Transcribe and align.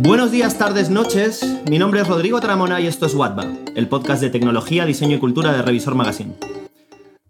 Buenos 0.00 0.30
días, 0.30 0.56
tardes, 0.56 0.90
noches. 0.90 1.44
Mi 1.68 1.76
nombre 1.76 2.00
es 2.00 2.06
Rodrigo 2.06 2.40
Tramona 2.40 2.80
y 2.80 2.86
esto 2.86 3.04
es 3.04 3.14
Watba, 3.14 3.52
el 3.74 3.88
podcast 3.88 4.22
de 4.22 4.30
tecnología, 4.30 4.86
diseño 4.86 5.16
y 5.16 5.18
cultura 5.18 5.52
de 5.52 5.60
Revisor 5.60 5.96
Magazine. 5.96 6.34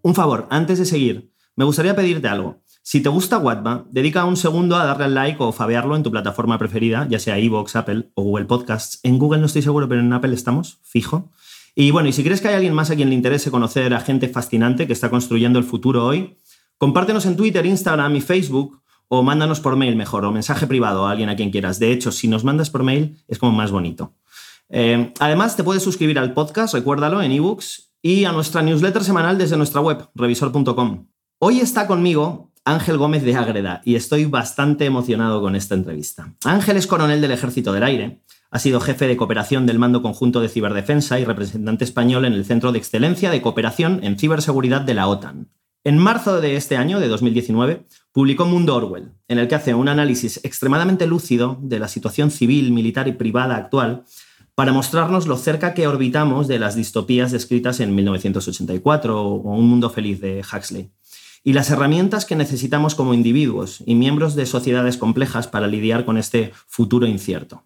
Un 0.03 0.14
favor, 0.14 0.46
antes 0.51 0.79
de 0.79 0.85
seguir, 0.85 1.33
me 1.57 1.65
gustaría 1.65 1.96
pedirte 1.96 2.29
algo. 2.29 2.61
Si 2.83 3.01
te 3.01 3.09
gusta 3.09 3.39
Watba, 3.39 3.87
dedica 3.91 4.27
un 4.27 4.37
segundo 4.37 4.77
a 4.77 4.85
darle 4.85 5.07
al 5.07 5.15
like 5.15 5.43
o 5.43 5.51
fabearlo 5.51 5.96
en 5.96 6.03
tu 6.03 6.11
plataforma 6.11 6.59
preferida, 6.59 7.09
ya 7.09 7.19
sea 7.19 7.39
iVoox, 7.39 7.75
Apple 7.75 8.11
o 8.12 8.23
Google 8.23 8.45
Podcasts. 8.45 9.00
En 9.03 9.19
Google 9.19 9.41
no 9.41 9.46
estoy 9.46 9.62
seguro, 9.62 9.89
pero 9.89 10.03
en 10.03 10.12
Apple 10.12 10.35
estamos, 10.35 10.79
fijo. 10.82 11.30
Y 11.75 11.91
bueno, 11.91 12.11
y 12.11 12.12
si 12.12 12.23
crees 12.23 12.43
que 12.43 12.48
hay 12.48 12.55
alguien 12.57 12.75
más 12.75 12.91
a 12.91 12.96
quien 12.96 13.09
le 13.09 13.14
interese 13.14 13.50
conocer 13.50 13.95
a 13.95 14.00
gente 14.00 14.29
fascinante 14.29 14.87
que 14.87 14.93
está 14.93 15.09
construyendo 15.09 15.59
el 15.59 15.64
futuro 15.64 16.05
hoy, 16.05 16.37
compártenos 16.77 17.25
en 17.25 17.35
Twitter, 17.37 17.64
Instagram 17.64 18.14
y 18.16 18.21
Facebook 18.21 18.82
o 19.09 19.22
mándanos 19.22 19.61
por 19.61 19.77
mail 19.77 19.96
mejor, 19.96 20.24
o 20.24 20.32
mensaje 20.32 20.66
privado 20.66 21.06
a 21.06 21.11
alguien 21.11 21.29
a 21.29 21.36
quien 21.36 21.50
quieras. 21.50 21.79
De 21.79 21.93
hecho, 21.93 22.12
si 22.12 22.29
nos 22.29 22.45
mandas 22.45 22.70
por 22.70 22.82
mail 22.82 23.23
es 23.27 23.38
como 23.38 23.52
más 23.52 23.70
bonito. 23.70 24.14
Eh, 24.69 25.12
además, 25.19 25.56
te 25.56 25.64
puedes 25.64 25.83
suscribir 25.83 26.19
al 26.19 26.34
podcast, 26.34 26.74
recuérdalo, 26.74 27.23
en 27.23 27.33
ebooks 27.33 27.92
y 28.02 28.24
a 28.24 28.33
nuestra 28.33 28.62
newsletter 28.62 29.02
semanal 29.02 29.38
desde 29.38 29.56
nuestra 29.56 29.80
web, 29.80 30.09
revisor.com. 30.14 31.06
Hoy 31.38 31.60
está 31.60 31.86
conmigo 31.86 32.52
Ángel 32.64 32.98
Gómez 32.98 33.23
de 33.23 33.34
Ágreda 33.34 33.80
y 33.84 33.95
estoy 33.95 34.27
bastante 34.27 34.84
emocionado 34.84 35.41
con 35.41 35.56
esta 35.56 35.75
entrevista. 35.75 36.34
Ángel 36.45 36.77
es 36.77 36.86
coronel 36.86 37.20
del 37.20 37.30
Ejército 37.30 37.72
del 37.72 37.84
Aire, 37.84 38.22
ha 38.50 38.59
sido 38.59 38.80
jefe 38.80 39.06
de 39.06 39.16
cooperación 39.16 39.66
del 39.66 39.78
Mando 39.78 40.02
Conjunto 40.02 40.41
de 40.41 40.48
Ciberdefensa 40.48 41.19
y 41.19 41.25
representante 41.25 41.84
español 41.84 42.25
en 42.25 42.33
el 42.33 42.45
Centro 42.45 42.72
de 42.72 42.78
Excelencia 42.78 43.30
de 43.30 43.42
Cooperación 43.42 44.00
en 44.02 44.19
Ciberseguridad 44.19 44.83
de 44.83 44.95
la 44.95 45.09
OTAN. 45.09 45.48
En 45.84 45.97
marzo 45.97 46.41
de 46.41 46.56
este 46.56 46.77
año, 46.77 46.98
de 47.00 47.09
2019, 47.09 47.86
publicó 48.12 48.45
Mundo 48.45 48.75
Orwell, 48.77 49.12
en 49.29 49.39
el 49.39 49.48
que 49.48 49.55
hace 49.55 49.75
un 49.75 49.89
análisis 49.89 50.41
extremadamente 50.45 51.07
lúcido 51.07 51.59
de 51.61 51.79
la 51.79 51.89
situación 51.89 52.31
civil, 52.31 52.73
militar 52.73 53.09
y 53.09 53.12
privada 53.12 53.57
actual 53.57 54.05
para 54.55 54.73
mostrarnos 54.73 55.29
lo 55.29 55.37
cerca 55.37 55.73
que 55.73 55.87
orbitamos 55.87 56.48
de 56.48 56.59
las 56.59 56.75
distopías 56.75 57.31
descritas 57.31 57.78
en 57.78 57.95
1984 57.95 59.23
o 59.23 59.34
Un 59.53 59.69
Mundo 59.69 59.89
Feliz 59.89 60.20
de 60.20 60.41
Huxley, 60.41 60.91
y 61.45 61.53
las 61.53 61.70
herramientas 61.70 62.25
que 62.25 62.34
necesitamos 62.34 62.97
como 62.97 63.15
individuos 63.15 63.84
y 63.87 63.95
miembros 63.95 64.34
de 64.34 64.47
sociedades 64.47 64.97
complejas 64.97 65.47
para 65.47 65.69
lidiar 65.69 66.05
con 66.05 66.19
este 66.19 66.53
futuro 66.67 67.06
incierto. 67.06 67.65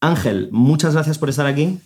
Ángel, 0.00 0.48
muchas 0.52 0.94
gracias 0.94 1.18
por 1.18 1.28
estar 1.28 1.46
aquí. 1.46 1.80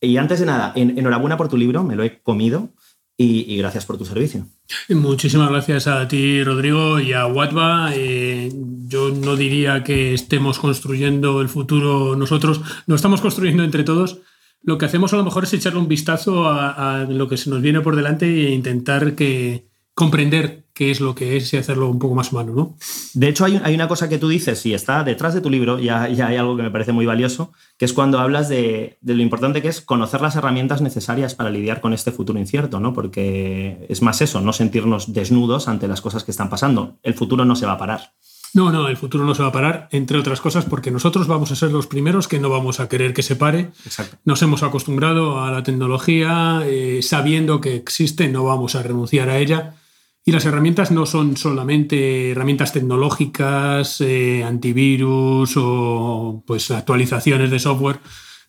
Y 0.00 0.16
antes 0.16 0.40
de 0.40 0.46
nada, 0.46 0.72
enhorabuena 0.74 1.36
por 1.36 1.48
tu 1.48 1.56
libro, 1.56 1.84
me 1.84 1.96
lo 1.96 2.02
he 2.02 2.22
comido 2.22 2.70
y, 3.16 3.56
gracias 3.56 3.86
por 3.86 3.98
tu 3.98 4.04
servicio. 4.04 4.46
Muchísimas 4.88 5.50
gracias 5.50 5.86
a 5.86 6.08
ti, 6.08 6.42
Rodrigo, 6.42 6.98
y 6.98 7.12
a 7.12 7.26
Watba. 7.26 7.90
Eh, 7.94 8.50
yo 8.88 9.10
no 9.10 9.36
diría 9.36 9.84
que 9.84 10.14
estemos 10.14 10.58
construyendo 10.58 11.40
el 11.40 11.48
futuro 11.48 12.16
nosotros, 12.16 12.60
lo 12.86 12.94
estamos 12.94 13.20
construyendo 13.20 13.62
entre 13.62 13.84
todos. 13.84 14.18
Lo 14.62 14.78
que 14.78 14.86
hacemos 14.86 15.12
a 15.12 15.16
lo 15.16 15.24
mejor 15.24 15.44
es 15.44 15.52
echarle 15.54 15.80
un 15.80 15.88
vistazo 15.88 16.48
a 16.48 17.06
lo 17.08 17.28
que 17.28 17.36
se 17.36 17.50
nos 17.50 17.62
viene 17.62 17.80
por 17.80 17.96
delante 17.96 18.26
e 18.26 18.50
intentar 18.50 19.14
que, 19.14 19.66
comprender 19.94 20.61
qué 20.74 20.90
es 20.90 21.00
lo 21.00 21.14
que 21.14 21.36
es 21.36 21.52
y 21.52 21.58
hacerlo 21.58 21.88
un 21.88 21.98
poco 21.98 22.14
más 22.14 22.32
humano, 22.32 22.52
¿no? 22.54 22.76
De 23.14 23.28
hecho, 23.28 23.44
hay, 23.44 23.74
una 23.74 23.88
cosa 23.88 24.08
que 24.08 24.18
tú 24.18 24.28
dices 24.28 24.64
y 24.64 24.72
está 24.72 25.04
detrás 25.04 25.34
de 25.34 25.40
tu 25.40 25.50
libro, 25.50 25.78
ya, 25.78 26.08
ya 26.08 26.28
hay 26.28 26.36
algo 26.36 26.56
que 26.56 26.62
me 26.62 26.70
parece 26.70 26.92
muy 26.92 27.04
valioso, 27.04 27.52
que 27.76 27.84
es 27.84 27.92
cuando 27.92 28.18
hablas 28.18 28.48
de, 28.48 28.98
lo 29.02 29.20
importante 29.20 29.60
que 29.60 29.68
es 29.68 29.80
conocer 29.80 30.22
las 30.22 30.36
herramientas 30.36 30.80
necesarias 30.80 31.34
para 31.34 31.50
lidiar 31.50 31.80
con 31.80 31.92
este 31.92 32.10
futuro 32.10 32.38
incierto, 32.38 32.80
¿no? 32.80 32.94
Porque 32.94 33.86
es 33.88 34.00
más 34.02 34.22
eso, 34.22 34.40
no 34.40 34.52
sentirnos 34.52 35.12
desnudos 35.12 35.68
ante 35.68 35.88
las 35.88 36.00
cosas 36.00 36.24
que 36.24 36.30
están 36.30 36.48
pasando. 36.48 36.98
El 37.02 37.14
futuro 37.14 37.44
no 37.44 37.54
se 37.54 37.66
va 37.66 37.72
a 37.72 37.78
parar. 37.78 38.12
No, 38.54 38.70
no, 38.70 38.88
el 38.88 38.98
futuro 38.98 39.24
no 39.24 39.34
se 39.34 39.42
va 39.42 39.48
a 39.48 39.52
parar, 39.52 39.88
entre 39.92 40.18
otras 40.18 40.42
cosas, 40.42 40.66
porque 40.66 40.90
nosotros 40.90 41.26
vamos 41.26 41.50
a 41.52 41.56
ser 41.56 41.72
los 41.72 41.86
primeros 41.86 42.28
que 42.28 42.38
no 42.38 42.50
vamos 42.50 42.80
a 42.80 42.88
querer 42.88 43.14
que 43.14 43.22
se 43.22 43.34
pare. 43.34 43.70
Exacto. 43.86 44.18
Nos 44.26 44.42
hemos 44.42 44.62
acostumbrado 44.62 45.40
a 45.42 45.50
la 45.50 45.62
tecnología, 45.62 46.60
eh, 46.64 47.00
sabiendo 47.02 47.62
que 47.62 47.76
existe, 47.76 48.28
no 48.28 48.44
vamos 48.44 48.74
a 48.74 48.82
renunciar 48.82 49.30
a 49.30 49.38
ella 49.38 49.76
y 50.24 50.32
las 50.32 50.44
herramientas 50.44 50.92
no 50.92 51.04
son 51.04 51.36
solamente 51.36 52.30
herramientas 52.30 52.72
tecnológicas, 52.72 54.00
eh, 54.00 54.44
antivirus 54.44 55.54
o 55.56 56.44
pues 56.46 56.70
actualizaciones 56.70 57.50
de 57.50 57.58
software. 57.58 57.98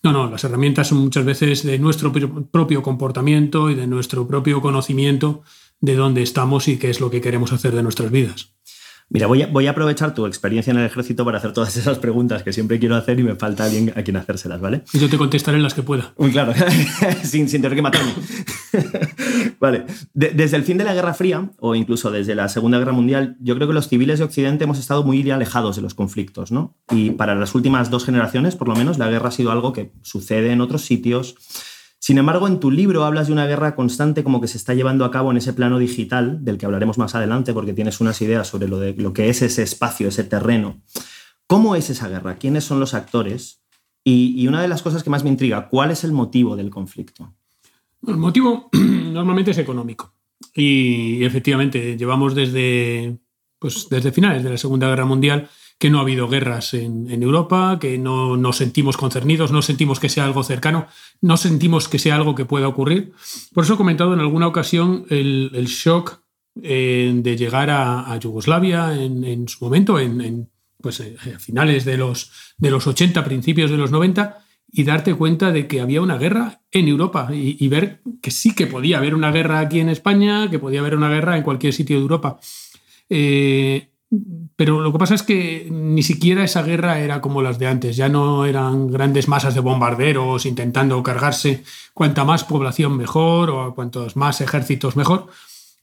No, 0.04 0.12
no, 0.12 0.30
las 0.30 0.44
herramientas 0.44 0.90
son 0.90 1.00
muchas 1.00 1.26
veces 1.26 1.64
de 1.64 1.80
nuestro 1.80 2.12
propio 2.12 2.84
comportamiento 2.84 3.70
y 3.70 3.76
de 3.76 3.88
nuestro 3.88 4.28
propio 4.28 4.62
conocimiento 4.62 5.44
de 5.80 5.96
dónde 5.96 6.22
estamos 6.22 6.68
y 6.68 6.78
qué 6.78 6.90
es 6.90 7.00
lo 7.00 7.10
que 7.10 7.22
queremos 7.22 7.54
hacer 7.54 7.74
de 7.74 7.84
nuestras 7.84 8.12
vidas. 8.12 8.53
Mira, 9.14 9.28
voy 9.28 9.44
a, 9.44 9.48
voy 9.48 9.68
a, 9.68 9.72
aprovechar 9.72 10.16
tu 10.16 10.26
experiencia 10.26 10.72
en 10.72 10.80
el 10.80 10.88
ejército 10.88 11.24
para 11.24 11.38
hacer 11.38 11.54
todas 11.54 11.78
esas 11.78 12.00
preguntas 12.00 12.42
que 12.42 12.52
siempre 12.52 12.80
quiero 12.80 12.96
hacer 12.96 13.20
y 13.20 13.24
me 13.24 13.36
falta 13.36 13.64
alguien 13.64 13.94
a 13.96 14.02
quien 14.02 14.18
hacérselas, 14.18 14.60
¿vale? 14.60 14.82
Y 14.92 14.98
yo 14.98 15.08
te 15.08 15.20
contestaré 15.20 15.60
las 15.60 15.76
que 15.76 15.84
pueda. 15.84 16.16
Muy 16.18 16.32
claro, 16.32 16.52
sin, 17.24 17.48
sin, 17.48 17.62
tener 17.62 17.76
que 17.76 17.84
matarme. 17.84 18.12
vale. 19.60 19.86
desde 20.16 20.58
el 20.58 20.64
fin 20.64 20.80
de 20.80 20.84
la 20.84 20.96
Guerra 20.96 21.14
Fría, 21.14 21.52
o 21.60 21.76
incluso 21.76 22.10
desde 22.10 22.34
la 22.34 22.50
Segunda 22.50 22.80
Guerra 22.80 22.94
Mundial, 22.94 23.38
yo 23.40 23.54
creo 23.56 23.68
que 23.68 23.76
los 23.76 23.88
civiles 23.88 24.18
de 24.18 24.26
Occidente 24.26 24.64
hemos 24.64 24.80
estado 24.80 25.04
muy 25.04 25.30
alejados 25.30 25.76
de 25.76 25.84
los 25.84 25.94
conflictos, 25.94 26.52
¿no? 26.52 26.76
Y 26.90 27.12
para 27.12 27.36
las 27.36 27.54
últimas 27.54 27.92
dos 27.92 28.06
generaciones, 28.06 28.56
por 28.56 28.68
lo 28.68 28.76
menos, 28.76 28.98
la 28.98 29.12
guerra 29.12 29.30
ha 29.30 29.32
sido 29.32 29.52
algo 29.52 29.74
que 29.74 29.92
sucede 30.02 30.52
en 30.54 30.60
otros 30.60 30.82
sitios 30.86 31.36
sin 32.04 32.18
embargo, 32.18 32.50
en 32.50 32.60
tu 32.60 32.70
libro 32.70 33.06
hablas 33.06 33.28
de 33.28 33.34
una 33.34 33.48
guerra 33.48 33.76
constante 33.76 34.26
como 34.26 34.42
que 34.42 34.50
se 34.50 34.58
está 34.58 34.74
llevando 34.74 35.06
a 35.06 35.10
cabo 35.10 35.32
en 35.32 35.38
ese 35.38 35.54
plano 35.54 35.80
digital, 35.80 36.44
del 36.44 36.58
que 36.58 36.66
hablaremos 36.66 36.98
más 36.98 37.16
adelante 37.16 37.54
porque 37.54 37.72
tienes 37.72 38.02
unas 38.02 38.22
ideas 38.22 38.46
sobre 38.46 38.68
lo, 38.68 38.78
de, 38.78 38.94
lo 38.96 39.14
que 39.14 39.30
es 39.30 39.42
ese 39.42 39.64
espacio, 39.64 40.10
ese 40.10 40.26
terreno. 40.26 40.82
¿Cómo 41.48 41.78
es 41.78 41.90
esa 41.90 42.10
guerra? 42.10 42.36
¿Quiénes 42.36 42.66
son 42.66 42.82
los 42.82 42.94
actores? 42.94 43.64
Y, 44.04 44.46
una 44.50 44.62
de 44.62 44.68
las 44.68 44.82
cosas 44.82 45.02
que 45.02 45.10
más 45.10 45.24
me 45.24 45.30
intriga, 45.30 45.70
¿cuál 45.70 45.92
es 45.92 46.04
el 46.04 46.12
motivo 46.12 46.58
del 46.58 46.70
conflicto? 46.70 47.36
El 48.06 48.18
motivo 48.18 48.70
normalmente 48.74 49.52
es 49.52 49.58
económico. 49.60 50.14
Y 50.54 51.24
efectivamente, 51.24 51.96
llevamos 51.96 52.36
desde, 52.36 53.18
pues, 53.60 53.88
desde 53.90 54.12
finales 54.12 54.44
de 54.44 54.50
la 54.50 54.58
Segunda 54.58 54.90
Guerra 54.90 55.06
Mundial 55.06 55.48
que 55.84 55.90
no 55.90 55.98
ha 55.98 56.04
habido 56.04 56.30
guerras 56.30 56.74
en, 56.76 57.22
Europa, 57.22 57.78
que 57.78 57.98
no 57.98 58.38
nos 58.38 58.56
sentimos 58.56 58.96
concernidos, 58.96 59.52
no 59.52 59.62
sentimos 59.62 60.00
que 60.00 60.08
sea 60.08 60.24
algo 60.24 60.42
cercano, 60.42 60.88
no 61.20 61.36
sentimos 61.36 61.90
que 61.90 62.00
sea 62.00 62.16
algo 62.16 62.36
que 62.36 62.46
pueda 62.46 62.70
ocurrir. 62.70 63.12
Por 63.54 63.66
eso 63.66 63.74
he 63.74 63.76
comentado 63.76 64.14
en 64.14 64.22
alguna 64.22 64.48
ocasión 64.48 65.06
el, 65.10 65.66
shock 65.68 66.22
eh, 66.62 67.12
de 67.14 67.36
llegar 67.36 67.70
a, 67.70 68.18
Yugoslavia 68.18 68.96
en, 68.96 69.46
su 69.50 69.66
momento, 69.66 70.00
en, 70.00 70.50
pues, 70.80 71.02
eh, 71.02 71.18
a 71.36 71.38
finales 71.38 71.84
de 71.84 71.98
los, 71.98 72.32
de 72.58 72.72
los 72.72 72.88
80, 72.88 73.22
principios 73.26 73.70
de 73.70 73.76
los 73.76 73.92
90, 73.92 74.38
y 74.72 74.86
darte 74.86 75.14
cuenta 75.16 75.52
de 75.52 75.68
que 75.68 75.82
había 75.82 76.00
una 76.00 76.18
guerra 76.18 76.62
en 76.72 76.88
Europa 76.88 77.28
y, 77.34 77.68
ver 77.68 78.00
que 78.22 78.32
sí 78.32 78.56
que 78.56 78.68
podía 78.68 79.00
haber 79.00 79.16
una 79.16 79.34
guerra 79.34 79.60
aquí 79.60 79.82
en 79.82 79.90
España, 79.90 80.50
que 80.50 80.60
podía 80.60 80.80
haber 80.80 80.96
una 80.96 81.10
guerra 81.10 81.36
en 81.36 81.44
cualquier 81.44 81.74
sitio 81.74 81.98
de 81.98 82.04
Europa. 82.04 82.40
Eh, 83.10 83.90
pero 84.56 84.82
lo 84.82 84.92
que 84.92 85.00
pasa 85.00 85.16
es 85.16 85.24
que 85.24 85.68
ni 85.72 86.04
siquiera 86.04 86.44
esa 86.44 86.64
guerra 86.64 87.00
era 87.00 87.22
como 87.22 87.42
las 87.42 87.60
de 87.60 87.68
antes, 87.68 87.96
ya 87.96 88.10
no 88.10 88.46
eran 88.46 88.88
grandes 88.92 89.28
masas 89.28 89.56
de 89.56 89.62
bombarderos 89.62 90.46
intentando 90.46 91.02
cargarse 91.02 91.64
cuanta 91.94 92.24
más 92.24 92.44
población 92.44 92.98
mejor 92.98 93.50
o 93.50 93.74
cuantos 93.74 94.16
más 94.16 94.42
ejércitos 94.42 94.96
mejor. 94.96 95.28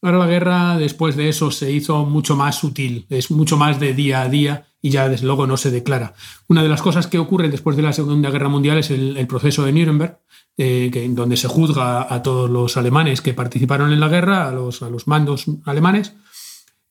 Ahora 0.02 0.18
la 0.18 0.26
guerra 0.26 0.78
después 0.78 1.14
de 1.16 1.28
eso 1.28 1.50
se 1.50 1.70
hizo 1.72 2.06
mucho 2.06 2.34
más 2.34 2.56
sutil, 2.56 3.06
es 3.10 3.30
mucho 3.30 3.56
más 3.56 3.78
de 3.80 3.92
día 3.92 4.22
a 4.22 4.28
día 4.28 4.66
y 4.80 4.90
ya 4.90 5.08
desde 5.08 5.26
luego 5.26 5.46
no 5.46 5.56
se 5.56 5.70
declara. 5.70 6.14
Una 6.48 6.62
de 6.62 6.70
las 6.70 6.80
cosas 6.80 7.06
que 7.06 7.18
ocurre 7.18 7.50
después 7.50 7.76
de 7.76 7.82
la 7.82 7.92
Segunda 7.92 8.30
Guerra 8.30 8.48
Mundial 8.48 8.78
es 8.78 8.90
el, 8.90 9.26
proceso 9.26 9.64
de 9.64 9.72
Nuremberg, 9.72 10.18
eh, 10.56 10.90
que, 10.90 11.06
donde 11.10 11.36
se 11.36 11.48
juzga 11.48 12.12
a 12.12 12.22
todos 12.22 12.48
los 12.48 12.78
alemanes 12.78 13.20
que 13.20 13.34
participaron 13.34 13.92
en 13.92 14.00
la 14.00 14.08
guerra, 14.08 14.48
a 14.48 14.52
los, 14.52 14.82
a 14.82 14.88
los 14.88 15.06
mandos 15.06 15.44
alemanes, 15.66 16.14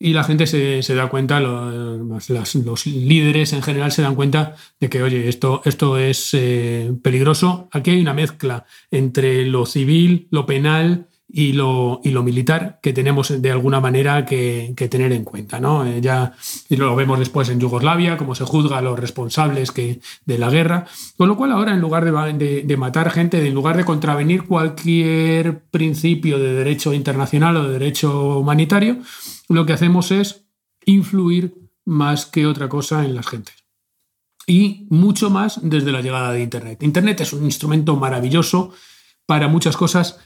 y 0.02 0.14
la 0.14 0.24
gente 0.24 0.46
se, 0.46 0.82
se 0.82 0.94
da 0.94 1.08
cuenta, 1.08 1.40
los, 1.40 2.30
los, 2.30 2.86
líderes 2.86 3.52
en 3.52 3.62
general 3.62 3.92
se 3.92 4.00
dan 4.00 4.14
cuenta 4.14 4.56
de 4.80 4.88
que, 4.88 5.02
oye, 5.02 5.28
esto, 5.28 5.60
esto 5.66 5.98
es 5.98 6.30
eh, 6.32 6.90
peligroso. 7.02 7.68
Aquí 7.70 7.90
hay 7.90 8.00
una 8.00 8.14
mezcla 8.14 8.64
entre 8.90 9.44
lo 9.44 9.66
civil, 9.66 10.26
lo 10.30 10.46
penal 10.46 11.09
y 11.32 11.52
lo, 11.52 12.00
y 12.02 12.10
lo 12.10 12.22
militar 12.22 12.80
que 12.82 12.92
tenemos 12.92 13.40
de 13.40 13.50
alguna 13.50 13.80
manera 13.80 14.26
que, 14.26 14.74
tener 14.90 15.12
en 15.12 15.24
cuenta. 15.24 15.60
¿no? 15.60 15.86
Eh, 15.86 16.00
ya 16.00 16.32
y 16.68 16.76
lo 16.76 16.96
vemos 16.96 17.18
después 17.18 17.48
en 17.48 17.60
Yugoslavia, 17.60 18.16
cómo 18.16 18.34
se 18.34 18.44
juzga 18.44 18.78
a 18.78 18.82
los 18.82 18.98
responsables 18.98 19.70
que, 19.70 20.00
de 20.24 20.38
la 20.38 20.50
guerra. 20.50 20.86
Con 21.16 21.28
lo 21.28 21.36
cual 21.36 21.52
ahora, 21.52 21.72
en 21.72 21.80
lugar 21.80 22.04
de, 22.04 22.62
de, 22.62 22.76
matar 22.76 23.10
gente, 23.10 23.46
en 23.46 23.54
lugar 23.54 23.76
de 23.76 23.84
contravenir 23.84 24.44
cualquier 24.44 25.62
principio 25.70 26.38
de 26.38 26.52
derecho 26.52 26.92
internacional 26.92 27.56
o 27.56 27.64
de 27.64 27.78
derecho 27.78 28.38
humanitario, 28.38 28.98
lo 29.48 29.66
que 29.66 29.72
hacemos 29.72 30.10
es 30.10 30.46
influir 30.84 31.54
más 31.84 32.26
que 32.26 32.46
otra 32.46 32.68
cosa 32.68 33.04
en 33.04 33.14
las 33.14 33.28
gentes. 33.28 33.54
Y 34.46 34.86
mucho 34.90 35.30
más 35.30 35.60
desde 35.62 35.92
la 35.92 36.00
llegada 36.00 36.32
de 36.32 36.42
Internet. 36.42 36.82
Internet 36.82 37.20
es 37.20 37.32
un 37.32 37.44
instrumento 37.44 37.94
maravilloso 37.94 38.72
para 39.26 39.46
muchas 39.46 39.76
cosas, 39.76 40.18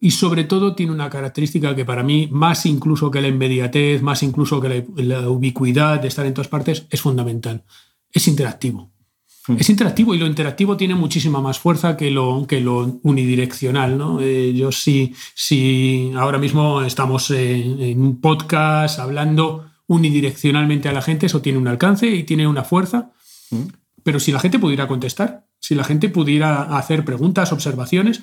y 0.00 0.10
sobre 0.10 0.44
todo 0.44 0.74
tiene 0.74 0.92
una 0.92 1.08
característica 1.08 1.74
que 1.74 1.84
para 1.84 2.02
mí, 2.02 2.28
más 2.30 2.66
incluso 2.66 3.10
que 3.10 3.20
la 3.20 3.28
inmediatez, 3.28 4.02
más 4.02 4.22
incluso 4.22 4.60
que 4.60 4.86
la, 4.96 5.28
ubicuidad 5.28 6.00
de 6.00 6.08
estar 6.08 6.26
en 6.26 6.34
todas 6.34 6.48
partes, 6.48 6.86
es 6.90 7.00
fundamental. 7.00 7.64
Es 8.12 8.28
interactivo. 8.28 8.90
Hmm. 9.46 9.56
Es 9.58 9.70
interactivo 9.70 10.14
y 10.14 10.18
lo 10.18 10.26
interactivo 10.26 10.76
tiene 10.76 10.94
muchísima 10.94 11.40
más 11.40 11.58
fuerza 11.58 11.96
que 11.96 12.10
lo, 12.10 12.46
que 12.46 12.60
lo 12.60 13.00
unidireccional. 13.02 13.96
¿no? 13.96 14.20
Eh, 14.20 14.52
yo 14.54 14.72
sí, 14.72 15.14
sí, 15.34 16.12
ahora 16.16 16.38
mismo 16.38 16.82
estamos 16.82 17.30
en 17.30 18.00
un 18.00 18.20
podcast 18.20 18.98
hablando 18.98 19.66
unidireccionalmente 19.86 20.88
a 20.88 20.92
la 20.92 21.02
gente, 21.02 21.26
eso 21.26 21.42
tiene 21.42 21.58
un 21.58 21.68
alcance 21.68 22.08
y 22.08 22.24
tiene 22.24 22.46
una 22.46 22.64
fuerza. 22.64 23.12
Hmm. 23.50 23.68
Pero 24.02 24.20
si 24.20 24.32
la 24.32 24.40
gente 24.40 24.58
pudiera 24.58 24.86
contestar, 24.86 25.46
si 25.60 25.74
la 25.74 25.84
gente 25.84 26.10
pudiera 26.10 26.76
hacer 26.76 27.06
preguntas, 27.06 27.52
observaciones, 27.52 28.22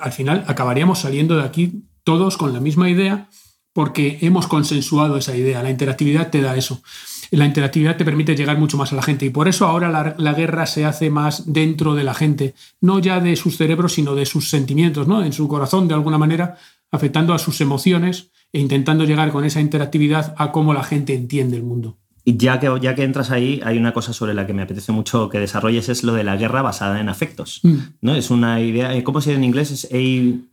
al 0.00 0.12
final 0.12 0.44
acabaríamos 0.46 1.00
saliendo 1.00 1.36
de 1.36 1.44
aquí 1.44 1.84
todos 2.04 2.36
con 2.36 2.52
la 2.52 2.60
misma 2.60 2.88
idea 2.90 3.28
porque 3.72 4.18
hemos 4.22 4.46
consensuado 4.46 5.16
esa 5.16 5.36
idea. 5.36 5.62
La 5.62 5.70
interactividad 5.70 6.30
te 6.30 6.40
da 6.40 6.56
eso. 6.56 6.82
La 7.30 7.46
interactividad 7.46 7.96
te 7.96 8.04
permite 8.04 8.34
llegar 8.34 8.58
mucho 8.58 8.76
más 8.76 8.92
a 8.92 8.96
la 8.96 9.02
gente 9.02 9.24
y 9.24 9.30
por 9.30 9.46
eso 9.46 9.66
ahora 9.66 10.14
la, 10.16 10.32
guerra 10.34 10.66
se 10.66 10.84
hace 10.84 11.10
más 11.10 11.52
dentro 11.52 11.94
de 11.94 12.02
la 12.02 12.12
gente, 12.12 12.54
no 12.80 12.98
ya 12.98 13.20
de 13.20 13.36
sus 13.36 13.56
cerebros, 13.56 13.92
sino 13.94 14.16
de 14.16 14.26
sus 14.26 14.50
sentimientos, 14.50 15.06
¿no? 15.06 15.24
en 15.24 15.32
su 15.32 15.46
corazón 15.46 15.86
de 15.86 15.94
alguna 15.94 16.18
manera, 16.18 16.58
afectando 16.90 17.32
a 17.32 17.38
sus 17.38 17.60
emociones 17.60 18.32
e 18.52 18.58
intentando 18.58 19.04
llegar 19.04 19.30
con 19.30 19.44
esa 19.44 19.60
interactividad 19.60 20.34
a 20.38 20.50
cómo 20.50 20.74
la 20.74 20.82
gente 20.82 21.14
entiende 21.14 21.56
el 21.56 21.62
mundo. 21.62 21.98
Y 22.24 22.36
ya 22.36 22.60
que, 22.60 22.70
ya 22.80 22.94
que 22.94 23.02
entras 23.02 23.30
ahí, 23.30 23.60
hay 23.64 23.78
una 23.78 23.92
cosa 23.92 24.12
sobre 24.12 24.34
la 24.34 24.46
que 24.46 24.52
me 24.52 24.62
apetece 24.62 24.92
mucho 24.92 25.28
que 25.30 25.38
desarrolles, 25.38 25.88
es 25.88 26.04
lo 26.04 26.12
de 26.12 26.24
la 26.24 26.36
guerra 26.36 26.62
basada 26.62 27.00
en 27.00 27.08
afectos. 27.08 27.60
Mm. 27.62 27.76
¿no? 28.02 28.14
Es 28.14 28.30
una 28.30 28.60
idea, 28.60 28.94
eh, 28.94 29.02
¿cómo 29.02 29.20
se 29.20 29.30
dice 29.30 29.38
en 29.38 29.44
inglés? 29.44 29.70
Es 29.70 29.88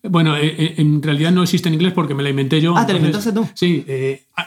Bueno, 0.03 0.37
eh, 0.37 0.55
eh, 0.57 0.73
en 0.77 1.01
realidad 1.03 1.31
no 1.31 1.43
existe 1.43 1.67
en 1.67 1.75
inglés 1.75 1.93
porque 1.93 2.13
me 2.13 2.23
la 2.23 2.29
inventé 2.29 2.61
yo. 2.61 2.77
Ah, 2.77 2.85
¿te 2.85 2.93
la 2.93 2.99
inventaste 2.99 3.33
tú? 3.33 3.47
Sí, 3.53 3.85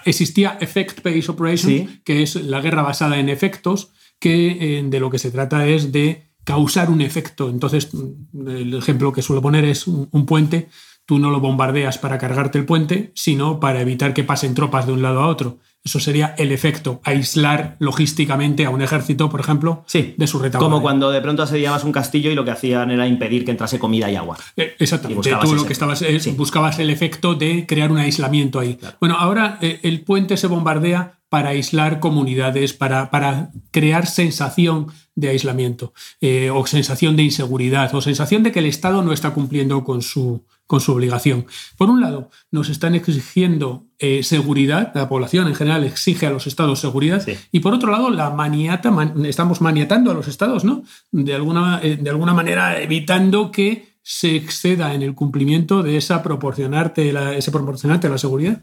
existía 0.05 0.58
Effect-Based 0.61 1.28
Operation, 1.28 2.00
que 2.05 2.22
es 2.22 2.37
la 2.37 2.61
guerra 2.61 2.82
basada 2.82 3.19
en 3.19 3.28
efectos, 3.28 3.90
que 4.19 4.84
de 4.87 5.00
lo 5.00 5.11
que 5.11 5.19
se 5.19 5.31
trata 5.31 5.66
es 5.66 5.93
de 5.93 6.31
causar 6.44 6.90
un 6.90 7.00
efecto. 7.00 7.50
Entonces, 7.50 7.90
el 8.34 8.75
ejemplo 8.75 9.12
que 9.12 9.23
suelo 9.23 9.43
poner 9.43 9.64
es 9.64 9.87
un 9.87 10.26
puente. 10.26 10.69
Tú 11.05 11.19
no 11.19 11.31
lo 11.31 11.40
bombardeas 11.40 11.99
para 11.99 12.19
cargarte 12.19 12.58
el 12.58 12.64
puente, 12.64 13.11
sino 13.14 13.61
para 13.61 13.81
evitar 13.81 14.14
que 14.14 14.25
pasen 14.25 14.55
tropas 14.55 14.87
de 14.87 14.93
un 14.93 15.02
lado 15.02 15.20
a 15.20 15.26
otro. 15.26 15.58
Eso 15.82 15.99
sería 15.99 16.35
el 16.37 16.53
efecto, 16.53 17.00
aislar 17.05 17.77
logísticamente 17.79 18.67
a 18.67 18.71
un 18.71 18.82
ejército, 18.82 19.31
por 19.31 19.41
ejemplo, 19.41 19.82
sí, 19.87 20.15
de 20.19 20.27
su 20.27 20.38
retaguardia. 20.38 20.71
Como 20.71 20.82
cuando 20.82 21.11
de 21.11 21.23
pronto 21.23 21.43
asediabas 21.43 21.85
un 21.85 21.93
castillo 21.93 22.31
y 22.31 22.35
lo 22.35 22.44
que 22.44 22.50
hacían 22.50 22.91
era 22.91 23.06
impedir 23.06 23.47
que 23.47 23.50
entrase 23.50 23.79
comida 23.79 24.11
y 24.11 24.17
agua. 24.17 24.37
Eh, 24.56 24.75
exactamente. 24.79 25.31
Tú 25.41 25.55
lo 25.55 25.65
que 25.65 25.73
estabas 25.73 26.03
es, 26.03 26.37
buscabas 26.37 26.79
el 26.81 26.91
efecto 26.91 27.35
de 27.35 27.65
crear 27.67 27.91
un 27.91 27.99
aislamiento 27.99 28.61
ahí. 28.61 28.79
Bueno, 29.00 29.17
ahora 29.19 29.59
eh, 29.62 29.81
el 29.82 30.03
puente 30.03 30.37
se 30.37 30.49
bombardea 30.49 31.21
para 31.31 31.50
aislar 31.50 32.00
comunidades, 32.00 32.75
para, 32.75 33.11
para 33.11 33.50
crear 33.71 34.06
sensación 34.06 34.88
de 35.15 35.31
aislamiento, 35.31 35.94
eh, 36.21 36.50
o 36.50 36.67
sensación 36.67 37.17
de 37.17 37.23
inseguridad, 37.23 37.94
o 37.94 38.00
sensación 38.00 38.43
de 38.43 38.53
que 38.53 38.59
el 38.59 38.67
Estado 38.67 39.03
no 39.03 39.12
está 39.12 39.31
cumpliendo 39.31 39.85
con 39.85 40.03
su, 40.03 40.44
con 40.70 40.81
su 40.81 40.93
obligación. 40.93 41.46
Por 41.76 41.90
un 41.90 42.00
lado, 42.00 42.31
nos 42.52 42.69
están 42.69 42.94
exigiendo 42.94 43.88
eh, 43.99 44.22
seguridad, 44.22 44.93
la 44.94 45.08
población 45.08 45.49
en 45.49 45.56
general 45.56 45.82
exige 45.82 46.28
a 46.28 46.31
los 46.31 46.46
estados 46.46 46.78
seguridad, 46.78 47.26
y 47.50 47.58
por 47.58 47.75
otro 47.75 47.90
lado, 47.90 48.08
la 48.08 48.31
maniata, 48.31 48.93
estamos 49.25 49.61
maniatando 49.61 50.12
a 50.12 50.14
los 50.14 50.28
estados, 50.28 50.62
¿no? 50.62 50.84
De 51.11 51.34
alguna, 51.34 51.81
eh, 51.82 51.99
de 52.00 52.08
alguna 52.08 52.34
manera 52.34 52.81
evitando 52.81 53.50
que 53.50 53.96
se 54.00 54.37
exceda 54.37 54.94
en 54.94 55.02
el 55.02 55.17
cumplimiento 55.17 55.82
de 55.82 55.96
esa 55.96 56.22
proporcionarte 56.22 57.12
la, 57.12 57.34
ese 57.34 57.50
proporcionarte 57.50 58.08
la 58.08 58.19
seguridad. 58.19 58.62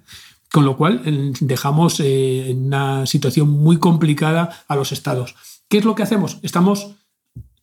Con 0.50 0.64
lo 0.64 0.78
cual 0.78 1.02
dejamos 1.42 2.00
eh, 2.00 2.52
en 2.52 2.68
una 2.68 3.06
situación 3.06 3.50
muy 3.50 3.80
complicada 3.80 4.64
a 4.70 4.78
los 4.78 4.94
estados. 4.94 5.36
¿Qué 5.68 5.80
es 5.80 5.84
lo 5.84 5.94
que 5.94 6.04
hacemos? 6.04 6.40
Estamos 6.42 6.96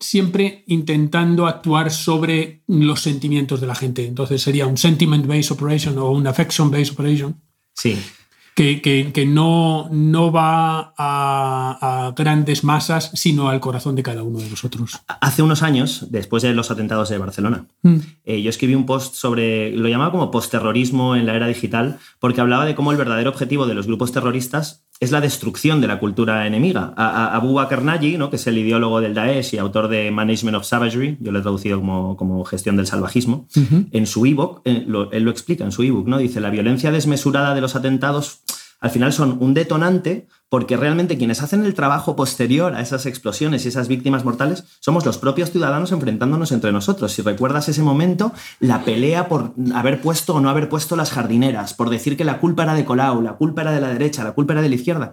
siempre 0.01 0.65
intentando 0.67 1.47
actuar 1.47 1.91
sobre 1.91 2.63
los 2.67 3.01
sentimientos 3.01 3.61
de 3.61 3.67
la 3.67 3.75
gente. 3.75 4.07
Entonces 4.07 4.43
sería 4.43 4.67
un 4.67 4.77
sentiment-based 4.77 5.53
operation 5.53 5.99
o 5.99 6.11
un 6.11 6.27
affection-based 6.27 6.93
operation. 6.93 7.41
Sí. 7.75 7.99
Que, 8.55 8.81
que, 8.81 9.27
no, 9.27 9.89
no 9.91 10.31
va 10.31 10.95
a, 10.97 12.13
grandes 12.17 12.63
masas, 12.63 13.11
sino 13.15 13.49
al 13.49 13.59
corazón 13.59 13.97
de 13.97 14.05
cada 14.05 14.23
uno 14.23 14.39
de 14.39 14.49
nosotros. 14.49 15.01
Hace 15.21 15.43
unos 15.43 15.63
años, 15.63 16.07
después 16.11 16.43
de 16.45 16.55
los 16.55 16.71
atentados 16.71 17.09
de 17.09 17.19
Barcelona, 17.19 17.67
mm. 17.83 17.97
eh, 18.25 18.43
yo 18.43 18.51
escribí 18.51 18.77
un 18.77 18.87
post 18.87 19.15
sobre, 19.15 19.73
lo 19.73 19.89
llamaba 19.89 20.13
como 20.13 20.31
postterrorismo 20.31 21.17
en 21.17 21.27
la 21.27 21.35
era 21.35 21.49
digital, 21.49 21.99
porque 22.21 22.41
hablaba 22.41 22.65
de 22.65 22.77
cómo 22.77 22.93
el 22.93 22.97
verdadero 22.97 23.31
objetivo 23.31 23.67
de 23.67 23.75
los 23.75 23.87
grupos 23.87 24.13
terroristas 24.13 24.85
es 25.01 25.11
la 25.11 25.21
destrucción 25.21 25.81
de 25.81 25.89
la 25.89 25.99
cultura 25.99 26.47
enemiga. 26.47 26.95
Abu 26.97 27.55
Bakr 27.55 27.83
Naji, 27.83 28.17
¿no? 28.17 28.31
que 28.31 28.37
es 28.37 28.47
el 28.47 28.59
ideólogo 28.59 29.01
del 29.01 29.15
Daesh 29.15 29.55
y 29.55 29.59
autor 29.59 29.89
de 29.89 30.11
Management 30.11 30.57
of 30.57 30.65
Savagery, 30.65 31.19
yo 31.21 31.33
lo 31.33 31.41
he 31.41 31.43
traducido 31.43 31.79
como, 31.79 32.17
como 32.17 32.45
gestión 32.45 32.77
del 32.77 32.87
salvajismo, 32.87 33.49
en 33.91 34.07
su 34.07 34.25
ebook, 34.25 34.63
eh, 34.65 34.87
él 35.13 35.23
lo 35.23 35.31
explica 35.31 35.65
en 35.65 35.73
su 35.73 35.83
ebook, 35.83 36.07
¿no? 36.07 36.19
dice, 36.19 36.41
la 36.41 36.51
violencia 36.51 36.93
desmesurada 36.93 37.55
de 37.55 37.61
los 37.61 37.75
atentados 37.75 38.41
al 38.85 38.91
final 38.91 39.15
son 39.15 39.39
un 39.41 39.55
detonante 39.55 40.29
porque 40.51 40.77
realmente 40.77 41.17
quienes 41.17 41.41
hacen 41.41 41.65
el 41.65 41.73
trabajo 41.73 42.17
posterior 42.17 42.75
a 42.75 42.83
esas 42.83 43.07
explosiones 43.07 43.65
y 43.65 43.69
esas 43.69 43.89
víctimas 43.89 44.27
mortales 44.27 44.65
somos 44.79 45.07
los 45.07 45.17
propios 45.17 45.51
ciudadanos 45.51 45.91
enfrentándonos 45.91 46.53
entre 46.53 46.71
nosotros. 46.71 47.11
Si 47.13 47.23
recuerdas 47.23 47.67
ese 47.71 47.81
momento, 47.81 48.35
la 48.61 48.85
pelea 48.85 49.27
por 49.27 49.55
haber 49.75 50.03
puesto 50.03 50.35
o 50.35 50.41
no 50.43 50.51
haber 50.51 50.69
puesto 50.69 50.97
las 50.97 51.13
jardineras, 51.13 51.73
por 51.73 51.89
decir 51.89 52.19
que 52.19 52.27
la 52.27 52.41
culpa 52.41 52.65
era 52.65 52.75
de 52.75 52.85
Colau, 52.85 53.23
la 53.23 53.39
culpa 53.39 53.63
era 53.63 53.73
de 53.73 53.81
la 53.81 53.89
derecha, 53.89 54.23
la 54.23 54.33
culpa 54.33 54.53
era 54.53 54.61
de 54.61 54.69
la 54.69 54.75
izquierda. 54.75 55.13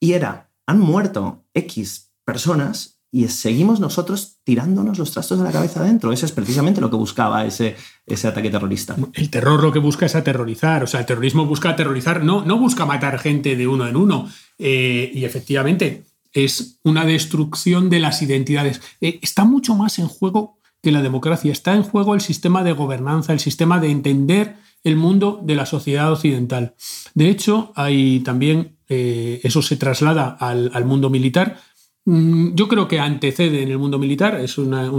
Y 0.00 0.14
era, 0.14 0.50
han 0.66 0.80
muerto 0.80 1.44
X 1.54 2.10
personas 2.24 3.01
y 3.14 3.28
seguimos 3.28 3.78
nosotros 3.78 4.38
tirándonos 4.42 4.98
los 4.98 5.10
trastos 5.10 5.38
de 5.38 5.44
la 5.44 5.52
cabeza 5.52 5.80
adentro. 5.80 6.12
Eso 6.12 6.24
es 6.24 6.32
precisamente 6.32 6.80
lo 6.80 6.88
que 6.88 6.96
buscaba 6.96 7.44
ese, 7.44 7.76
ese 8.06 8.26
ataque 8.26 8.48
terrorista. 8.48 8.96
El 9.12 9.28
terror 9.28 9.62
lo 9.62 9.70
que 9.70 9.78
busca 9.78 10.06
es 10.06 10.14
aterrorizar, 10.14 10.82
o 10.82 10.86
sea, 10.86 11.00
el 11.00 11.06
terrorismo 11.06 11.44
busca 11.44 11.68
aterrorizar, 11.68 12.24
no, 12.24 12.42
no 12.42 12.58
busca 12.58 12.86
matar 12.86 13.18
gente 13.18 13.54
de 13.54 13.68
uno 13.68 13.86
en 13.86 13.96
uno. 13.96 14.30
Eh, 14.58 15.10
y 15.12 15.26
efectivamente 15.26 16.04
es 16.32 16.80
una 16.84 17.04
destrucción 17.04 17.90
de 17.90 18.00
las 18.00 18.22
identidades. 18.22 18.80
Eh, 19.02 19.18
está 19.20 19.44
mucho 19.44 19.74
más 19.74 19.98
en 19.98 20.08
juego 20.08 20.58
que 20.82 20.90
la 20.90 21.02
democracia, 21.02 21.52
está 21.52 21.74
en 21.74 21.82
juego 21.82 22.14
el 22.14 22.22
sistema 22.22 22.64
de 22.64 22.72
gobernanza, 22.72 23.34
el 23.34 23.40
sistema 23.40 23.78
de 23.78 23.90
entender 23.90 24.56
el 24.84 24.96
mundo 24.96 25.38
de 25.44 25.54
la 25.54 25.66
sociedad 25.66 26.10
occidental. 26.10 26.74
De 27.14 27.28
hecho, 27.28 27.72
hay 27.76 28.20
también, 28.20 28.78
eh, 28.88 29.40
eso 29.44 29.60
se 29.60 29.76
traslada 29.76 30.28
al, 30.40 30.70
al 30.72 30.86
mundo 30.86 31.10
militar, 31.10 31.60
yo 32.04 32.68
creo 32.68 32.88
que 32.88 32.98
antecede 32.98 33.62
en 33.62 33.70
el 33.70 33.78
mundo 33.78 33.98
militar, 33.98 34.34
es 34.40 34.58
una, 34.58 34.90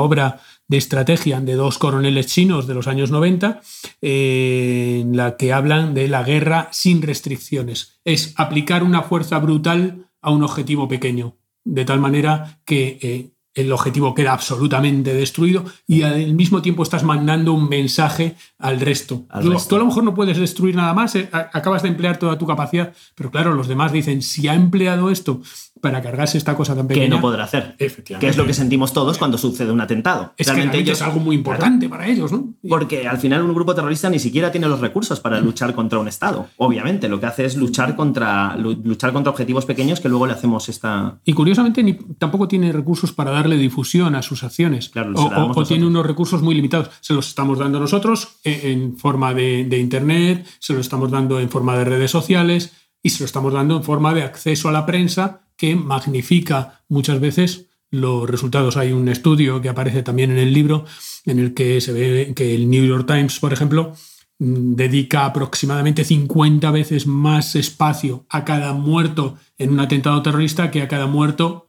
obra 0.00 0.40
de 0.66 0.76
estrategia 0.76 1.40
de 1.40 1.54
dos 1.54 1.78
coroneles 1.78 2.26
chinos 2.26 2.66
de 2.66 2.74
los 2.74 2.88
años 2.88 3.10
90, 3.10 3.60
eh, 4.02 4.98
en 5.02 5.16
la 5.16 5.36
que 5.36 5.52
hablan 5.52 5.94
de 5.94 6.08
la 6.08 6.24
guerra 6.24 6.68
sin 6.72 7.02
restricciones. 7.02 8.00
Es 8.04 8.34
aplicar 8.36 8.82
una 8.82 9.02
fuerza 9.02 9.38
brutal 9.38 10.10
a 10.20 10.30
un 10.30 10.42
objetivo 10.42 10.88
pequeño, 10.88 11.36
de 11.64 11.84
tal 11.84 12.00
manera 12.00 12.60
que 12.64 12.98
eh, 13.02 13.30
el 13.58 13.72
objetivo 13.72 14.14
queda 14.14 14.32
absolutamente 14.32 15.12
destruido 15.14 15.64
y 15.86 16.02
al 16.02 16.34
mismo 16.34 16.62
tiempo 16.62 16.82
estás 16.82 17.02
mandando 17.02 17.52
un 17.52 17.68
mensaje 17.68 18.36
al 18.58 18.80
resto. 18.80 19.26
tú, 19.40 19.74
a 19.74 19.78
lo 19.78 19.86
mejor 19.86 20.04
no 20.04 20.14
puedes 20.14 20.38
destruir 20.38 20.76
nada 20.76 20.94
más, 20.94 21.16
eh, 21.16 21.28
acabas 21.32 21.82
de 21.82 21.88
emplear 21.88 22.18
toda 22.18 22.38
tu 22.38 22.46
capacidad, 22.46 22.92
pero 23.16 23.30
claro, 23.30 23.54
los 23.54 23.66
demás 23.66 23.92
dicen, 23.92 24.22
si 24.22 24.46
ha 24.46 24.54
empleado 24.54 25.10
esto 25.10 25.40
para 25.80 26.02
cargarse 26.02 26.38
esta 26.38 26.56
cosa 26.56 26.74
tan 26.74 26.86
pequeña. 26.86 27.06
Que 27.06 27.10
no 27.10 27.20
podrá 27.20 27.44
hacer. 27.44 27.74
Efectivamente. 27.78 28.26
Que 28.26 28.30
es 28.30 28.36
lo 28.36 28.46
que 28.46 28.54
sentimos 28.54 28.92
todos 28.92 29.18
cuando 29.18 29.38
sucede 29.38 29.70
un 29.70 29.80
atentado. 29.80 30.34
Es 30.36 30.46
Realmente 30.46 30.90
es 30.90 31.02
algo 31.02 31.20
muy 31.20 31.36
importante 31.36 31.88
para 31.88 32.06
ellos, 32.06 32.32
¿no? 32.32 32.54
Porque 32.68 33.06
al 33.06 33.18
final 33.18 33.42
un 33.42 33.54
grupo 33.54 33.74
terrorista 33.74 34.10
ni 34.10 34.18
siquiera 34.18 34.50
tiene 34.50 34.68
los 34.68 34.80
recursos 34.80 35.20
para 35.20 35.40
luchar 35.40 35.74
contra 35.74 35.98
un 35.98 36.08
Estado. 36.08 36.48
Obviamente, 36.56 37.08
lo 37.08 37.20
que 37.20 37.26
hace 37.26 37.44
es 37.44 37.56
luchar 37.56 37.96
contra, 37.96 38.56
luchar 38.56 39.12
contra 39.12 39.30
objetivos 39.30 39.66
pequeños 39.66 40.00
que 40.00 40.08
luego 40.08 40.26
le 40.26 40.32
hacemos 40.32 40.68
esta. 40.68 41.18
Y 41.24 41.32
curiosamente 41.32 41.82
ni, 41.82 41.94
tampoco 41.94 42.48
tiene 42.48 42.72
recursos 42.72 43.12
para 43.12 43.30
darle 43.30 43.56
difusión 43.56 44.14
a 44.14 44.22
sus 44.22 44.42
acciones. 44.44 44.88
Claro, 44.88 45.12
o, 45.14 45.64
tiene 45.64 45.86
unos 45.86 46.06
recursos 46.06 46.42
muy 46.42 46.54
limitados. 46.54 46.90
Se 47.00 47.12
los 47.14 47.28
estamos 47.28 47.58
dando 47.58 47.80
nosotros 47.80 48.38
en, 48.44 48.96
forma 48.96 49.34
de, 49.34 49.64
de 49.64 49.78
Internet, 49.78 50.46
se 50.58 50.72
los 50.72 50.82
estamos 50.82 51.10
dando 51.10 51.40
en 51.40 51.50
forma 51.50 51.76
de 51.76 51.84
redes 51.84 52.10
sociales 52.10 52.72
y 53.02 53.10
se 53.10 53.20
lo 53.20 53.26
estamos 53.26 53.52
dando 53.52 53.76
en 53.76 53.82
forma 53.82 54.14
de 54.14 54.22
acceso 54.22 54.68
a 54.68 54.72
la 54.72 54.86
prensa 54.86 55.47
que 55.58 55.76
magnifica 55.76 56.82
muchas 56.88 57.20
veces 57.20 57.66
los 57.90 58.28
resultados. 58.30 58.78
Hay 58.78 58.92
un 58.92 59.08
estudio 59.08 59.60
que 59.60 59.68
aparece 59.68 60.02
también 60.02 60.30
en 60.30 60.38
el 60.38 60.54
libro 60.54 60.86
en 61.26 61.38
el 61.38 61.52
que 61.52 61.80
se 61.82 61.92
ve 61.92 62.32
que 62.34 62.54
el 62.54 62.70
New 62.70 62.86
York 62.86 63.06
Times, 63.06 63.38
por 63.40 63.52
ejemplo, 63.52 63.92
mm, 64.38 64.74
dedica 64.74 65.26
aproximadamente 65.26 66.04
50 66.04 66.70
veces 66.70 67.06
más 67.06 67.56
espacio 67.56 68.24
a 68.30 68.44
cada 68.44 68.72
muerto 68.72 69.36
en 69.58 69.70
un 69.70 69.80
atentado 69.80 70.22
terrorista 70.22 70.70
que 70.70 70.80
a 70.80 70.88
cada 70.88 71.06
muerto 71.06 71.68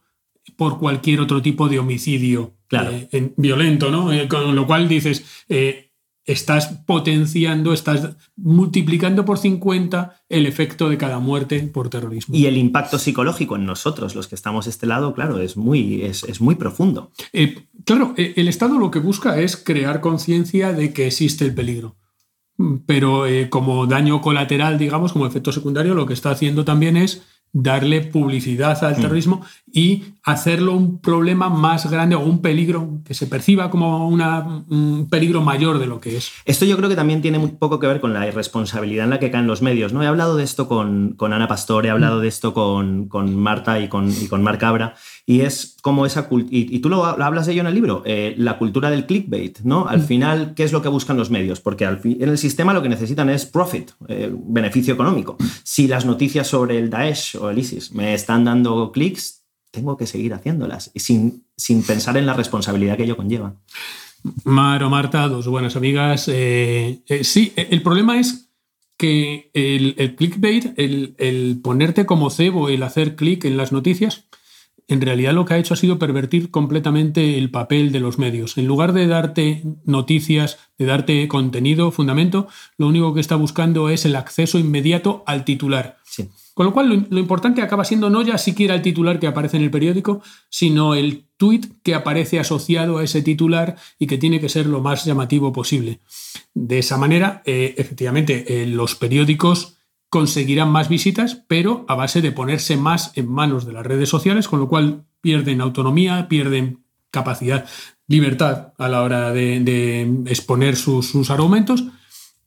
por 0.56 0.78
cualquier 0.78 1.20
otro 1.20 1.42
tipo 1.42 1.68
de 1.68 1.78
homicidio 1.78 2.54
claro. 2.68 2.92
Eh, 2.92 3.32
violento, 3.36 3.90
¿no? 3.90 4.12
Eh, 4.12 4.28
con 4.28 4.54
lo 4.54 4.66
cual 4.66 4.88
dices, 4.88 5.24
eh, 5.48 5.89
estás 6.32 6.68
potenciando, 6.86 7.72
estás 7.72 8.16
multiplicando 8.36 9.24
por 9.24 9.38
50 9.38 10.16
el 10.28 10.46
efecto 10.46 10.88
de 10.88 10.98
cada 10.98 11.18
muerte 11.18 11.60
por 11.60 11.88
terrorismo. 11.88 12.36
Y 12.36 12.46
el 12.46 12.56
impacto 12.56 12.98
psicológico 12.98 13.56
en 13.56 13.66
nosotros, 13.66 14.14
los 14.14 14.28
que 14.28 14.34
estamos 14.34 14.66
de 14.66 14.70
este 14.70 14.86
lado, 14.86 15.14
claro, 15.14 15.40
es 15.40 15.56
muy, 15.56 16.02
es, 16.02 16.40
muy 16.40 16.54
profundo. 16.54 17.10
Eh, 17.32 17.66
claro, 17.84 18.14
eh, 18.16 18.34
el 18.36 18.48
Estado 18.48 18.78
lo 18.78 18.90
que 18.90 18.98
busca 18.98 19.38
es 19.40 19.56
crear 19.56 20.00
conciencia 20.00 20.72
de 20.72 20.92
que 20.92 21.06
existe 21.06 21.44
el 21.44 21.54
peligro. 21.54 21.96
Pero 22.86 23.26
eh, 23.26 23.48
como 23.48 23.86
daño 23.86 24.20
colateral, 24.20 24.78
digamos, 24.78 25.12
como 25.12 25.26
efecto 25.26 25.50
secundario, 25.50 25.94
lo 25.94 26.06
que 26.06 26.12
está 26.12 26.30
haciendo 26.30 26.64
también 26.64 26.96
es 26.96 27.22
darle 27.52 28.02
publicidad 28.02 28.82
al 28.84 28.98
mm. 28.98 29.02
Y 29.72 30.04
hacerlo 30.22 30.74
un 30.74 31.00
problema 31.00 31.48
más 31.48 31.90
grande 31.90 32.14
o 32.14 32.20
un 32.20 32.42
peligro 32.42 33.00
que 33.04 33.14
se 33.14 33.26
perciba 33.26 33.70
como 33.70 34.08
un 34.08 35.08
peligro 35.10 35.40
mayor 35.40 35.78
de 35.78 35.86
lo 35.86 36.00
que 36.00 36.16
es. 36.16 36.30
Esto 36.44 36.64
yo 36.64 36.76
creo 36.76 36.88
que 36.88 36.96
también 36.96 37.22
tiene 37.22 37.38
muy 37.38 37.50
poco 37.50 37.78
que 37.78 37.86
ver 37.86 38.00
con 38.00 38.12
la 38.12 38.26
irresponsabilidad 38.26 39.04
en 39.04 39.10
la 39.10 39.18
que 39.18 39.30
caen 39.30 39.46
los 39.46 39.62
medios. 39.62 39.92
¿no? 39.92 40.02
He 40.02 40.06
hablado 40.06 40.36
de 40.36 40.44
esto 40.44 40.68
con, 40.68 41.14
con 41.16 41.32
Ana 41.32 41.48
Pastor, 41.48 41.86
he 41.86 41.90
hablado 41.90 42.20
de 42.20 42.28
esto 42.28 42.52
con, 42.52 43.08
con 43.08 43.34
Marta 43.36 43.80
y 43.80 43.88
con, 43.88 44.10
y 44.10 44.28
con 44.28 44.42
Marc 44.42 44.60
Cabra, 44.60 44.94
y 45.24 45.40
es 45.40 45.76
como 45.80 46.04
esa 46.04 46.28
y, 46.30 46.76
y 46.76 46.78
tú 46.80 46.88
lo, 46.88 47.04
hablas 47.04 47.46
de 47.46 47.52
ello 47.52 47.62
en 47.62 47.68
el 47.68 47.74
libro, 47.74 48.02
eh, 48.04 48.34
la 48.36 48.58
cultura 48.58 48.90
del 48.90 49.06
clickbait, 49.06 49.60
¿no? 49.60 49.88
Al 49.88 50.00
mm. 50.00 50.02
final, 50.02 50.52
¿qué 50.54 50.64
es 50.64 50.72
lo 50.72 50.82
que 50.82 50.88
buscan 50.88 51.16
los 51.16 51.30
medios? 51.30 51.60
Porque 51.60 51.86
al 51.86 52.00
en 52.04 52.28
el 52.28 52.38
sistema 52.38 52.74
lo 52.74 52.82
que 52.82 52.88
necesitan 52.88 53.30
es 53.30 53.46
profit, 53.46 53.92
eh, 54.08 54.30
beneficio 54.32 54.94
económico. 54.94 55.36
Si 55.62 55.88
las 55.88 56.04
noticias 56.04 56.46
sobre 56.46 56.78
el 56.78 56.90
Daesh 56.90 57.36
o 57.36 57.50
el 57.50 57.58
ISIS 57.58 57.92
me 57.92 58.14
están 58.14 58.44
dando 58.44 58.92
clics, 58.92 59.39
tengo 59.70 59.96
que 59.96 60.06
seguir 60.06 60.34
haciéndolas, 60.34 60.90
sin, 60.94 61.44
sin 61.56 61.82
pensar 61.82 62.16
en 62.16 62.26
la 62.26 62.34
responsabilidad 62.34 62.96
que 62.96 63.04
ello 63.04 63.16
conlleva. 63.16 63.54
Mar 64.44 64.82
o 64.82 64.90
Marta, 64.90 65.28
dos 65.28 65.46
buenas 65.46 65.76
amigas. 65.76 66.28
Eh, 66.28 67.02
sí, 67.22 67.52
el 67.56 67.82
problema 67.82 68.20
es 68.20 68.50
que 68.98 69.50
el, 69.54 70.14
clickbait, 70.14 70.78
el, 70.78 71.14
el, 71.18 71.58
ponerte 71.62 72.04
como 72.04 72.28
cebo, 72.28 72.68
el 72.68 72.82
hacer 72.82 73.16
clic 73.16 73.46
en 73.46 73.56
las 73.56 73.72
noticias, 73.72 74.26
en 74.90 75.00
realidad 75.00 75.32
lo 75.32 75.44
que 75.44 75.54
ha 75.54 75.58
hecho 75.58 75.72
ha 75.72 75.76
sido 75.76 76.00
pervertir 76.00 76.50
completamente 76.50 77.38
el 77.38 77.50
papel 77.50 77.92
de 77.92 78.00
los 78.00 78.18
medios. 78.18 78.58
En 78.58 78.66
lugar 78.66 78.92
de 78.92 79.06
darte 79.06 79.62
noticias, 79.84 80.58
de 80.78 80.84
darte 80.84 81.28
contenido, 81.28 81.92
fundamento, 81.92 82.48
lo 82.76 82.88
único 82.88 83.14
que 83.14 83.20
está 83.20 83.36
buscando 83.36 83.88
es 83.88 84.04
el 84.04 84.16
acceso 84.16 84.58
inmediato 84.58 85.22
al 85.26 85.44
titular. 85.44 85.98
Con 86.60 86.66
lo 86.66 86.74
cual 86.74 87.06
lo, 87.08 87.18
importante 87.18 87.62
acaba 87.62 87.86
siendo 87.86 88.10
no 88.10 88.20
ya 88.20 88.36
siquiera 88.36 88.74
el 88.74 88.82
titular 88.82 89.18
que 89.18 89.26
aparece 89.26 89.56
en 89.56 89.62
el 89.62 89.70
periódico, 89.70 90.20
sino 90.50 90.94
el 90.94 91.24
tweet 91.38 91.62
que 91.82 91.94
aparece 91.94 92.38
asociado 92.38 92.98
a 92.98 93.02
ese 93.02 93.22
titular 93.22 93.76
y 93.98 94.06
que 94.06 94.18
tiene 94.18 94.42
que 94.42 94.50
ser 94.50 94.66
lo 94.66 94.82
más 94.82 95.06
llamativo 95.06 95.54
posible. 95.54 96.00
De 96.52 96.80
esa 96.80 96.98
manera, 96.98 97.40
eh, 97.46 97.74
efectivamente, 97.78 98.62
eh, 98.62 98.66
los 98.66 98.94
periódicos 98.94 99.78
conseguirán 100.10 100.68
más 100.68 100.90
visitas, 100.90 101.42
pero 101.48 101.86
a 101.88 101.94
base 101.94 102.20
de 102.20 102.30
ponerse 102.30 102.76
más 102.76 103.12
en 103.16 103.26
manos 103.26 103.64
de 103.64 103.72
las 103.72 103.86
redes 103.86 104.10
sociales, 104.10 104.46
con 104.46 104.60
lo 104.60 104.68
cual 104.68 105.06
pierden 105.22 105.62
autonomía, 105.62 106.28
pierden 106.28 106.84
capacidad, 107.10 107.64
libertad 108.06 108.74
a 108.76 108.88
la 108.88 109.00
hora 109.00 109.32
de, 109.32 110.02
exponer 110.26 110.76
sus, 110.76 111.30
argumentos. 111.30 111.86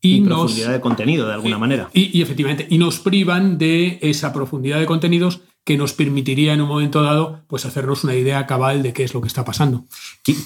Y, 0.05 0.21
profundidad 0.21 0.73
de 0.73 0.81
contenido, 0.81 1.27
de 1.27 1.33
alguna 1.33 1.57
manera. 1.57 1.89
y, 1.93 2.21
efectivamente, 2.21 2.67
y 2.69 2.77
nos 2.77 2.99
privan 2.99 3.57
de 3.57 3.99
esa 4.01 4.33
profundidad 4.33 4.79
de 4.79 4.85
contenidos 4.85 5.39
que 5.65 5.77
nos 5.77 5.93
permitiría 5.93 6.53
en 6.53 6.61
un 6.61 6.67
momento 6.67 7.01
dado 7.01 7.41
pues 7.47 7.65
hacernos 7.65 8.03
una 8.03 8.15
idea 8.15 8.45
cabal 8.45 8.83
de 8.83 8.91
qué 8.91 9.03
es 9.03 9.13
lo 9.13 9.21
que 9.21 9.27
está 9.27 9.45
pasando. 9.45 9.85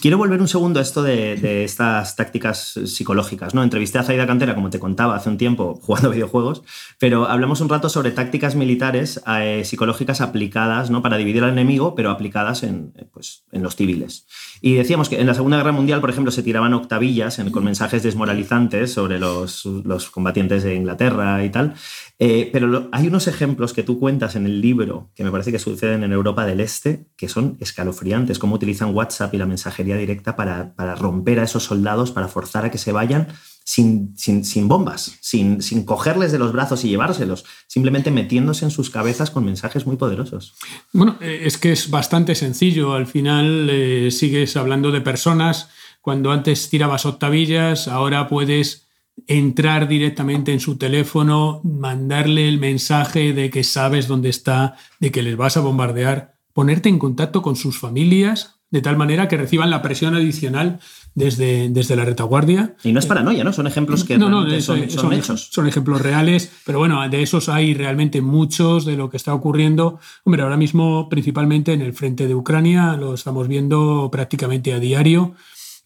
Quiero 0.02 0.18
volver 0.18 0.42
un 0.42 0.48
segundo 0.48 0.80
a 0.80 0.84
esto 0.84 1.02
de, 1.02 1.64
estas 1.64 2.16
tácticas 2.16 2.80
psicológicas. 2.86 3.56
¿no? 3.56 3.64
Entrevisté 3.64 3.98
a 3.98 4.04
Zaida 4.04 4.28
Cantera, 4.28 4.54
como 4.54 4.70
te 4.70 4.80
contaba 4.80 5.16
hace 5.16 5.30
un 5.30 5.38
tiempo, 5.38 5.80
jugando 5.82 6.12
videojuegos, 6.12 6.64
pero 7.00 7.28
hablamos 7.28 7.62
un 7.62 7.70
rato 7.70 7.90
sobre 7.90 8.12
tácticas 8.12 8.56
militares 8.56 9.22
eh, 9.28 9.64
psicológicas 9.66 10.22
aplicadas 10.22 10.92
¿no? 10.92 11.02
para 11.02 11.18
dividir 11.18 11.44
al 11.44 11.52
enemigo, 11.52 11.96
pero 11.96 12.12
aplicadas 12.12 12.62
en, 12.64 12.94
pues, 13.12 13.44
en 13.52 13.64
los 13.64 13.76
civiles. 13.76 14.28
Y 14.62 14.74
decíamos 14.74 15.10
que 15.10 15.20
en 15.20 15.28
la 15.28 15.34
Segunda 15.34 15.58
Guerra 15.58 15.72
Mundial, 15.72 16.00
por 16.02 16.10
ejemplo, 16.10 16.32
se 16.32 16.44
tiraban 16.44 16.74
octavillas 16.74 17.42
con 17.52 17.64
mensajes 17.64 18.04
desmoralizantes 18.04 18.94
sobre 18.94 19.20
los, 19.20 19.66
los 19.66 20.10
combatientes 20.10 20.64
de 20.64 20.76
Inglaterra 20.76 21.44
y 21.44 21.50
tal. 21.50 21.76
Eh, 22.20 22.50
pero 22.52 22.90
hay 22.92 23.08
unos 23.08 23.28
ejemplos 23.28 23.74
que 23.74 23.84
tú 23.84 24.00
cuentas 24.00 24.36
en 24.36 24.46
el 24.46 24.62
libro 24.62 25.07
que 25.16 25.24
me 25.24 25.32
parece 25.32 25.52
que 25.52 25.60
suceden 25.60 26.04
en 26.04 26.12
Europa 26.12 26.46
del 26.46 26.60
Este 26.60 27.08
que 27.16 27.30
son 27.30 27.58
escalofriantes, 27.60 28.40
cómo 28.40 28.56
utilizan 28.56 28.96
WhatsApp 28.96 29.34
y 29.34 29.38
la 29.38 29.46
mensajería 29.46 29.98
directa 29.98 30.36
para, 30.36 30.74
romper 30.96 31.40
a 31.40 31.44
esos 31.44 31.64
soldados, 31.64 32.12
para 32.12 32.28
forzar 32.28 32.66
a 32.66 32.72
que 32.72 32.78
se 32.78 32.92
vayan 32.92 33.28
sin, 33.64 34.16
sin, 34.18 34.68
bombas, 34.68 35.18
sin, 35.20 35.62
sin, 35.62 35.84
cogerles 35.84 36.32
de 36.32 36.40
los 36.40 36.54
brazos 36.54 36.86
y 36.86 36.90
llevárselos, 36.90 37.46
simplemente 37.68 38.12
metiéndose 38.12 38.66
en 38.66 38.72
sus 38.72 38.90
cabezas 38.90 39.30
con 39.30 39.44
mensajes 39.44 39.86
muy 39.86 39.98
poderosos. 39.98 40.56
Bueno, 40.94 41.18
eh, 41.20 41.42
es 41.44 41.58
que 41.58 41.74
es 41.74 41.90
bastante 41.90 42.36
sencillo. 42.36 42.94
Al 42.94 43.08
final 43.08 43.70
eh, 43.70 44.10
sigues 44.12 44.56
hablando 44.56 44.92
de 44.92 45.02
personas. 45.02 45.70
Cuando 46.02 46.32
antes 46.32 46.70
tirabas 46.70 47.06
octavillas, 47.06 47.90
ahora 47.90 48.30
puedes 48.30 48.87
entrar 49.26 49.88
directamente 49.88 50.54
en 50.54 50.60
su 50.60 50.78
teléfono, 50.78 51.62
mandarle 51.64 52.48
el 52.48 52.60
mensaje 52.60 53.34
de 53.34 53.50
que 53.50 53.64
sabes 53.64 54.08
dónde 54.08 54.30
está, 54.30 54.76
de 55.00 55.12
que 55.12 55.24
les 55.24 55.36
vas 55.36 55.58
a 55.58 55.62
bombardear, 55.62 56.36
ponerte 56.54 56.90
en 56.90 57.00
contacto 57.00 57.42
con 57.42 57.56
sus 57.56 57.80
familias, 57.80 58.58
de 58.70 58.82
tal 58.82 58.98
manera 58.98 59.28
que 59.28 59.38
reciban 59.38 59.70
la 59.70 59.82
presión 59.82 60.14
adicional 60.16 60.80
desde, 61.16 61.70
desde 61.70 61.96
la 61.96 62.04
retaguardia. 62.04 62.76
Y 62.84 62.92
no 62.92 63.00
es 63.00 63.06
paranoia, 63.06 63.44
¿no? 63.44 63.54
Son 63.54 63.66
ejemplos 63.66 64.04
que 64.04 64.18
no, 64.18 64.30
no, 64.30 64.44
son, 64.62 64.90
son, 64.90 65.14
hechos. 65.14 65.50
Son 65.52 65.68
ejemplos 65.68 66.02
reales, 66.02 66.52
pero 66.66 66.80
bueno, 66.80 67.08
de 67.08 67.22
esos 67.22 67.48
hay 67.48 67.74
realmente 67.74 68.22
muchos 68.22 68.86
de 68.86 68.98
lo 68.98 69.10
que 69.10 69.18
está 69.18 69.34
ocurriendo. 69.34 70.00
Hombre, 70.26 70.44
ahora 70.44 70.58
mismo 70.58 71.08
principalmente 71.10 71.74
en 71.74 71.82
el 71.82 71.94
frente 71.94 72.28
de 72.28 72.36
Ucrania 72.36 72.98
lo 72.98 73.14
estamos 73.14 73.48
viendo 73.48 74.10
prácticamente 74.12 74.74
a 74.74 74.80
diario 74.80 75.36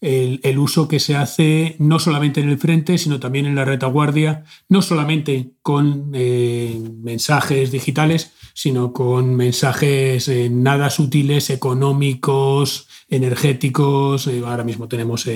el, 0.02 0.58
uso 0.58 0.88
que 0.88 0.98
se 0.98 1.14
hace 1.14 1.76
no 1.78 2.00
solamente 2.00 2.40
en 2.40 2.48
el 2.48 2.58
frente, 2.58 2.98
sino 2.98 3.20
también 3.20 3.46
en 3.46 3.54
la 3.54 3.64
retaguardia, 3.64 4.44
no 4.68 4.82
solamente 4.82 5.52
con 5.62 6.10
eh, 6.12 6.82
mensajes 7.02 7.70
digitales, 7.70 8.32
sino 8.52 8.92
con 8.92 9.36
mensajes 9.36 10.26
eh, 10.28 10.50
nada 10.50 10.90
sutiles, 10.90 11.50
económicos, 11.50 12.88
energéticos. 13.08 14.26
Eh, 14.26 14.42
ahora 14.44 14.64
mismo 14.64 14.88
tenemos 14.88 15.28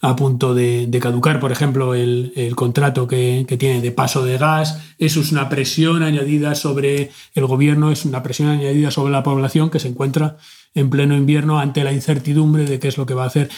a 0.00 0.16
punto 0.16 0.54
de, 0.54 0.88
caducar, 1.00 1.38
por 1.38 1.52
ejemplo, 1.52 1.94
el, 1.94 2.32
contrato 2.56 3.06
que, 3.06 3.44
que, 3.46 3.58
tiene 3.58 3.82
de 3.82 3.92
paso 3.92 4.24
de 4.24 4.38
gas. 4.38 4.80
Eso 4.98 5.20
es 5.20 5.30
una 5.30 5.50
presión 5.50 6.02
añadida 6.02 6.54
sobre 6.54 7.10
el 7.34 7.46
gobierno, 7.46 7.90
es 7.92 8.06
una 8.06 8.22
presión 8.22 8.48
añadida 8.48 8.90
sobre 8.90 9.12
la 9.12 9.22
población 9.22 9.68
que 9.68 9.78
se 9.78 9.88
encuentra 9.88 10.38
en 10.76 10.90
pleno 10.90 11.16
invierno 11.16 11.58
ante 11.58 11.82
la 11.82 11.92
incertidumbre 11.92 12.66
de 12.66 12.78
qué 12.78 12.88
es 12.88 12.98
lo 12.98 13.06
que 13.06 13.14
va 13.14 13.24
a 13.24 13.28
hacer 13.28 13.48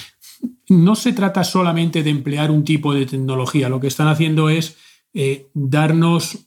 no 0.68 0.94
se 0.94 1.12
trata 1.12 1.44
solamente 1.44 2.02
de 2.02 2.10
emplear 2.10 2.50
un 2.50 2.64
tipo 2.64 2.94
de 2.94 3.06
tecnología, 3.06 3.68
lo 3.68 3.80
que 3.80 3.86
están 3.86 4.08
haciendo 4.08 4.48
es 4.48 4.76
eh, 5.14 5.48
darnos 5.54 6.46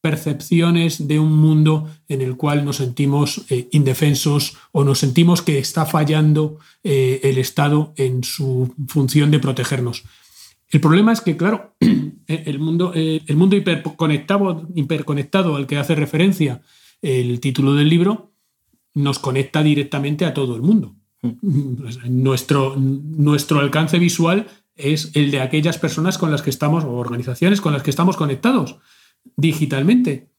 percepciones 0.00 1.06
de 1.06 1.18
un 1.18 1.36
mundo 1.36 1.90
en 2.08 2.22
el 2.22 2.36
cual 2.36 2.64
nos 2.64 2.76
sentimos 2.76 3.44
eh, 3.50 3.68
indefensos 3.72 4.56
o 4.72 4.82
nos 4.82 4.98
sentimos 4.98 5.42
que 5.42 5.58
está 5.58 5.84
fallando 5.84 6.58
eh, 6.82 7.20
el 7.22 7.36
Estado 7.36 7.92
en 7.96 8.24
su 8.24 8.74
función 8.88 9.30
de 9.30 9.40
protegernos. 9.40 10.04
El 10.70 10.80
problema 10.80 11.12
es 11.12 11.20
que, 11.20 11.36
claro, 11.36 11.74
el 12.26 12.58
mundo, 12.58 12.92
el 12.94 13.36
mundo 13.36 13.56
hiperconectado, 13.56 14.66
hiperconectado 14.74 15.56
al 15.56 15.66
que 15.66 15.76
hace 15.76 15.94
referencia 15.94 16.62
el 17.02 17.40
título 17.40 17.74
del 17.74 17.88
libro 17.88 18.32
nos 18.94 19.18
conecta 19.18 19.62
directamente 19.62 20.24
a 20.24 20.34
todo 20.34 20.56
el 20.56 20.62
mundo. 20.62 20.94
Nuestro, 21.22 22.76
nuestro 22.76 23.60
alcance 23.60 23.98
visual 23.98 24.46
es 24.74 25.10
el 25.14 25.30
de 25.30 25.40
aquellas 25.40 25.78
personas 25.78 26.18
con 26.18 26.30
las 26.30 26.42
que 26.42 26.50
estamos, 26.50 26.84
o 26.84 26.92
organizaciones 26.92 27.60
con 27.60 27.72
las 27.72 27.82
que 27.82 27.90
estamos 27.90 28.16
conectados 28.16 28.76
digitalmente. 29.36 30.30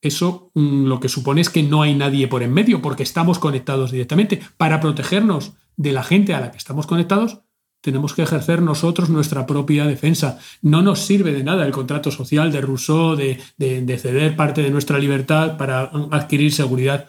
Eso 0.00 0.50
mm, 0.54 0.86
lo 0.86 1.00
que 1.00 1.08
supone 1.08 1.40
es 1.40 1.50
que 1.50 1.62
no 1.62 1.82
hay 1.82 1.94
nadie 1.94 2.28
por 2.28 2.42
en 2.42 2.52
medio, 2.52 2.80
porque 2.80 3.02
estamos 3.02 3.38
conectados 3.38 3.90
directamente. 3.90 4.40
Para 4.56 4.80
protegernos 4.80 5.54
de 5.76 5.92
la 5.92 6.04
gente 6.04 6.34
a 6.34 6.40
la 6.40 6.50
que 6.50 6.58
estamos 6.58 6.86
conectados, 6.86 7.40
tenemos 7.80 8.12
que 8.12 8.22
ejercer 8.22 8.62
nosotros 8.62 9.08
nuestra 9.08 9.46
propia 9.46 9.86
defensa. 9.86 10.38
No 10.62 10.82
nos 10.82 11.00
sirve 11.00 11.32
de 11.32 11.44
nada 11.44 11.66
el 11.66 11.72
contrato 11.72 12.10
social 12.10 12.50
de 12.52 12.60
Rousseau 12.60 13.16
de, 13.16 13.40
de 13.56 13.98
ceder 13.98 14.36
parte 14.36 14.62
de 14.62 14.70
nuestra 14.70 14.98
libertad 14.98 15.56
para 15.56 15.90
adquirir 16.10 16.52
seguridad. 16.52 17.08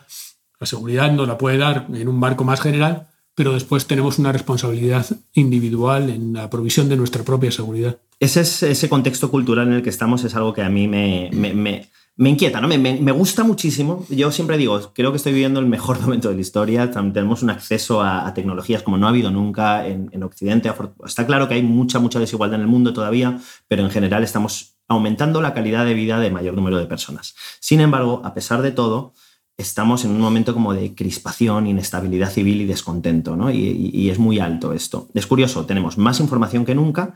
La 0.59 0.67
seguridad 0.67 1.11
nos 1.11 1.27
la 1.27 1.37
puede 1.37 1.57
dar 1.57 1.87
en 1.91 2.07
un 2.07 2.19
marco 2.19 2.43
más 2.43 2.61
general, 2.61 3.07
pero 3.39 3.53
después 3.53 3.87
tenemos 3.87 4.19
una 4.19 4.33
responsabilidad 4.33 5.05
individual 5.31 6.09
en 6.09 6.33
la 6.33 6.49
provisión 6.49 6.89
de 6.89 6.97
nuestra 6.97 7.23
propia 7.23 7.49
seguridad. 7.53 7.97
Ese, 8.19 8.41
es, 8.41 8.63
ese 8.63 8.89
contexto 8.89 9.31
cultural 9.31 9.69
en 9.69 9.75
el 9.75 9.81
que 9.81 9.89
estamos 9.89 10.25
es 10.25 10.35
algo 10.35 10.51
que 10.53 10.61
a 10.61 10.67
mí 10.67 10.89
me, 10.89 11.29
me 11.31 12.29
inquieta, 12.29 12.59
¿no? 12.59 12.67
Me, 12.67 13.11
gusta 13.13 13.45
muchísimo. 13.45 14.05
Yo 14.09 14.29
siempre 14.29 14.57
digo, 14.57 14.91
creo 14.93 15.11
que 15.11 15.15
estoy 15.15 15.31
viviendo 15.31 15.61
el 15.61 15.67
mejor 15.67 16.01
momento 16.01 16.27
de 16.27 16.35
la 16.35 16.41
historia. 16.41 16.91
Tenemos 16.91 17.41
un 17.41 17.49
acceso 17.49 18.01
a, 18.01 18.33
tecnologías 18.33 18.83
como 18.83 18.97
no 18.97 19.05
ha 19.07 19.09
habido 19.11 19.31
nunca 19.31 19.87
en, 19.87 20.09
en, 20.11 20.21
Occidente. 20.23 20.69
Está 21.05 21.25
claro 21.25 21.47
que 21.47 21.53
hay 21.53 21.63
mucha, 21.63 21.99
mucha 21.99 22.19
desigualdad 22.19 22.55
en 22.55 22.63
el 22.63 22.67
mundo 22.67 22.91
todavía, 22.91 23.39
pero 23.69 23.83
en 23.83 23.89
general 23.89 24.21
estamos 24.21 24.75
aumentando 24.89 25.41
la 25.41 25.53
calidad 25.53 25.85
de 25.85 25.93
vida 25.93 26.19
de 26.19 26.29
mayor 26.29 26.55
número 26.55 26.77
de 26.77 26.87
personas. 26.87 27.35
Sin 27.61 27.79
embargo, 27.79 28.21
a 28.25 28.33
pesar 28.33 28.61
de 28.61 28.71
todo, 28.71 29.13
estamos 29.59 30.05
en 30.05 30.11
un 30.11 30.21
momento 30.21 30.53
como 30.53 30.73
de 30.73 30.95
crispación, 30.95 31.67
inestabilidad 31.67 32.31
civil 32.31 32.61
y 32.61 32.65
descontento, 32.65 33.35
¿no? 33.35 33.51
y, 33.51 33.91
y 33.93 34.09
es 34.09 34.17
muy 34.17 34.39
alto 34.39 34.73
esto. 34.73 35.09
Es 35.13 35.27
curioso, 35.27 35.65
tenemos 35.65 35.97
más 35.97 36.19
información 36.19 36.65
que 36.65 36.73
nunca 36.73 37.15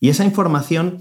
y 0.00 0.10
esa 0.10 0.24
información 0.24 0.98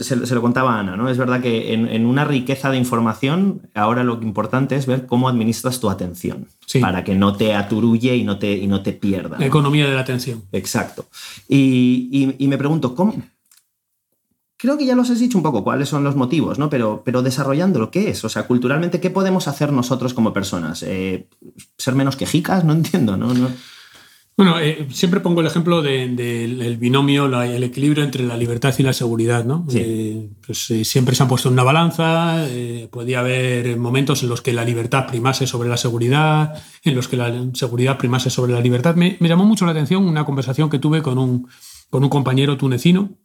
se, 0.00 0.16
lo 0.16 0.42
contaba 0.42 0.78
Ana, 0.78 0.96
¿no? 0.96 1.08
Es 1.08 1.18
verdad 1.18 1.40
que 1.40 1.72
en, 1.72 2.06
una 2.06 2.24
riqueza 2.24 2.70
de 2.70 2.78
información, 2.78 3.68
ahora 3.74 4.02
lo 4.02 4.20
importante 4.22 4.74
es 4.76 4.86
ver 4.86 5.06
cómo 5.06 5.28
administras 5.28 5.80
tu 5.80 5.88
atención 5.88 6.48
para 6.80 7.04
que 7.04 7.14
no 7.14 7.36
te 7.36 7.54
aturulle 7.54 8.16
y 8.16 8.24
no 8.24 8.38
te, 8.38 8.52
y 8.52 8.66
no 8.66 8.82
te 8.82 8.92
pierda. 8.92 9.38
La 9.38 9.46
economía 9.46 9.86
de 9.86 9.94
la 9.94 10.00
atención. 10.00 10.42
Exacto. 10.52 11.06
Y, 11.48 12.36
me 12.40 12.58
pregunto, 12.58 12.94
¿cómo? 12.94 13.14
Creo 14.56 14.78
que 14.78 14.86
ya 14.86 14.96
los 14.96 15.10
has 15.10 15.18
dicho 15.18 15.36
un 15.36 15.42
poco 15.42 15.62
cuáles 15.62 15.88
son 15.88 16.02
los 16.02 16.16
motivos, 16.16 16.58
¿no? 16.58 16.70
Pero, 16.70 17.02
pero 17.04 17.22
desarrollándolo, 17.22 17.90
¿qué 17.90 18.10
es? 18.10 18.24
O 18.24 18.28
sea, 18.28 18.46
culturalmente, 18.46 19.00
¿qué 19.00 19.10
podemos 19.10 19.48
hacer 19.48 19.72
nosotros 19.72 20.14
como 20.14 20.32
personas? 20.32 20.82
Eh, 20.82 21.28
¿Ser 21.76 21.94
menos 21.94 22.16
quejicas? 22.16 22.64
No 22.64 22.72
entiendo, 22.74 23.16
¿no? 23.16 23.34
no 23.34 23.48
bueno, 24.36 24.60
eh, 24.60 24.86
siempre 24.92 25.20
pongo 25.20 25.40
el 25.40 25.46
ejemplo 25.46 25.80
del 25.80 26.76
binomio, 26.78 27.42
el 27.42 27.64
equilibrio 27.64 28.04
entre 28.04 28.22
la 28.22 28.36
libertad 28.36 28.74
y 28.76 28.82
la 28.82 28.92
seguridad. 28.92 29.46
¿no? 29.46 29.66
Eh, 29.72 30.28
pues, 30.46 30.70
eh, 30.70 30.84
siempre 30.84 31.14
se 31.14 31.22
han 31.22 31.28
puesto 31.30 31.48
en 31.48 31.54
una 31.54 31.62
balanza, 31.62 32.46
podía 32.90 33.20
haber 33.20 33.78
momentos 33.78 34.22
en 34.22 34.28
los 34.28 34.42
que 34.42 34.52
la 34.52 34.62
libertad 34.62 35.06
primase 35.06 35.46
sobre 35.46 35.70
la 35.70 35.78
seguridad, 35.78 36.52
en 36.82 36.94
los 36.94 37.08
que 37.08 37.16
la 37.16 37.32
seguridad 37.54 37.96
primase 37.96 38.28
sobre 38.28 38.52
la 38.52 38.60
libertad. 38.60 38.94
Me, 38.94 39.16
llamó 39.18 39.46
mucho 39.46 39.64
la 39.64 39.70
atención 39.70 40.04
una 40.04 40.26
conversación 40.26 40.68
que 40.68 40.78
tuve 40.78 41.00
con 41.00 41.16
un, 41.16 41.48
con 41.88 42.04
un 42.04 42.10
compañero 42.10 42.58
tunecino 42.58 43.16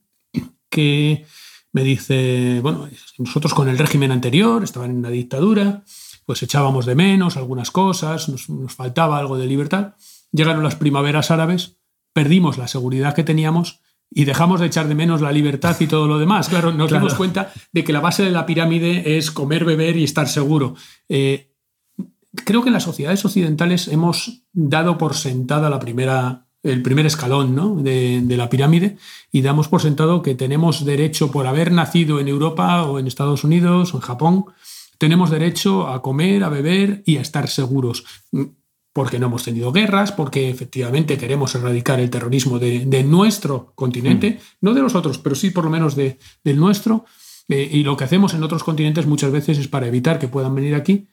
que 0.72 1.28
me 1.72 1.84
dice, 1.84 2.60
bueno, 2.64 2.90
nosotros 3.20 3.54
con 3.54 3.70
el 3.70 3.78
régimen 3.78 4.12
anterior, 4.12 4.64
estaban 4.64 4.90
en 4.90 4.98
una 4.98 5.10
dictadura, 5.10 5.84
pues 6.26 6.42
echábamos 6.42 6.88
de 6.88 6.96
menos 6.96 7.38
algunas 7.38 7.70
cosas, 7.70 8.28
nos 8.28 8.74
faltaba 8.74 9.20
algo 9.20 9.38
de 9.38 9.46
libertad 9.46 9.94
llegaron 10.32 10.64
las 10.64 10.76
primaveras 10.76 11.32
árabes, 11.32 11.78
perdimos 12.14 12.58
la 12.58 12.68
seguridad 12.68 13.14
que 13.14 13.24
teníamos 13.24 13.82
y 14.10 14.26
dejamos 14.26 14.60
de 14.60 14.68
echar 14.68 14.88
de 14.88 14.96
menos 14.96 15.22
la 15.22 15.32
libertad 15.32 15.76
y 15.80 15.88
todo 15.88 16.08
lo 16.08 16.20
demás. 16.20 16.50
Claro, 16.50 16.74
nos 16.74 16.92
damos 16.92 17.14
cuenta 17.14 17.54
de 17.72 17.84
que 17.84 17.94
la 17.94 18.02
base 18.02 18.24
de 18.24 18.32
la 18.32 18.46
pirámide 18.46 19.18
es 19.18 19.32
comer, 19.32 19.64
beber 19.64 19.96
y 19.96 20.04
estar 20.04 20.28
seguro. 20.28 20.76
Eh, 21.08 21.54
creo 22.46 22.62
que 22.62 22.70
en 22.70 22.74
las 22.74 22.84
sociedades 22.84 23.24
occidentales 23.24 23.88
hemos 23.88 24.44
dado 24.52 24.98
por 24.98 25.16
sentada 25.16 25.70
la 25.70 25.80
primera, 25.80 26.48
el 26.64 26.82
primer 26.82 27.06
escalón 27.06 27.84
de, 27.84 28.22
de, 28.22 28.38
la 28.38 28.50
pirámide 28.50 28.98
y 29.32 29.42
damos 29.42 29.68
por 29.68 29.82
sentado 29.82 30.22
que 30.22 30.36
tenemos 30.36 30.86
derecho 30.86 31.32
por 31.32 31.48
haber 31.48 31.72
nacido 31.72 32.20
en 32.20 32.28
Europa 32.28 32.84
o 32.84 33.00
en 33.00 33.08
Estados 33.08 33.44
Unidos 33.44 33.94
o 33.94 33.98
en 33.98 34.02
Japón, 34.02 34.46
tenemos 34.98 35.32
derecho 35.32 35.88
a 35.88 36.02
comer, 36.02 36.44
a 36.44 36.50
beber 36.50 37.02
y 37.06 37.18
a 37.18 37.22
estar 37.22 37.48
seguros 37.48 38.06
porque 38.94 39.20
no 39.20 39.28
hemos 39.28 39.44
tenido 39.44 39.72
guerras, 39.72 40.12
porque 40.12 40.50
efectivamente 40.50 41.18
queremos 41.18 41.56
erradicar 41.56 42.00
el 42.00 42.10
terrorismo 42.10 42.60
de, 42.60 43.04
nuestro 43.04 43.72
continente, 43.76 44.32
mm. 44.32 44.66
no 44.66 44.74
de 44.74 44.82
los 44.82 44.96
otros, 44.96 45.18
pero 45.18 45.36
sí 45.36 45.50
por 45.52 45.64
lo 45.64 45.70
menos 45.70 45.96
de, 45.96 46.20
del 46.44 46.58
nuestro. 46.58 47.06
Eh, 47.48 47.70
y 47.72 47.84
lo 47.84 47.98
que 47.98 48.04
hacemos 48.04 48.34
en 48.34 48.44
otros 48.44 48.64
continentes 48.64 49.06
muchas 49.06 49.32
veces 49.32 49.58
es 49.58 49.68
para 49.68 49.88
evitar 49.88 50.20
que 50.20 50.28
puedan 50.28 50.56
venir 50.56 50.76
aquí. 50.76 51.08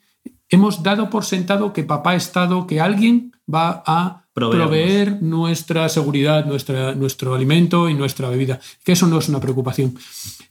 Hemos 0.49 0.83
dado 0.83 1.11
por 1.11 1.25
sentado 1.25 1.73
que 1.73 1.85
papá 1.85 2.17
Estado, 2.17 2.67
que 2.67 2.81
alguien 2.81 3.33
va 3.53 3.83
a 3.87 4.28
proveer 4.39 5.23
nuestra 5.23 5.89
seguridad, 5.89 6.47
nuestra, 6.47 6.95
nuestro 6.95 7.35
alimento 7.35 7.89
y 7.89 7.95
nuestra 7.95 8.29
bebida. 8.29 8.61
Que 8.85 8.93
eso 8.93 9.07
no 9.07 9.19
es 9.19 9.29
una 9.29 9.41
preocupación. 9.41 9.97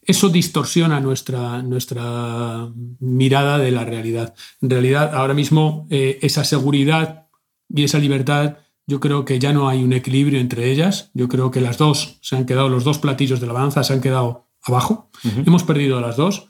Eso 0.01 0.29
distorsiona 0.29 0.99
nuestra, 0.99 1.61
nuestra 1.61 2.69
mirada 2.99 3.57
de 3.57 3.71
la 3.71 3.83
realidad. 3.83 4.33
En 4.61 4.69
realidad, 4.69 5.13
ahora 5.15 5.33
mismo, 5.33 5.87
eh, 5.89 6.19
esa 6.21 6.43
seguridad 6.43 7.27
y 7.69 7.83
esa 7.83 7.99
libertad, 7.99 8.57
yo 8.85 8.99
creo 8.99 9.25
que 9.25 9.39
ya 9.39 9.51
no 9.51 9.67
hay 9.67 9.83
un 9.83 9.93
equilibrio 9.93 10.39
entre 10.39 10.71
ellas. 10.71 11.11
Yo 11.13 11.27
creo 11.27 11.51
que 11.51 11.61
las 11.61 11.77
dos 11.77 12.19
se 12.21 12.35
han 12.35 12.45
quedado, 12.45 12.69
los 12.69 12.83
dos 12.83 12.99
platillos 12.99 13.39
de 13.39 13.47
la 13.47 13.53
balanza 13.53 13.83
se 13.83 13.93
han 13.93 14.01
quedado 14.01 14.47
abajo. 14.63 15.09
Hemos 15.45 15.63
perdido 15.63 15.99
las 15.99 16.15
dos 16.15 16.47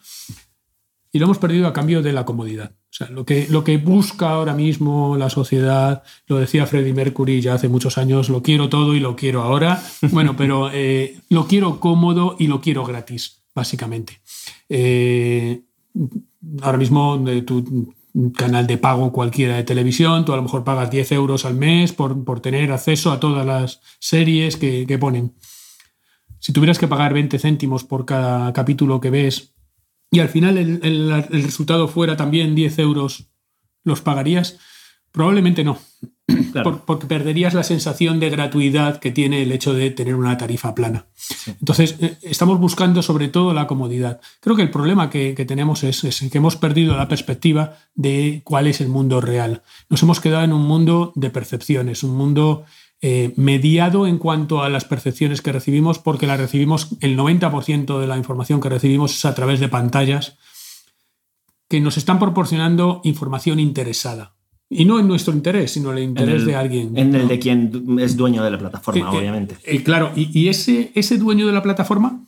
y 1.12 1.20
lo 1.20 1.26
hemos 1.26 1.38
perdido 1.38 1.68
a 1.68 1.74
cambio 1.74 2.02
de 2.02 2.14
la 2.14 2.26
comodidad. 2.26 2.72
O 2.90 2.94
sea, 2.98 3.10
lo 3.10 3.26
que, 3.26 3.48
lo 3.50 3.64
que 3.64 3.78
busca 3.78 4.30
ahora 4.30 4.54
mismo 4.54 5.18
la 5.18 5.30
sociedad, 5.30 6.04
lo 6.26 6.38
decía 6.38 6.66
Freddie 6.66 6.94
Mercury 6.94 7.42
ya 7.42 7.54
hace 7.54 7.70
muchos 7.70 7.98
años, 7.98 8.30
lo 8.30 8.42
quiero 8.42 8.70
todo 8.70 8.96
y 8.96 9.00
lo 9.00 9.16
quiero 9.16 9.42
ahora. 9.42 9.82
Bueno, 10.12 10.36
pero 10.36 10.70
eh, 10.74 11.20
lo 11.30 11.48
quiero 11.48 11.80
cómodo 11.80 12.36
y 12.40 12.48
lo 12.48 12.62
quiero 12.62 12.86
gratis, 12.86 13.44
básicamente. 13.54 14.20
Eh, 14.70 15.62
ahora 16.62 16.78
mismo 16.78 17.18
de 17.18 17.42
tu 17.42 17.94
canal 18.36 18.66
de 18.66 18.78
pago 18.78 19.12
cualquiera 19.12 19.58
de 19.58 19.64
televisión, 19.64 20.26
tú 20.26 20.34
a 20.34 20.38
lo 20.38 20.44
mejor 20.44 20.64
pagas 20.64 20.90
10 20.90 21.12
euros 21.12 21.46
al 21.46 21.54
mes 21.54 21.94
por, 21.94 22.24
por 22.24 22.40
tener 22.40 22.72
acceso 22.72 23.12
a 23.12 23.20
todas 23.20 23.46
las 23.46 23.82
series 24.00 24.58
que, 24.58 24.86
que 24.88 24.98
ponen. 24.98 25.34
Si 26.40 26.54
tuvieras 26.54 26.80
que 26.80 26.88
pagar 26.88 27.14
20 27.14 27.38
céntimos 27.38 27.84
por 27.84 28.06
cada 28.06 28.54
capítulo 28.54 29.02
que 29.02 29.10
ves 29.10 29.54
y 30.12 30.20
al 30.20 30.30
final 30.30 30.58
el, 30.58 31.44
resultado 31.44 31.88
fuera 31.88 32.16
también 32.16 32.56
10 32.56 32.80
euros, 32.80 33.28
¿los 33.84 34.02
pagarías? 34.02 34.58
Probablemente 35.12 35.64
no. 35.64 35.80
porque 36.86 37.08
perderías 37.08 37.54
la 37.54 37.64
sensación 37.64 38.20
de 38.20 38.30
gratuidad 38.30 39.00
que 39.00 39.12
tiene 39.12 39.44
el 39.44 39.52
hecho 39.52 39.74
de 39.74 39.92
tener 39.92 40.16
una 40.16 40.38
tarifa 40.38 40.76
plana. 40.76 41.08
Entonces, 41.48 41.96
eh, 42.00 42.18
estamos 42.22 42.60
buscando 42.60 43.02
sobre 43.02 43.30
todo 43.30 43.54
la 43.54 43.68
comodidad. 43.68 44.20
Creo 44.42 44.56
que 44.56 44.62
el 44.62 44.70
problema 44.70 45.10
que, 45.10 45.34
tenemos 45.48 45.84
es, 45.84 46.04
es, 46.04 46.20
que 46.30 46.38
hemos 46.38 46.58
perdido 46.58 46.98
la 46.98 47.08
perspectiva 47.08 47.78
de 47.96 48.42
cuál 48.44 48.68
es 48.68 48.82
el 48.82 48.90
mundo 48.90 49.22
real. 49.22 49.64
Nos 49.90 50.04
hemos 50.04 50.20
quedado 50.20 50.44
en 50.44 50.54
un 50.54 50.66
mundo 50.66 51.14
de 51.16 51.30
percepciones, 51.30 52.04
un 52.04 52.16
mundo 52.16 52.66
eh, 53.02 53.34
mediado 53.36 54.08
en 54.08 54.18
cuanto 54.18 54.64
a 54.64 54.70
las 54.70 54.86
percepciones 54.86 55.42
que 55.42 55.52
recibimos, 55.52 56.00
porque 56.00 56.26
la 56.26 56.36
recibimos, 56.36 56.90
el 57.02 57.16
90% 57.16 58.00
de 58.00 58.08
la 58.08 58.18
información 58.18 58.60
que 58.60 58.70
recibimos 58.70 59.16
es 59.16 59.26
a 59.26 59.36
través 59.36 59.60
de 59.60 59.70
pantallas 59.70 60.38
que 61.70 61.80
nos 61.80 61.98
están 61.98 62.18
proporcionando 62.18 63.02
información 63.04 63.60
interesada. 63.60 64.36
Y 64.70 64.86
no 64.86 65.00
en 65.00 65.08
nuestro 65.08 65.34
interés, 65.34 65.72
sino 65.72 65.92
en 65.92 65.98
el 65.98 66.04
interés 66.06 66.46
de 66.46 66.56
alguien. 66.56 66.98
En 66.98 67.14
el 67.14 67.28
de 67.28 67.40
quien 67.40 68.00
es 68.00 68.18
dueño 68.18 68.44
de 68.44 68.52
la 68.52 68.58
plataforma, 68.58 69.12
eh, 69.12 69.14
eh, 69.14 69.18
obviamente. 69.18 69.58
claro, 69.84 70.12
y, 70.16 70.48
ese, 70.50 70.92
ese 70.96 71.18
dueño 71.18 71.48
de 71.48 71.54
la 71.54 71.62
plataforma 71.62 72.26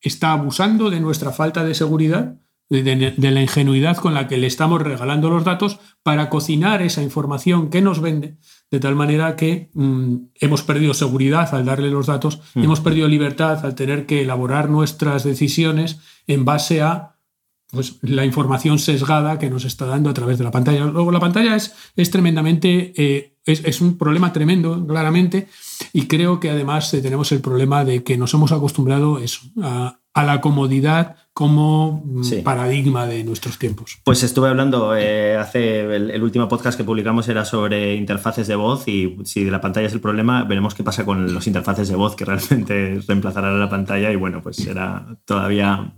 está 0.00 0.32
abusando 0.32 0.90
de 0.90 1.00
nuestra 1.00 1.30
falta 1.32 1.64
de 1.64 1.74
seguridad, 1.74 2.40
de, 2.68 3.30
la 3.30 3.40
ingenuidad 3.40 3.96
con 3.96 4.14
la 4.14 4.28
que 4.28 4.36
le 4.36 4.46
estamos 4.46 4.82
regalando 4.82 5.30
los 5.30 5.44
datos 5.44 5.78
para 6.02 6.28
cocinar 6.28 6.82
esa 6.82 7.02
información 7.02 7.70
que 7.70 7.80
nos 7.80 8.00
vende 8.00 8.36
de 8.70 8.80
tal 8.80 8.94
manera 8.94 9.36
que 9.36 9.70
mm, 9.72 10.16
hemos 10.40 10.62
perdido 10.62 10.92
seguridad 10.92 11.54
al 11.54 11.64
darle 11.64 11.90
los 11.90 12.06
datos, 12.06 12.40
mm. 12.54 12.62
hemos 12.62 12.80
perdido 12.80 13.08
libertad 13.08 13.64
al 13.64 13.74
tener 13.74 14.04
que 14.04 14.22
elaborar 14.22 14.68
nuestras 14.68 15.24
decisiones 15.24 16.00
en 16.26 16.44
base 16.44 16.82
a 16.82 17.14
pues, 17.70 17.98
la 18.02 18.24
información 18.24 18.78
sesgada 18.78 19.38
que 19.38 19.50
nos 19.50 19.64
está 19.64 19.86
dando 19.86 20.10
a 20.10 20.14
través 20.14 20.38
de 20.38 20.44
la 20.44 20.50
pantalla. 20.50 20.84
Luego, 20.86 21.12
la 21.12 21.20
pantalla 21.20 21.56
es, 21.56 21.74
es 21.96 22.10
tremendamente, 22.10 22.92
eh, 22.96 23.34
es, 23.44 23.80
un 23.80 23.96
problema 23.96 24.32
tremendo, 24.32 24.86
claramente, 24.86 25.48
y 25.92 26.06
creo 26.06 26.40
que 26.40 26.50
además 26.50 26.92
eh, 26.94 27.00
tenemos 27.00 27.32
el 27.32 27.40
problema 27.40 27.84
de 27.84 28.02
que 28.02 28.16
nos 28.18 28.32
hemos 28.34 28.52
acostumbrado 28.52 29.18
eso, 29.18 29.40
a, 29.62 29.98
a 30.18 30.24
la 30.24 30.40
comodidad 30.40 31.14
como 31.32 32.02
mm, 32.04 32.42
paradigma 32.42 33.06
de 33.06 33.22
nuestros 33.22 33.56
tiempos. 33.56 34.00
Pues 34.02 34.24
estuve 34.24 34.48
hablando 34.48 34.96
eh, 34.96 35.36
hace 35.36 35.82
el, 35.82 36.20
último 36.20 36.48
podcast 36.48 36.76
que 36.76 36.82
publicamos 36.82 37.28
era 37.28 37.44
sobre 37.44 37.94
interfaces 37.94 38.48
de 38.48 38.56
voz 38.56 38.88
y 38.88 39.16
si 39.24 39.48
la 39.48 39.60
pantalla 39.60 39.86
es 39.86 39.92
el 39.92 40.00
problema, 40.00 40.42
veremos 40.42 40.74
qué 40.74 40.82
pasa 40.82 41.04
con 41.04 41.32
los 41.32 41.46
interfaces 41.46 41.88
de 41.88 41.94
voz 41.94 42.16
que 42.16 42.24
realmente 42.24 43.00
reemplazarán 43.06 43.60
la 43.60 43.68
pantalla 43.68 44.10
y 44.10 44.16
bueno, 44.16 44.42
pues 44.42 44.56
será 44.56 45.06
todavía 45.24 45.94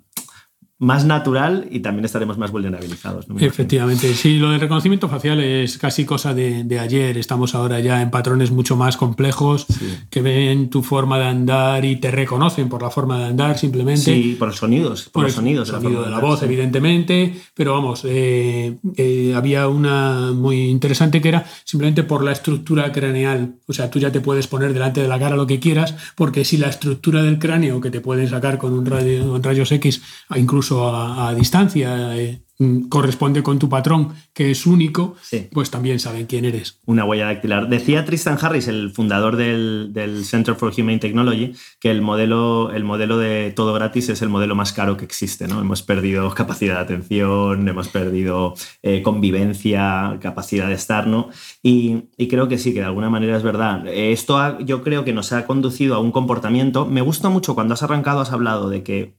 más 0.80 1.04
natural 1.04 1.68
y 1.70 1.80
también 1.80 2.06
estaremos 2.06 2.38
más 2.38 2.50
vulnerabilizados. 2.50 3.26
Efectivamente, 3.38 4.14
sí, 4.14 4.38
lo 4.38 4.50
del 4.50 4.60
reconocimiento 4.60 5.10
facial 5.10 5.38
es 5.40 5.76
casi 5.76 6.06
cosa 6.06 6.32
de, 6.32 6.78
ayer. 6.80 7.18
Estamos 7.18 7.54
ahora 7.54 7.80
ya 7.80 8.00
en 8.00 8.10
patrones 8.10 8.50
mucho 8.50 8.76
más 8.76 8.96
complejos 8.96 9.66
que 10.08 10.22
ven 10.22 10.70
tu 10.70 10.82
forma 10.82 11.18
de 11.18 11.26
andar 11.26 11.84
y 11.84 11.96
te 11.96 12.10
reconocen 12.10 12.70
por 12.70 12.80
la 12.80 12.88
forma 12.88 13.18
de 13.18 13.24
andar 13.26 13.58
simplemente. 13.58 14.00
Sí, 14.00 14.36
por 14.38 14.48
los 14.48 14.56
sonidos, 14.56 15.10
por, 15.12 15.24
los 15.24 15.34
sonidos. 15.34 15.68
El 15.68 15.82
sonido 15.82 16.02
de 16.02 16.10
la, 16.10 16.18
voz, 16.18 16.42
evidentemente, 16.42 17.34
pero 17.52 17.74
vamos, 17.74 18.02
eh, 18.06 18.78
eh, 18.96 19.34
había 19.36 19.68
una 19.68 20.32
muy 20.32 20.70
interesante 20.70 21.20
que 21.20 21.28
era 21.28 21.44
simplemente 21.64 22.04
por 22.04 22.24
la 22.24 22.32
estructura 22.32 22.90
craneal. 22.90 23.56
O 23.66 23.74
sea, 23.74 23.90
tú 23.90 23.98
ya 23.98 24.10
te 24.10 24.20
puedes 24.20 24.46
poner 24.46 24.72
delante 24.72 25.02
de 25.02 25.08
la 25.08 25.18
cara 25.18 25.36
lo 25.36 25.46
que 25.46 25.60
quieras, 25.60 25.94
porque 26.14 26.46
si 26.46 26.56
la 26.56 26.68
estructura 26.68 27.22
del 27.22 27.38
cráneo 27.38 27.82
que 27.82 27.90
te 27.90 28.00
pueden 28.00 28.30
sacar 28.30 28.56
con 28.56 28.72
un 28.72 28.86
radio, 28.86 29.38
rayos 29.42 29.70
X, 29.72 30.00
incluso 30.34 30.69
a, 30.78 31.34
distancia, 31.34 32.16
eh, 32.16 32.42
Mm, 32.60 32.90
corresponde 32.90 33.42
con 33.42 33.58
tu 33.58 33.70
patrón, 33.70 34.12
que 34.34 34.50
es 34.50 34.66
único, 34.66 35.16
pues 35.50 35.70
también 35.70 35.98
saben 35.98 36.26
quién 36.26 36.44
eres. 36.44 36.78
Una 36.84 37.06
huella 37.06 37.24
dactilar. 37.24 37.70
Decía 37.70 38.04
Tristan 38.04 38.36
Harris, 38.38 38.68
el 38.68 38.90
fundador 38.90 39.36
del, 39.36 39.90
Center 40.26 40.54
for 40.54 40.70
Humane 40.76 40.98
Technology, 40.98 41.54
que 41.80 41.90
el 41.90 42.02
modelo, 42.02 42.70
el 42.70 42.84
modelo 42.84 43.16
de 43.16 43.50
todo 43.56 43.72
gratis 43.72 44.10
es 44.10 44.20
el 44.20 44.28
modelo 44.28 44.54
más 44.56 44.74
caro 44.74 44.98
que 44.98 45.06
existe. 45.06 45.48
¿no? 45.48 45.58
Hemos 45.58 45.82
perdido 45.82 46.34
capacidad 46.34 46.74
de 46.74 46.80
atención, 46.80 47.66
hemos 47.66 47.88
perdido 47.88 48.52
eh, 48.82 49.00
convivencia, 49.00 50.18
capacidad 50.20 50.68
de 50.68 50.74
estar, 50.74 51.06
¿no? 51.06 51.30
Y, 51.62 52.08
creo 52.28 52.46
que 52.46 52.58
sí, 52.58 52.74
que 52.74 52.80
de 52.80 52.86
alguna 52.86 53.08
manera 53.08 53.38
es 53.38 53.42
verdad. 53.42 53.86
Esto 53.88 54.60
yo 54.60 54.82
creo 54.82 55.02
que 55.02 55.14
nos 55.14 55.32
ha 55.32 55.46
conducido 55.46 55.94
a 55.94 55.98
un 55.98 56.12
comportamiento. 56.12 56.84
Me 56.84 57.00
gusta 57.00 57.30
mucho 57.30 57.54
cuando 57.54 57.72
has 57.72 57.82
arrancado, 57.82 58.20
has 58.20 58.32
hablado 58.32 58.68
de 58.68 58.82
que 58.82 59.16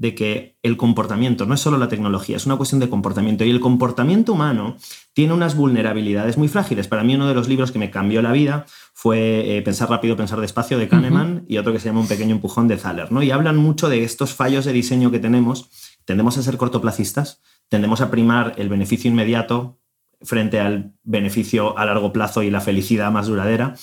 de 0.00 0.14
que 0.14 0.56
el 0.62 0.78
comportamiento 0.78 1.44
no 1.44 1.52
es 1.52 1.60
solo 1.60 1.76
la 1.76 1.88
tecnología, 1.88 2.38
es 2.38 2.46
una 2.46 2.56
cuestión 2.56 2.80
de 2.80 2.88
comportamiento. 2.88 3.44
Y 3.44 3.50
el 3.50 3.60
comportamiento 3.60 4.32
humano 4.32 4.78
tiene 5.12 5.34
unas 5.34 5.54
vulnerabilidades 5.54 6.38
muy 6.38 6.48
frágiles. 6.48 6.88
Para 6.88 7.04
mí 7.04 7.14
uno 7.14 7.28
de 7.28 7.34
los 7.34 7.48
libros 7.48 7.70
que 7.70 7.78
me 7.78 7.90
cambió 7.90 8.22
la 8.22 8.32
vida 8.32 8.64
fue 8.94 9.58
eh, 9.58 9.60
Pensar 9.60 9.90
rápido, 9.90 10.16
pensar 10.16 10.40
despacio 10.40 10.78
de 10.78 10.88
Kahneman 10.88 11.44
y 11.48 11.58
otro 11.58 11.74
que 11.74 11.80
se 11.80 11.90
llama 11.90 12.00
Un 12.00 12.08
pequeño 12.08 12.34
empujón 12.34 12.66
de 12.66 12.78
Thaler. 12.78 13.12
¿no? 13.12 13.22
Y 13.22 13.30
hablan 13.30 13.58
mucho 13.58 13.90
de 13.90 14.02
estos 14.02 14.32
fallos 14.32 14.64
de 14.64 14.72
diseño 14.72 15.10
que 15.10 15.18
tenemos. 15.18 15.68
Tendemos 16.06 16.38
a 16.38 16.42
ser 16.42 16.56
cortoplacistas, 16.56 17.42
tendemos 17.68 18.00
a 18.00 18.10
primar 18.10 18.54
el 18.56 18.70
beneficio 18.70 19.10
inmediato 19.10 19.80
frente 20.22 20.60
al 20.60 20.94
beneficio 21.02 21.76
a 21.76 21.84
largo 21.84 22.10
plazo 22.10 22.42
y 22.42 22.50
la 22.50 22.62
felicidad 22.62 23.12
más 23.12 23.26
duradera. 23.26 23.74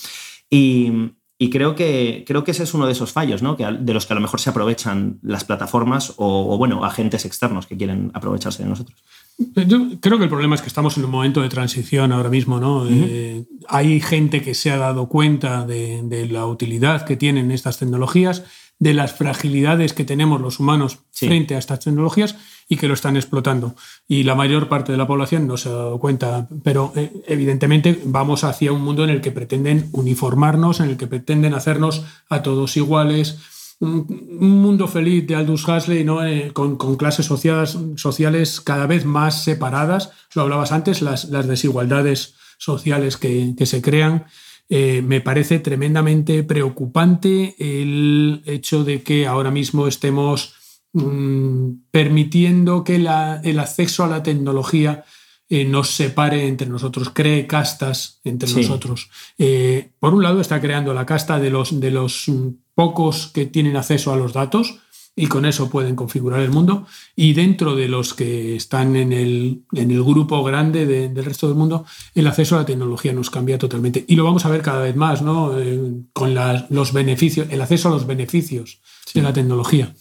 Y, 0.50 1.12
y 1.40 1.50
creo 1.50 1.76
que, 1.76 2.24
creo 2.26 2.42
que 2.42 2.50
ese 2.50 2.64
es 2.64 2.74
uno 2.74 2.86
de 2.86 2.92
esos 2.92 3.12
fallos, 3.12 3.42
¿no? 3.42 3.56
que, 3.56 3.64
de 3.64 3.94
los 3.94 4.06
que 4.06 4.12
a 4.12 4.16
lo 4.16 4.20
mejor 4.20 4.40
se 4.40 4.50
aprovechan 4.50 5.20
las 5.22 5.44
plataformas 5.44 6.14
o, 6.16 6.58
bueno, 6.58 6.84
agentes 6.84 7.24
externos 7.24 7.68
que 7.68 7.76
quieren 7.76 8.10
aprovecharse 8.12 8.64
de 8.64 8.68
nosotros. 8.68 9.04
Yo 9.38 10.00
creo 10.00 10.18
que 10.18 10.24
el 10.24 10.30
problema 10.30 10.56
es 10.56 10.62
que 10.62 10.66
estamos 10.66 10.98
en 10.98 11.04
un 11.04 11.12
momento 11.12 11.40
de 11.40 11.48
transición 11.48 12.10
ahora 12.10 12.28
mismo. 12.28 12.58
¿no? 12.58 12.88
Eh, 12.88 13.44
hay 13.68 14.00
gente 14.00 14.42
que 14.42 14.54
se 14.54 14.72
ha 14.72 14.78
dado 14.78 15.08
cuenta 15.08 15.64
de, 15.64 16.02
de, 16.02 16.26
la 16.26 16.44
utilidad 16.44 17.04
que 17.04 17.16
tienen 17.16 17.52
estas 17.52 17.78
tecnologías, 17.78 18.42
de 18.78 18.94
las 18.94 19.12
fragilidades 19.12 19.92
que 19.92 20.04
tenemos 20.04 20.40
los 20.40 20.60
humanos 20.60 20.98
frente 21.10 21.54
a 21.56 21.58
estas 21.58 21.80
tecnologías 21.80 22.36
y 22.68 22.76
que 22.76 22.86
lo 22.86 22.94
están 22.94 23.16
explotando. 23.16 23.74
Y 24.06 24.22
la 24.22 24.34
mayor 24.34 24.68
parte 24.68 24.92
de 24.92 24.98
la 24.98 25.06
población 25.06 25.46
no 25.46 25.56
se 25.56 25.68
ha 25.68 25.72
dado 25.72 25.98
cuenta, 25.98 26.48
pero 26.62 26.92
eh, 26.94 27.12
evidentemente 27.26 28.00
vamos 28.04 28.44
hacia 28.44 28.72
un 28.72 28.82
mundo 28.82 29.04
en 29.04 29.10
el 29.10 29.20
que 29.20 29.32
pretenden 29.32 29.88
uniformarnos, 29.92 30.80
en 30.80 30.90
el 30.90 30.96
que 30.96 31.06
pretenden 31.06 31.54
hacernos 31.54 32.04
a 32.28 32.42
todos 32.42 32.76
iguales. 32.76 33.38
Un, 33.80 34.06
mundo 34.38 34.86
feliz 34.86 35.26
de 35.26 35.34
Aldous 35.34 35.66
Huxley, 35.66 36.04
¿no? 36.04 36.24
Eh, 36.24 36.52
con, 36.52 36.76
clases 36.96 37.26
sociales, 37.26 37.78
sociales 37.96 38.60
cada 38.60 38.86
vez 38.86 39.04
más 39.04 39.42
separadas. 39.42 40.10
Lo 40.34 40.42
hablabas 40.42 40.72
antes, 40.72 41.02
las, 41.02 41.26
las 41.26 41.46
desigualdades 41.46 42.34
sociales 42.58 43.16
que, 43.16 43.54
que 43.56 43.66
se 43.66 43.82
crean. 43.82 44.26
Eh, 44.70 45.02
me 45.02 45.20
parece 45.20 45.60
tremendamente 45.60 46.42
preocupante 46.44 47.56
el 47.58 48.42
hecho 48.44 48.84
de 48.84 49.02
que 49.02 49.26
ahora 49.26 49.50
mismo 49.50 49.86
estemos 49.86 50.54
Mm, 50.92 51.82
permitiendo 51.90 52.82
que 52.82 52.96
el 52.96 53.58
acceso 53.58 54.04
a 54.04 54.08
la 54.08 54.22
tecnología 54.22 55.04
eh, 55.50 55.64
nos 55.64 55.90
separe 55.90 56.46
entre 56.46 56.68
nosotros, 56.68 57.10
cree 57.12 57.46
castas 57.46 58.20
entre 58.24 58.50
nosotros. 58.50 59.10
Eh, 59.36 59.90
por 59.98 60.14
un 60.14 60.22
lado 60.22 60.40
está 60.40 60.60
creando 60.60 60.94
la 60.94 61.04
casta 61.04 61.38
de 61.38 61.50
los, 61.50 61.78
de 61.78 61.90
los 61.90 62.26
pocos 62.74 63.28
que 63.28 63.46
tienen 63.46 63.76
acceso 63.76 64.12
a 64.12 64.16
los 64.16 64.32
datos 64.32 64.78
y 65.18 65.26
con 65.26 65.44
eso 65.44 65.68
pueden 65.68 65.96
configurar 65.96 66.40
el 66.40 66.50
mundo. 66.50 66.86
Y 67.16 67.32
dentro 67.32 67.74
de 67.74 67.88
los 67.88 68.14
que 68.14 68.54
están 68.54 68.94
en 68.94 69.12
el, 69.12 69.62
en 69.72 69.90
el 69.90 70.04
grupo 70.04 70.44
grande 70.44 70.86
del 70.86 71.24
resto 71.24 71.48
del 71.48 71.56
mundo, 71.56 71.84
el 72.14 72.28
acceso 72.28 72.54
a 72.54 72.60
la 72.60 72.66
tecnología 72.66 73.12
nos 73.12 73.28
cambia 73.28 73.58
totalmente. 73.58 74.04
Y 74.06 74.14
lo 74.14 74.22
vamos 74.22 74.46
a 74.46 74.48
ver 74.48 74.62
cada 74.62 74.80
vez 74.80 74.94
más, 74.94 75.20
¿no? 75.20 75.58
Eh, 75.58 76.04
con 76.12 76.36
los 76.70 76.92
beneficios, 76.92 77.48
el 77.50 77.60
acceso 77.60 77.88
a 77.88 77.90
los 77.90 78.06
beneficios 78.06 78.80
de 79.12 79.22
la 79.22 79.32
tecnología. 79.32 79.92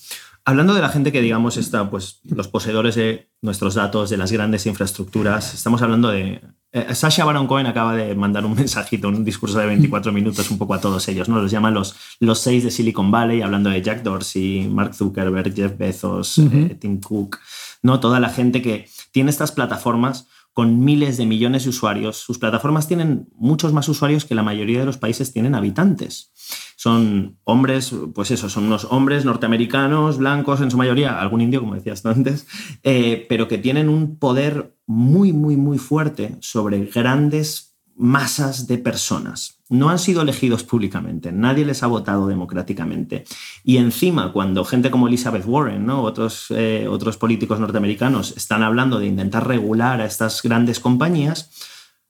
Hablando 0.45 0.75
de 0.75 0.81
la 0.81 0.89
gente 0.89 1.11
que, 1.11 1.21
digamos, 1.21 1.57
está, 1.57 1.89
pues, 1.89 2.21
los 2.23 2.47
poseedores 2.47 2.93
de 2.93 3.27
nuestros 3.41 3.73
datos, 3.73 4.11
de 4.11 4.17
las 4.17 4.31
grandes 4.31 4.67
infraestructuras, 4.67 5.55
estamos 5.55 5.81
hablando 5.81 6.09
de. 6.09 6.41
Eh, 6.71 6.93
Sasha 6.93 7.23
Baron 7.23 7.47
Cohen 7.47 7.65
acaba 7.65 7.95
de 7.95 8.13
mandar 8.15 8.45
un 8.45 8.55
mensajito, 8.55 9.07
un 9.07 9.23
discurso 9.23 9.59
de 9.59 9.67
24 9.67 10.11
minutos 10.11 10.49
un 10.51 10.57
poco 10.57 10.73
a 10.73 10.81
todos 10.81 11.07
ellos, 11.07 11.29
¿no? 11.29 11.41
Los 11.41 11.51
llaman 11.51 11.73
los, 11.73 11.95
los 12.19 12.39
seis 12.39 12.63
de 12.63 12.71
Silicon 12.71 13.11
Valley, 13.11 13.41
hablando 13.41 13.69
de 13.69 13.81
Jack 13.81 14.03
Dorsey, 14.03 14.67
Mark 14.67 14.93
Zuckerberg, 14.93 15.53
Jeff 15.53 15.77
Bezos, 15.77 16.37
eh, 16.39 16.77
Tim 16.79 16.99
Cook, 16.99 17.39
¿no? 17.81 17.99
Toda 17.99 18.19
la 18.19 18.29
gente 18.29 18.61
que 18.61 18.89
tiene 19.11 19.29
estas 19.29 19.51
plataformas 19.51 20.27
con 20.53 20.83
miles 20.83 21.17
de 21.17 21.25
millones 21.27 21.63
de 21.63 21.69
usuarios. 21.69 22.17
Sus 22.17 22.39
plataformas 22.39 22.87
tienen 22.87 23.29
muchos 23.35 23.73
más 23.73 23.87
usuarios 23.89 24.25
que 24.25 24.33
la 24.33 24.41
mayoría 24.41 24.79
de 24.79 24.87
los 24.87 24.97
países 24.97 25.31
tienen 25.31 25.53
habitantes 25.53 26.31
son 26.77 27.39
hombres, 27.43 27.93
pues 28.13 28.29
eso, 28.29 28.49
son 28.49 28.65
unos 28.65 28.85
hombres 28.85 29.25
norteamericanos, 29.25 30.19
blancos 30.19 30.61
en 30.61 30.69
su 30.69 30.77
mayoría, 30.77 31.19
algún 31.19 31.41
indio, 31.41 31.59
como 31.59 31.73
decías 31.73 32.05
antes, 32.05 32.45
eh, 32.83 33.25
pero 33.27 33.47
que 33.47 33.57
tienen 33.57 33.89
un 33.89 34.19
poder 34.19 34.76
muy, 34.87 35.33
muy, 35.33 35.57
muy 35.57 35.77
fuerte 35.77 36.37
sobre 36.39 36.85
grandes 36.85 37.77
masas 37.97 38.67
de 38.67 38.77
personas. 38.77 39.57
No 39.69 39.89
han 39.89 39.99
sido 39.99 40.21
elegidos 40.21 40.63
públicamente, 40.63 41.31
nadie 41.31 41.65
les 41.65 41.83
ha 41.83 41.87
votado 41.87 42.27
democráticamente. 42.27 43.25
Y 43.63 43.77
encima, 43.77 44.31
cuando 44.31 44.63
gente 44.63 44.89
como 44.91 45.07
Elizabeth 45.07 45.45
Warren, 45.45 45.85
¿no? 45.85 46.03
otros, 46.03 46.47
eh, 46.51 46.87
otros 46.89 47.17
políticos 47.17 47.59
norteamericanos 47.59 48.37
están 48.37 48.63
hablando 48.63 48.99
de 48.99 49.07
intentar 49.07 49.47
regular 49.47 49.99
a 49.99 50.05
estas 50.05 50.41
grandes 50.41 50.79
compañías, 50.79 51.51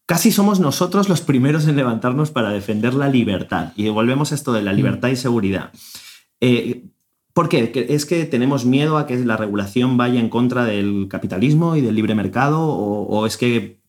casi 0.05 0.31
somos 0.31 0.59
nosotros 0.59 1.09
los 1.09 1.21
primeros 1.21 1.67
en 1.67 1.77
levantarnos 1.77 2.31
para 2.31 2.49
defender 2.49 2.93
la 2.93 3.09
libertad. 3.09 3.71
Y 3.75 3.89
volvemos 3.89 4.31
a 4.31 4.35
esto 4.35 4.53
de 4.53 4.61
la 4.61 4.73
mm. 4.73 4.75
libertad 4.75 5.09
y 5.09 5.15
seguridad. 5.15 5.71
Eh, 6.41 6.83
¿Por 7.38 7.50
qué? 7.50 7.71
¿Es 7.89 8.08
que 8.08 8.26
tenemos 8.26 8.65
miedo 8.65 8.97
a 8.97 9.06
que 9.06 9.15
la 9.17 9.38
regulación 9.38 9.95
vaya 9.95 10.19
en 10.19 10.28
contra 10.28 10.65
del 10.65 11.06
capitalismo 11.08 11.76
y 11.76 11.82
del 11.82 11.93
libre 11.93 12.15
mercado? 12.15 12.65
¿O, 12.65 13.28
es 13.28 13.38
que 13.38 13.80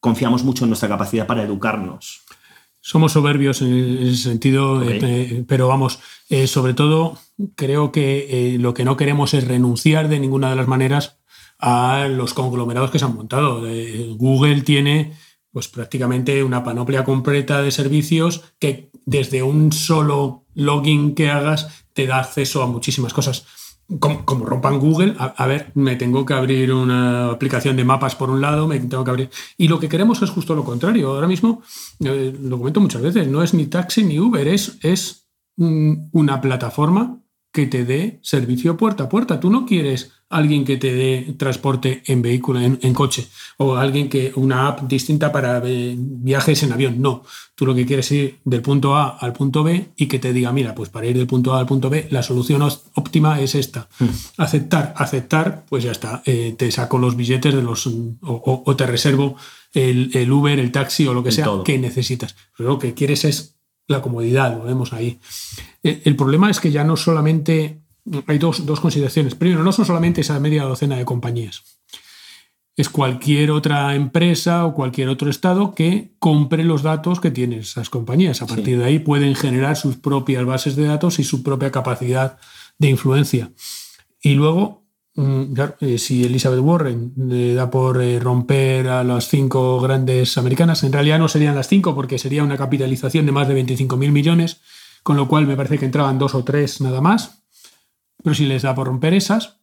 confiamos 0.00 0.44
mucho 0.44 0.64
en 0.64 0.70
nuestra 0.70 0.88
capacidad 0.88 1.26
para 1.26 1.42
educarnos? 1.42 2.22
Somos 2.80 3.12
soberbios 3.12 3.60
en 3.60 3.98
ese 4.06 4.16
sentido, 4.16 4.82
eh, 4.82 4.98
eh, 5.02 5.44
pero 5.46 5.68
vamos, 5.68 6.00
sobre 6.46 6.72
todo 6.72 7.18
creo 7.54 7.92
que 7.92 8.56
lo 8.58 8.72
que 8.72 8.86
no 8.86 8.96
queremos 8.96 9.34
es 9.34 9.46
renunciar 9.46 10.08
de 10.08 10.18
ninguna 10.18 10.48
de 10.48 10.56
las 10.56 10.66
maneras 10.66 11.18
a 11.58 12.08
los 12.08 12.32
conglomerados 12.32 12.90
que 12.90 12.98
se 12.98 13.04
han 13.04 13.14
montado. 13.14 13.60
Google 14.16 14.62
tiene 14.62 15.12
pues 15.54 15.68
prácticamente 15.68 16.42
una 16.42 16.64
panoplia 16.64 17.04
completa 17.04 17.62
de 17.62 17.70
servicios 17.70 18.42
que 18.58 18.90
desde 19.06 19.44
un 19.44 19.70
solo 19.70 20.46
login 20.52 21.14
que 21.14 21.30
hagas 21.30 21.84
te 21.92 22.08
da 22.08 22.18
acceso 22.18 22.60
a 22.60 22.66
muchísimas 22.66 23.14
cosas. 23.14 23.46
Como, 24.00 24.46
rompan 24.46 24.80
Google, 24.80 25.14
a, 25.16 25.46
ver, 25.46 25.70
me 25.74 25.94
tengo 25.94 26.26
que 26.26 26.34
abrir 26.34 26.72
una 26.72 27.30
aplicación 27.30 27.76
de 27.76 27.84
mapas 27.84 28.16
por 28.16 28.30
un 28.30 28.40
lado, 28.40 28.66
me 28.66 28.80
tengo 28.80 29.04
que 29.04 29.10
abrir. 29.10 29.30
Y 29.56 29.68
lo 29.68 29.78
que 29.78 29.88
queremos 29.88 30.20
es 30.22 30.30
justo 30.30 30.56
lo 30.56 30.64
contrario. 30.64 31.10
Ahora 31.10 31.28
mismo, 31.28 31.62
eh, 32.00 32.36
lo 32.42 32.58
comento 32.58 32.80
muchas 32.80 33.02
veces, 33.02 33.28
no 33.28 33.40
es 33.44 33.54
ni 33.54 33.66
taxi 33.66 34.02
ni 34.02 34.18
Uber, 34.18 34.48
es, 34.48 34.78
es 34.82 35.28
una 35.56 36.40
plataforma 36.40 37.20
que 37.52 37.68
te 37.68 37.84
dé 37.84 38.18
servicio 38.22 38.76
puerta 38.76 39.04
a 39.04 39.08
puerta. 39.08 39.38
Tú 39.38 39.50
no 39.50 39.66
quieres 39.66 40.10
alguien 40.34 40.64
que 40.64 40.76
te 40.76 40.92
dé 40.92 41.34
transporte 41.38 42.02
en 42.06 42.20
vehículo, 42.20 42.60
en, 42.60 42.94
coche, 42.94 43.28
o 43.58 43.76
alguien 43.76 44.08
que 44.08 44.32
una 44.34 44.66
app 44.66 44.82
distinta 44.82 45.30
para 45.30 45.62
eh, 45.64 45.94
viajes 45.96 46.62
en 46.64 46.72
avión. 46.72 47.00
No, 47.00 47.22
tú 47.54 47.64
lo 47.64 47.74
que 47.74 47.86
quieres 47.86 48.06
es 48.06 48.12
ir 48.12 48.38
del 48.44 48.60
punto 48.60 48.96
A 48.96 49.10
al 49.10 49.32
punto 49.32 49.62
B 49.62 49.90
y 49.96 50.06
que 50.06 50.18
te 50.18 50.32
diga, 50.32 50.52
mira, 50.52 50.74
pues 50.74 50.88
para 50.88 51.06
ir 51.06 51.16
del 51.16 51.28
punto 51.28 51.54
A 51.54 51.60
al 51.60 51.66
punto 51.66 51.88
B, 51.88 52.08
la 52.10 52.24
solución 52.24 52.62
óptima 52.94 53.40
es 53.40 53.54
esta. 53.54 53.88
Hmm. 54.00 54.08
Aceptar, 54.38 54.92
aceptar, 54.96 55.64
pues 55.68 55.84
ya 55.84 55.92
está. 55.92 56.22
Eh, 56.26 56.56
te 56.58 56.70
saco 56.72 56.98
los 56.98 57.16
billetes 57.16 57.54
de 57.54 57.62
los 57.62 57.88
o, 58.22 58.76
te 58.76 58.86
reservo 58.86 59.36
el, 59.72 60.32
Uber, 60.32 60.58
el 60.58 60.72
taxi 60.72 61.06
o 61.06 61.14
lo 61.14 61.22
que 61.22 61.30
sea 61.30 61.46
que 61.64 61.78
necesitas. 61.78 62.34
Pero 62.56 62.70
lo 62.70 62.78
que 62.80 62.92
quieres 62.92 63.24
es 63.24 63.54
la 63.86 64.02
comodidad, 64.02 64.56
lo 64.56 64.64
vemos 64.64 64.92
ahí. 64.92 65.20
Eh, 65.84 66.02
el 66.04 66.16
problema 66.16 66.50
es 66.50 66.58
que 66.58 66.72
ya 66.72 66.82
no 66.82 66.96
solamente 66.96 67.83
hay 68.26 68.38
dos, 68.38 68.60
consideraciones. 68.80 69.34
Primero, 69.34 69.62
no 69.62 69.72
son 69.72 69.86
solamente 69.86 70.20
esa 70.20 70.38
media 70.40 70.64
docena 70.64 70.96
de 70.96 71.04
compañías. 71.04 71.62
Es 72.76 72.88
cualquier 72.88 73.52
otra 73.52 73.94
empresa 73.94 74.66
o 74.66 74.74
cualquier 74.74 75.08
otro 75.08 75.30
estado 75.30 75.74
que 75.74 76.14
compre 76.18 76.64
los 76.64 76.82
datos 76.82 77.20
que 77.20 77.30
tienen 77.30 77.60
esas 77.60 77.88
compañías. 77.88 78.42
A 78.42 78.46
partir 78.46 78.78
de 78.78 78.84
ahí 78.84 78.98
pueden 78.98 79.34
generar 79.36 79.76
sus 79.76 79.96
propias 79.96 80.44
bases 80.44 80.74
de 80.74 80.84
datos 80.84 81.18
y 81.20 81.24
su 81.24 81.42
propia 81.42 81.70
capacidad 81.70 82.38
de 82.78 82.90
influencia. 82.90 83.52
Y 84.20 84.34
luego, 84.34 84.82
mm, 85.14 85.54
eh, 85.80 85.98
si 85.98 86.24
Elizabeth 86.24 86.60
Warren 86.60 87.12
le 87.16 87.54
da 87.54 87.70
por 87.70 88.02
eh, 88.02 88.18
romper 88.18 88.88
a 88.88 89.04
las 89.04 89.28
cinco 89.28 89.80
grandes 89.80 90.36
americanas, 90.36 90.82
en 90.82 90.92
realidad 90.92 91.20
no 91.20 91.28
serían 91.28 91.54
las 91.54 91.68
cinco 91.68 91.94
porque 91.94 92.18
sería 92.18 92.42
una 92.42 92.56
capitalización 92.56 93.24
de 93.24 93.32
más 93.32 93.46
de 93.46 93.54
25.000 93.54 94.10
millones, 94.10 94.60
con 95.04 95.16
lo 95.16 95.28
cual 95.28 95.46
me 95.46 95.56
parece 95.56 95.78
que 95.78 95.84
entraban 95.84 96.18
dos 96.18 96.34
o 96.34 96.42
tres 96.42 96.80
nada 96.80 97.00
más 97.00 97.43
pero 98.24 98.34
si 98.34 98.46
les 98.46 98.62
da 98.62 98.74
por 98.74 98.86
romper 98.86 99.12
esas, 99.12 99.60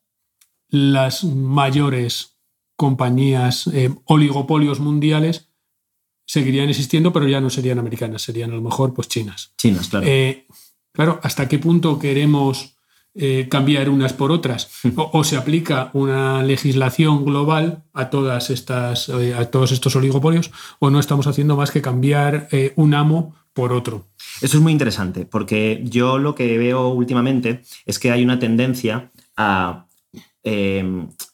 las 0.69 1.23
mayores 1.23 2.37
compañías, 2.75 3.65
eh, 3.73 3.91
oligopolios 4.05 4.79
mundiales, 4.79 5.49
seguirían 6.27 6.69
existiendo, 6.69 7.11
pero 7.11 7.27
ya 7.27 7.41
no 7.41 7.49
serían 7.49 7.79
americanas, 7.79 8.21
serían 8.21 8.51
a 8.51 8.55
lo 8.55 8.61
mejor 8.61 8.93
pues 8.93 9.07
chinas. 9.07 9.51
Chinas, 9.57 9.89
claro. 9.89 10.05
Eh, 10.07 10.45
claro, 10.93 11.19
¿hasta 11.23 11.49
qué 11.49 11.57
punto 11.57 11.97
queremos 11.97 12.77
eh, 13.15 13.47
cambiar 13.49 13.89
unas 13.89 14.13
por 14.13 14.31
otras? 14.31 14.69
O, 14.95 15.09
o 15.11 15.23
se 15.23 15.37
aplica 15.37 15.89
una 15.93 16.43
legislación 16.43 17.25
global 17.25 17.85
a 17.93 18.11
todas 18.11 18.51
estas, 18.51 19.09
a 19.09 19.45
todos 19.49 19.71
estos 19.71 19.95
oligopolios, 19.95 20.51
o 20.77 20.91
no 20.91 20.99
estamos 20.99 21.25
haciendo 21.25 21.55
más 21.57 21.71
que 21.71 21.81
cambiar 21.81 22.47
un 22.75 22.93
amo 22.93 23.35
por 23.53 23.73
otro. 23.73 24.10
Eso 24.41 24.57
es 24.57 24.63
muy 24.63 24.71
interesante, 24.71 25.25
porque 25.25 25.81
yo 25.85 26.17
lo 26.17 26.33
que 26.33 26.57
veo 26.57 26.89
últimamente 26.89 27.61
es 27.85 27.99
que 27.99 28.11
hay 28.11 28.23
una 28.23 28.39
tendencia 28.39 29.11
a, 29.37 29.85
eh, 30.43 30.83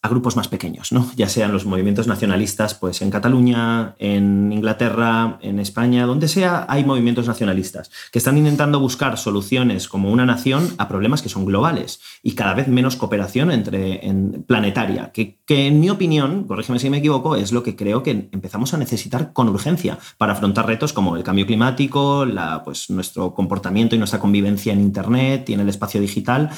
a 0.01 0.09
grupos 0.09 0.35
más 0.35 0.49
pequeños, 0.49 0.91
¿no? 0.91 1.09
ya 1.15 1.29
sean 1.29 1.53
los 1.53 1.65
movimientos 1.65 2.07
nacionalistas, 2.07 2.75
pues 2.75 3.01
en 3.01 3.09
Cataluña, 3.09 3.95
en 3.99 4.51
Inglaterra, 4.51 5.39
en 5.41 5.59
España, 5.59 6.05
donde 6.05 6.27
sea, 6.27 6.65
hay 6.67 6.83
movimientos 6.83 7.25
nacionalistas 7.25 7.89
que 8.11 8.19
están 8.19 8.37
intentando 8.37 8.81
buscar 8.81 9.17
soluciones 9.17 9.87
como 9.87 10.11
una 10.11 10.25
nación 10.25 10.73
a 10.77 10.89
problemas 10.89 11.21
que 11.21 11.29
son 11.29 11.45
globales 11.45 12.01
y 12.21 12.33
cada 12.33 12.53
vez 12.53 12.67
menos 12.67 12.97
cooperación 12.97 13.51
entre, 13.51 14.05
en, 14.05 14.43
planetaria, 14.43 15.11
que, 15.13 15.39
que 15.45 15.67
en 15.67 15.79
mi 15.79 15.89
opinión, 15.89 16.43
corrígeme 16.45 16.79
si 16.79 16.89
me 16.89 16.97
equivoco, 16.97 17.37
es 17.37 17.53
lo 17.53 17.63
que 17.63 17.77
creo 17.77 18.03
que 18.03 18.29
empezamos 18.31 18.73
a 18.73 18.77
necesitar 18.77 19.31
con 19.31 19.47
urgencia 19.47 19.99
para 20.17 20.33
afrontar 20.33 20.67
retos 20.67 20.91
como 20.91 21.15
el 21.15 21.23
cambio 21.23 21.45
climático, 21.45 22.25
la, 22.25 22.61
pues, 22.63 22.89
nuestro 22.89 23.33
comportamiento 23.33 23.95
y 23.95 23.99
nuestra 23.99 24.19
convivencia 24.19 24.73
en 24.73 24.81
Internet 24.81 25.49
y 25.49 25.53
en 25.53 25.61
el 25.61 25.69
espacio 25.69 26.01
digital, 26.01 26.49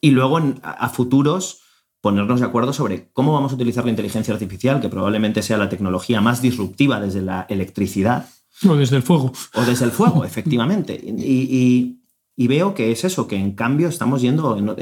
y 0.00 0.10
luego 0.10 0.40
a 0.62 0.88
futuros 0.88 1.62
ponernos 2.00 2.40
de 2.40 2.46
acuerdo 2.46 2.72
sobre 2.72 3.08
cómo 3.12 3.32
vamos 3.32 3.52
a 3.52 3.54
utilizar 3.56 3.84
la 3.84 3.90
inteligencia 3.90 4.32
artificial, 4.32 4.80
que 4.80 4.88
probablemente 4.88 5.42
sea 5.42 5.58
la 5.58 5.68
tecnología 5.68 6.20
más 6.20 6.40
disruptiva 6.40 7.00
desde 7.00 7.22
la 7.22 7.46
electricidad. 7.48 8.28
O 8.66 8.74
desde 8.74 8.96
el 8.96 9.02
fuego. 9.02 9.32
O 9.54 9.62
desde 9.62 9.84
el 9.84 9.90
fuego, 9.90 10.24
efectivamente. 10.24 11.00
Y, 11.02 11.22
y, 11.22 12.00
y, 12.36 12.48
veo 12.48 12.74
que 12.74 12.90
es 12.90 13.04
eso, 13.04 13.26
que 13.26 13.36
en 13.36 13.52
cambio 13.52 13.88
estamos 13.88 14.20
yendo... 14.22 14.56
En, 14.56 14.74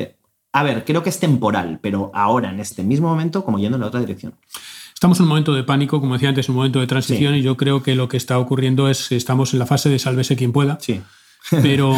a 0.53 0.63
ver, 0.63 0.85
creo 0.85 1.03
que 1.03 1.11
es 1.11 1.21
temporal, 1.21 1.79
pero 1.83 2.11
ahora, 2.15 2.51
en 2.51 2.61
este 2.61 2.83
mismo 2.83 3.09
momento, 3.09 3.45
como 3.45 3.59
yendo 3.59 3.77
en 3.77 3.83
la 3.83 3.89
otra 3.89 4.01
dirección. 4.01 4.35
Estamos 4.95 5.19
en 5.19 5.25
un 5.25 5.29
momento 5.29 5.53
de 5.53 5.63
pánico, 5.63 6.01
como 6.01 6.15
decía 6.15 6.31
antes, 6.31 6.49
un 6.49 6.55
momento 6.55 6.81
de 6.81 6.87
transición, 6.87 7.35
sí. 7.35 7.41
y 7.41 7.43
yo 7.43 7.59
creo 7.59 7.83
que 7.83 7.95
lo 7.95 8.09
que 8.09 8.17
está 8.17 8.39
ocurriendo 8.39 8.89
es 8.89 9.09
que 9.09 9.17
estamos 9.17 9.53
en 9.53 9.59
la 9.59 9.67
fase 9.67 9.91
de 9.91 9.99
sálvese 9.99 10.37
quien 10.37 10.53
pueda. 10.53 10.79
Sí. 10.81 11.03
pero, 11.63 11.95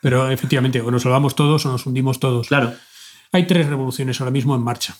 pero 0.00 0.30
efectivamente, 0.30 0.80
o 0.80 0.90
nos 0.90 1.02
salvamos 1.02 1.34
todos 1.34 1.66
o 1.66 1.72
nos 1.72 1.84
hundimos 1.84 2.18
todos. 2.18 2.48
Claro. 2.48 2.72
Hay 3.32 3.46
tres 3.46 3.66
revoluciones 3.66 4.20
ahora 4.20 4.30
mismo 4.30 4.54
en 4.54 4.62
marcha, 4.62 4.96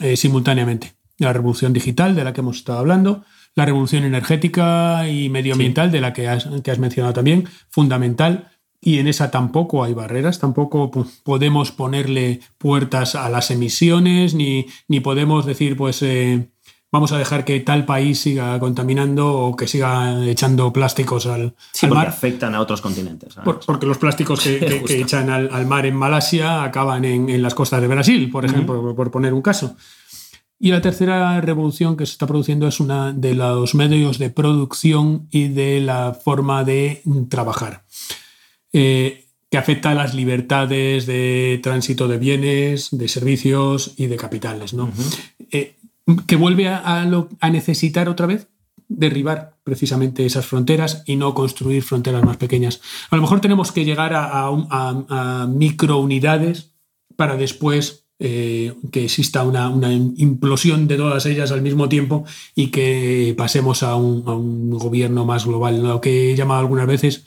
eh, 0.00 0.16
simultáneamente. 0.16 0.94
La 1.18 1.32
revolución 1.32 1.72
digital, 1.72 2.14
de 2.14 2.24
la 2.24 2.32
que 2.32 2.40
hemos 2.40 2.58
estado 2.58 2.78
hablando, 2.78 3.24
la 3.54 3.66
revolución 3.66 4.04
energética 4.04 5.08
y 5.08 5.28
medioambiental, 5.28 5.88
sí. 5.88 5.92
de 5.92 6.00
la 6.00 6.12
que 6.12 6.28
has, 6.28 6.48
que 6.62 6.70
has, 6.70 6.78
mencionado 6.78 7.12
también, 7.12 7.48
fundamental. 7.68 8.50
Y 8.80 8.98
en 8.98 9.06
esa 9.06 9.30
tampoco 9.30 9.84
hay 9.84 9.94
barreras, 9.94 10.40
tampoco 10.40 10.90
podemos 11.22 11.70
ponerle 11.70 12.40
puertas 12.58 13.14
a 13.14 13.28
las 13.28 13.50
emisiones, 13.50 14.34
ni, 14.34 14.66
ni 14.88 15.00
podemos 15.00 15.46
decir, 15.46 15.76
pues, 15.76 16.02
eh, 16.02 16.48
vamos 16.92 17.10
a 17.10 17.18
dejar 17.18 17.44
que 17.44 17.58
tal 17.60 17.86
país 17.86 18.20
siga 18.20 18.60
contaminando 18.60 19.32
o 19.32 19.56
que 19.56 19.66
siga 19.66 20.24
echando 20.26 20.72
plásticos 20.72 21.26
al, 21.26 21.54
sí, 21.72 21.86
al 21.86 21.92
mar. 21.92 22.08
afectan 22.08 22.54
a 22.54 22.60
otros 22.60 22.82
continentes. 22.82 23.34
Por, 23.42 23.60
porque 23.60 23.86
los 23.86 23.96
plásticos 23.96 24.40
que, 24.40 24.58
que, 24.60 24.84
que 24.84 25.00
echan 25.00 25.30
al, 25.30 25.48
al, 25.52 25.66
mar 25.66 25.86
en 25.86 25.96
Malasia 25.96 26.62
acaban 26.62 27.04
en, 27.06 27.30
en, 27.30 27.42
las 27.42 27.54
costas 27.54 27.80
de 27.80 27.88
Brasil, 27.88 28.30
por 28.30 28.44
ejemplo, 28.44 28.74
uh 28.74 28.78
-huh. 28.78 28.86
por, 28.88 28.94
por, 28.96 29.10
poner 29.10 29.32
un 29.32 29.40
caso. 29.40 29.74
Y 30.60 30.70
la 30.70 30.80
tercera 30.80 31.40
revolución 31.40 31.96
que 31.96 32.06
se 32.06 32.12
está 32.12 32.26
produciendo 32.26 32.68
es 32.68 32.78
una 32.78 33.12
de 33.12 33.34
los 33.34 33.74
medios 33.74 34.18
de 34.18 34.30
producción 34.30 35.26
y 35.30 35.48
de 35.48 35.80
la 35.80 36.12
forma 36.14 36.62
de 36.62 37.02
trabajar, 37.28 37.84
eh, 38.72 39.26
que 39.50 39.58
afecta 39.58 39.90
a 39.90 39.94
las 39.94 40.14
libertades 40.14 41.06
de 41.06 41.58
tránsito 41.62 42.06
de 42.06 42.18
bienes, 42.18 42.90
de 42.92 43.08
servicios 43.08 43.94
y 43.96 44.06
de 44.06 44.16
capitales. 44.16 44.72
¿no? 44.72 44.84
Uh 44.84 44.88
-huh. 44.88 45.18
eh, 45.50 45.76
que 46.26 46.36
vuelve 46.36 46.68
a, 46.68 46.78
a, 46.78 47.04
lo, 47.04 47.28
a, 47.40 47.50
necesitar 47.50 48.08
otra 48.08 48.26
vez 48.26 48.48
derribar 48.88 49.56
precisamente 49.64 50.26
esas 50.26 50.46
fronteras 50.46 51.02
y 51.06 51.16
no 51.16 51.34
construir 51.34 51.82
fronteras 51.82 52.24
más 52.24 52.36
pequeñas. 52.36 52.80
A 53.10 53.16
lo 53.16 53.22
mejor 53.22 53.40
tenemos 53.40 53.72
que 53.72 53.84
llegar 53.84 54.12
a, 54.14 54.48
a 54.48 55.46
microunidades 55.48 56.72
para 57.16 57.36
después 57.36 58.02
eh, 58.24 58.74
que 58.92 59.04
exista 59.04 59.42
una, 59.42 59.68
una, 59.68 59.92
implosión 59.92 60.86
de 60.86 60.96
todas 60.96 61.26
ellas 61.26 61.50
al 61.50 61.60
mismo 61.60 61.88
tiempo 61.88 62.24
y 62.54 62.68
que 62.68 63.34
pasemos 63.36 63.82
a 63.82 63.96
un, 63.96 64.22
a 64.28 64.34
un 64.34 64.70
gobierno 64.70 65.24
más 65.24 65.44
global, 65.44 65.82
lo 65.82 66.00
que 66.00 66.30
he 66.30 66.36
llamado 66.36 66.60
algunas 66.60 66.86
veces 66.86 67.24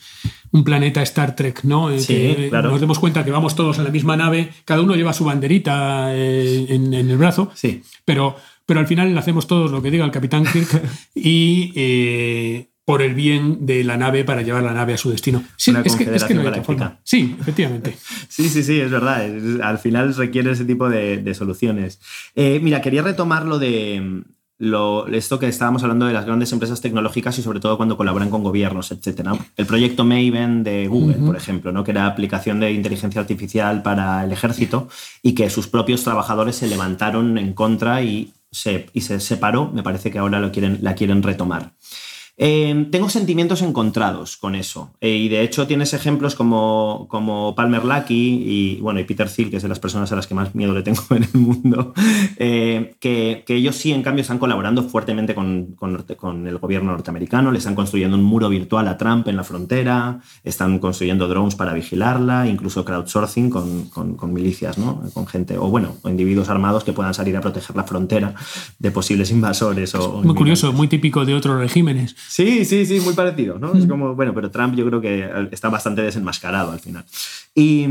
un 0.54 0.64
planeta 0.64 1.02
Star 1.02 1.36
Trek, 1.36 1.66
¿no? 1.66 1.90
Sí, 2.00 2.14
que 2.14 2.48
claro. 2.50 2.72
Nos 2.72 2.80
demos 2.80 3.00
cuenta 3.00 3.26
que 3.26 3.32
vamos 3.32 3.56
todos 3.56 3.78
en 3.78 3.84
la 3.84 3.90
misma 3.90 4.16
nave, 4.16 4.54
cada 4.64 4.82
uno 4.84 4.96
lleva 4.96 5.12
su 5.12 5.26
banderita 5.26 6.16
eh, 6.16 6.68
en, 6.70 6.94
en, 6.94 7.10
el 7.10 7.18
brazo, 7.18 7.52
sí. 7.56 7.84
pero, 8.06 8.38
pero 8.66 8.80
al 8.80 8.88
final 8.88 9.18
hacemos 9.18 9.48
todos 9.48 9.72
lo 9.72 9.82
que 9.82 9.92
diga 9.92 10.06
el 10.06 10.12
capitán 10.12 10.46
Kirk 10.46 10.82
y 11.16 11.72
eh, 11.76 12.70
por 12.86 13.02
el 13.02 13.16
bien 13.16 13.66
de 13.66 13.84
la 13.84 13.98
nave 13.98 14.24
para 14.24 14.44
llevar 14.44 14.64
la 14.64 14.74
nave 14.74 14.94
a 14.94 14.98
su 14.98 15.10
destino. 15.10 15.44
Sí, 15.58 15.72
es 15.84 15.96
que, 15.96 16.16
es 16.16 16.24
que, 16.24 16.34
no 16.36 16.42
hay 16.42 16.48
otra 16.48 16.64
forma. 16.64 17.00
Sí, 17.04 17.36
efectivamente. 17.40 17.98
sí, 18.28 18.48
sí, 18.50 18.64
sí, 18.64 18.80
es 18.80 18.92
verdad. 18.92 19.26
Al 19.62 19.80
final 19.80 20.16
requiere 20.16 20.52
ese 20.52 20.66
tipo 20.66 20.90
de, 20.90 21.18
de 21.18 21.34
soluciones. 21.34 22.00
Eh, 22.36 22.60
mira, 22.62 22.82
quería 22.82 23.02
retomar 23.02 23.46
lo 23.46 23.58
de 23.58 24.24
lo, 24.58 25.08
esto 25.08 25.38
que 25.38 25.48
estábamos 25.48 25.84
hablando 25.84 26.06
de 26.06 26.14
las 26.14 26.26
grandes 26.26 26.52
empresas 26.54 26.80
tecnológicas 26.80 27.38
y 27.38 27.42
sobre 27.42 27.60
todo 27.60 27.76
cuando 27.76 27.98
colaboran 27.98 28.30
con 28.30 28.44
gobiernos, 28.44 28.92
etc. 28.92 29.30
El 29.58 29.66
proyecto 29.66 30.06
Maven 30.06 30.64
de 30.64 30.88
Google, 30.88 31.18
uh 31.18 31.22
-huh. 31.22 31.26
por 31.26 31.36
ejemplo, 31.36 31.72
¿no? 31.72 31.84
que 31.84 31.92
era 31.92 32.06
aplicación 32.06 32.60
de 32.60 32.72
inteligencia 32.72 33.20
artificial 33.20 33.82
para 33.82 34.24
el 34.24 34.32
ejército 34.32 34.88
y 35.22 35.34
que 35.34 35.50
sus 35.50 35.68
propios 35.68 36.04
trabajadores 36.04 36.56
se 36.56 36.68
levantaron 36.68 37.38
en 37.38 37.54
contra 37.54 38.02
y 38.02 38.32
se, 38.56 38.88
y 38.94 39.02
se 39.02 39.20
separó. 39.20 39.72
Me 39.72 39.84
parece 39.84 40.12
que 40.12 40.18
ahora 40.18 40.40
lo 40.40 40.52
quieren, 40.52 40.80
la 40.82 40.96
quieren 40.96 41.22
retomar. 41.22 41.74
Eh, 42.38 42.88
tengo 42.92 43.10
sentimientos 43.10 43.62
encontrados 43.62 44.38
con 44.38 44.56
eso. 44.56 44.92
Eh, 45.00 45.16
y 45.16 45.30
de 45.30 45.42
hecho 45.42 45.68
tienes 45.68 45.94
ejemplos 45.94 46.36
como, 46.36 47.08
como 47.10 47.56
Palmer 47.56 47.86
Lucky 47.86 48.44
y, 48.46 48.82
bueno, 48.82 49.00
y 49.00 49.06
Peter 49.06 49.30
Thiel, 49.30 49.50
que 49.50 49.58
es 49.58 49.64
de 49.64 49.70
las 49.70 49.80
personas 49.80 50.12
a 50.12 50.16
las 50.16 50.28
que 50.28 50.36
más 50.36 50.54
miedo 50.54 50.74
le 50.74 50.84
tengo 50.84 51.04
en 51.12 51.24
el 51.24 51.40
mundo, 51.40 51.94
eh, 52.38 52.96
que, 53.00 53.44
que, 53.46 53.56
ellos 53.56 53.76
sí, 53.76 53.94
en 53.94 54.04
cambio, 54.04 54.22
están 54.22 54.40
colaborando 54.40 54.84
fuertemente 54.84 55.34
con, 55.34 55.76
con, 55.76 56.04
con, 56.18 56.48
el 56.48 56.58
gobierno 56.58 56.92
norteamericano, 56.92 57.52
le 57.52 57.60
están 57.60 57.76
construyendo 57.76 58.18
un 58.18 58.24
muro 58.24 58.50
virtual 58.50 58.88
a 58.88 58.98
Trump 58.98 59.28
en 59.28 59.38
la 59.38 59.44
frontera, 59.44 60.20
están 60.44 60.80
construyendo 60.80 61.28
drones 61.28 61.56
para 61.56 61.74
vigilarla, 61.74 62.48
incluso 62.48 62.84
crowdsourcing 62.84 63.50
con, 63.50 63.86
con 63.90 64.34
milicias, 64.34 64.78
¿no? 64.78 65.02
Con 65.14 65.28
gente, 65.28 65.58
o 65.58 65.70
bueno, 65.70 65.96
o 66.02 66.10
individuos 66.10 66.50
armados 66.50 66.84
que 66.84 66.94
puedan 66.94 67.14
salir 67.14 67.38
a 67.38 67.42
proteger 67.42 67.76
la 67.76 67.84
frontera 67.84 68.36
de 68.80 68.92
posibles 68.92 69.32
invasores. 69.32 69.96
O, 69.96 70.22
muy 70.22 70.36
curioso, 70.36 70.74
muy 70.74 70.88
típico 70.88 71.26
de 71.26 71.34
otros 71.34 71.60
regímenes. 71.60 72.16
Sí, 72.28 72.66
sí, 72.66 72.86
sí, 72.86 73.00
muy 73.00 73.14
parecido, 73.14 73.60
¿no? 73.60 73.74
Es 73.74 73.86
como, 73.86 74.16
bueno, 74.16 74.34
pero 74.34 74.52
Trump 74.52 74.76
yo 74.76 74.86
creo 74.86 75.02
que 75.02 75.30
está 75.52 75.70
bastante 75.70 76.02
desenmascarado 76.02 76.72
al 76.72 76.80
final. 76.80 77.06
Y, 77.54 77.88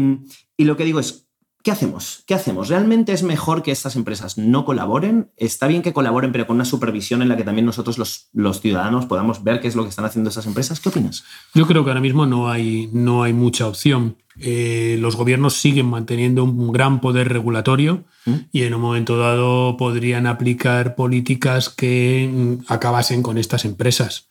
y, 0.56 0.64
lo 0.64 0.76
que 0.76 0.84
digo 0.84 1.00
es, 1.00 1.23
¿qué 1.64 1.70
hacemos? 1.70 2.22
¿Qué 2.26 2.34
hacemos? 2.34 2.68
¿Realmente 2.68 3.14
es 3.14 3.22
mejor 3.22 3.62
que 3.62 3.72
estas 3.72 3.96
empresas 3.96 4.36
no 4.36 4.66
colaboren? 4.66 5.30
Está 5.38 5.66
bien 5.66 5.80
que 5.80 5.94
colaboren, 5.94 6.30
pero 6.30 6.46
con 6.46 6.56
una 6.56 6.66
supervisión 6.66 7.22
en 7.22 7.30
la 7.30 7.38
que 7.38 7.42
también 7.42 7.64
nosotros 7.64 7.96
los, 7.96 8.28
los 8.34 8.60
ciudadanos 8.60 9.06
podamos 9.06 9.42
ver 9.42 9.60
qué 9.60 9.68
es 9.68 9.74
lo 9.74 9.82
que 9.82 9.88
están 9.88 10.04
haciendo 10.04 10.28
esas 10.28 10.46
empresas. 10.46 10.78
¿Qué 10.78 10.90
opinas? 10.90 11.24
Yo 11.54 11.66
creo 11.66 11.82
que 11.82 11.90
ahora 11.90 12.02
mismo 12.02 12.26
no 12.26 12.50
hay, 12.50 12.90
no 12.92 13.22
hay 13.22 13.32
mucha 13.32 13.66
opción. 13.66 14.18
Eh, 14.38 14.98
los 15.00 15.16
gobiernos 15.16 15.54
siguen 15.54 15.86
manteniendo 15.86 16.44
un 16.44 16.70
gran 16.70 17.00
poder 17.00 17.32
regulatorio 17.32 18.04
¿Mm? 18.26 18.34
y 18.52 18.62
en 18.64 18.74
un 18.74 18.82
momento 18.82 19.16
dado 19.16 19.78
podrían 19.78 20.26
aplicar 20.26 20.96
políticas 20.96 21.70
que 21.70 22.30
mm, 22.30 22.70
acabasen 22.70 23.22
con 23.22 23.38
estas 23.38 23.64
empresas. 23.64 24.28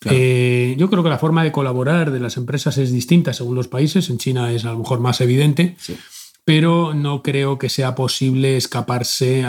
Claro. 0.00 0.18
Eh, 0.20 0.74
yo 0.76 0.90
creo 0.90 1.02
que 1.02 1.08
la 1.08 1.18
forma 1.18 1.44
de 1.44 1.52
colaborar 1.52 2.10
de 2.10 2.20
las 2.20 2.36
empresas 2.36 2.76
es 2.76 2.92
distinta 2.92 3.32
según 3.32 3.54
los 3.54 3.68
países. 3.68 4.10
En 4.10 4.18
China 4.18 4.52
es 4.52 4.66
a 4.66 4.72
lo 4.72 4.80
mejor 4.80 5.00
más 5.00 5.22
evidente, 5.22 5.76
sí. 5.78 5.96
Pero 6.44 6.92
no 6.94 7.22
creo 7.22 7.58
que 7.58 7.68
sea 7.68 7.94
posible 7.94 8.56
escaparse 8.56 9.44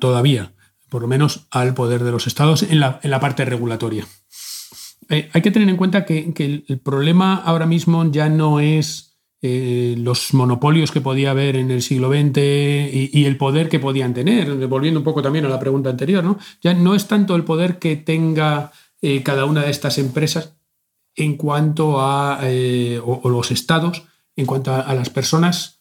todavía, 0.00 0.52
por 0.88 1.02
lo 1.02 1.08
menos 1.08 1.46
al 1.50 1.74
poder 1.74 2.02
de 2.04 2.10
los 2.10 2.26
estados 2.26 2.62
en 2.62 2.80
la, 2.80 3.20
parte 3.20 3.44
regulatoria. 3.44 4.06
Eh, 5.10 5.28
hay 5.32 5.42
que 5.42 5.50
tener 5.50 5.68
en 5.68 5.76
cuenta 5.76 6.04
que, 6.04 6.32
el, 6.36 6.80
problema 6.80 7.36
ahora 7.36 7.66
mismo 7.66 8.10
ya 8.10 8.28
no 8.30 8.60
es 8.60 9.18
eh, 9.42 9.94
los 9.98 10.32
monopolios 10.34 10.90
que 10.90 11.00
podía 11.00 11.30
haber 11.30 11.56
en 11.56 11.70
el 11.70 11.82
siglo 11.82 12.10
XX 12.10 12.38
y, 12.38 13.24
el 13.26 13.36
poder 13.36 13.68
que 13.68 13.78
podían 13.78 14.14
tener, 14.14 14.66
volviendo 14.66 15.00
un 15.00 15.04
poco 15.04 15.20
también 15.20 15.44
a 15.44 15.50
la 15.50 15.60
pregunta 15.60 15.90
anterior, 15.90 16.24
¿no? 16.24 16.38
Ya 16.62 16.72
no 16.72 16.94
es 16.94 17.06
tanto 17.06 17.36
el 17.36 17.44
poder 17.44 17.78
que 17.78 17.96
tenga 17.96 18.72
eh, 19.02 19.22
cada 19.22 19.44
una 19.44 19.62
de 19.62 19.70
estas 19.70 19.98
empresas 19.98 20.54
en 21.14 21.36
cuanto 21.36 22.00
a, 22.00 22.40
o, 23.04 23.28
los 23.28 23.50
estados, 23.50 24.04
en 24.36 24.46
cuanto 24.46 24.72
a 24.72 24.94
las 24.94 25.10
personas 25.10 25.77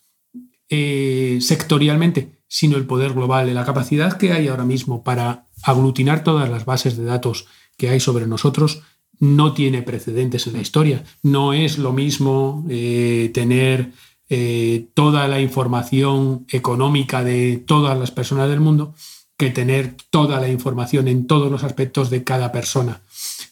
eh, 0.69 1.39
sectorialmente, 1.41 2.37
sino 2.47 2.77
el 2.77 2.85
poder 2.85 3.13
global, 3.13 3.53
la 3.53 3.65
capacidad 3.65 4.17
que 4.17 4.31
hay 4.33 4.47
ahora 4.47 4.65
mismo 4.65 5.03
para 5.03 5.47
aglutinar 5.63 6.23
todas 6.23 6.49
las 6.49 6.65
bases 6.65 6.97
de 6.97 7.05
datos 7.05 7.47
que 7.77 7.89
hay 7.89 7.99
sobre 7.99 8.27
nosotros 8.27 8.81
no 9.19 9.53
tiene 9.53 9.81
precedentes 9.81 10.47
en 10.47 10.53
la 10.53 10.61
historia. 10.61 11.03
No 11.23 11.53
es 11.53 11.77
lo 11.77 11.91
mismo 11.91 12.65
eh, 12.69 13.31
tener 13.33 13.91
eh, 14.29 14.87
toda 14.93 15.27
la 15.27 15.39
información 15.39 16.45
económica 16.49 17.23
de 17.23 17.63
todas 17.65 17.97
las 17.97 18.11
personas 18.11 18.49
del 18.49 18.59
mundo 18.59 18.93
que 19.37 19.51
tener 19.51 19.95
toda 20.09 20.39
la 20.39 20.49
información 20.49 21.07
en 21.07 21.27
todos 21.27 21.51
los 21.51 21.63
aspectos 21.63 22.09
de 22.09 22.23
cada 22.23 22.51
persona. 22.51 23.01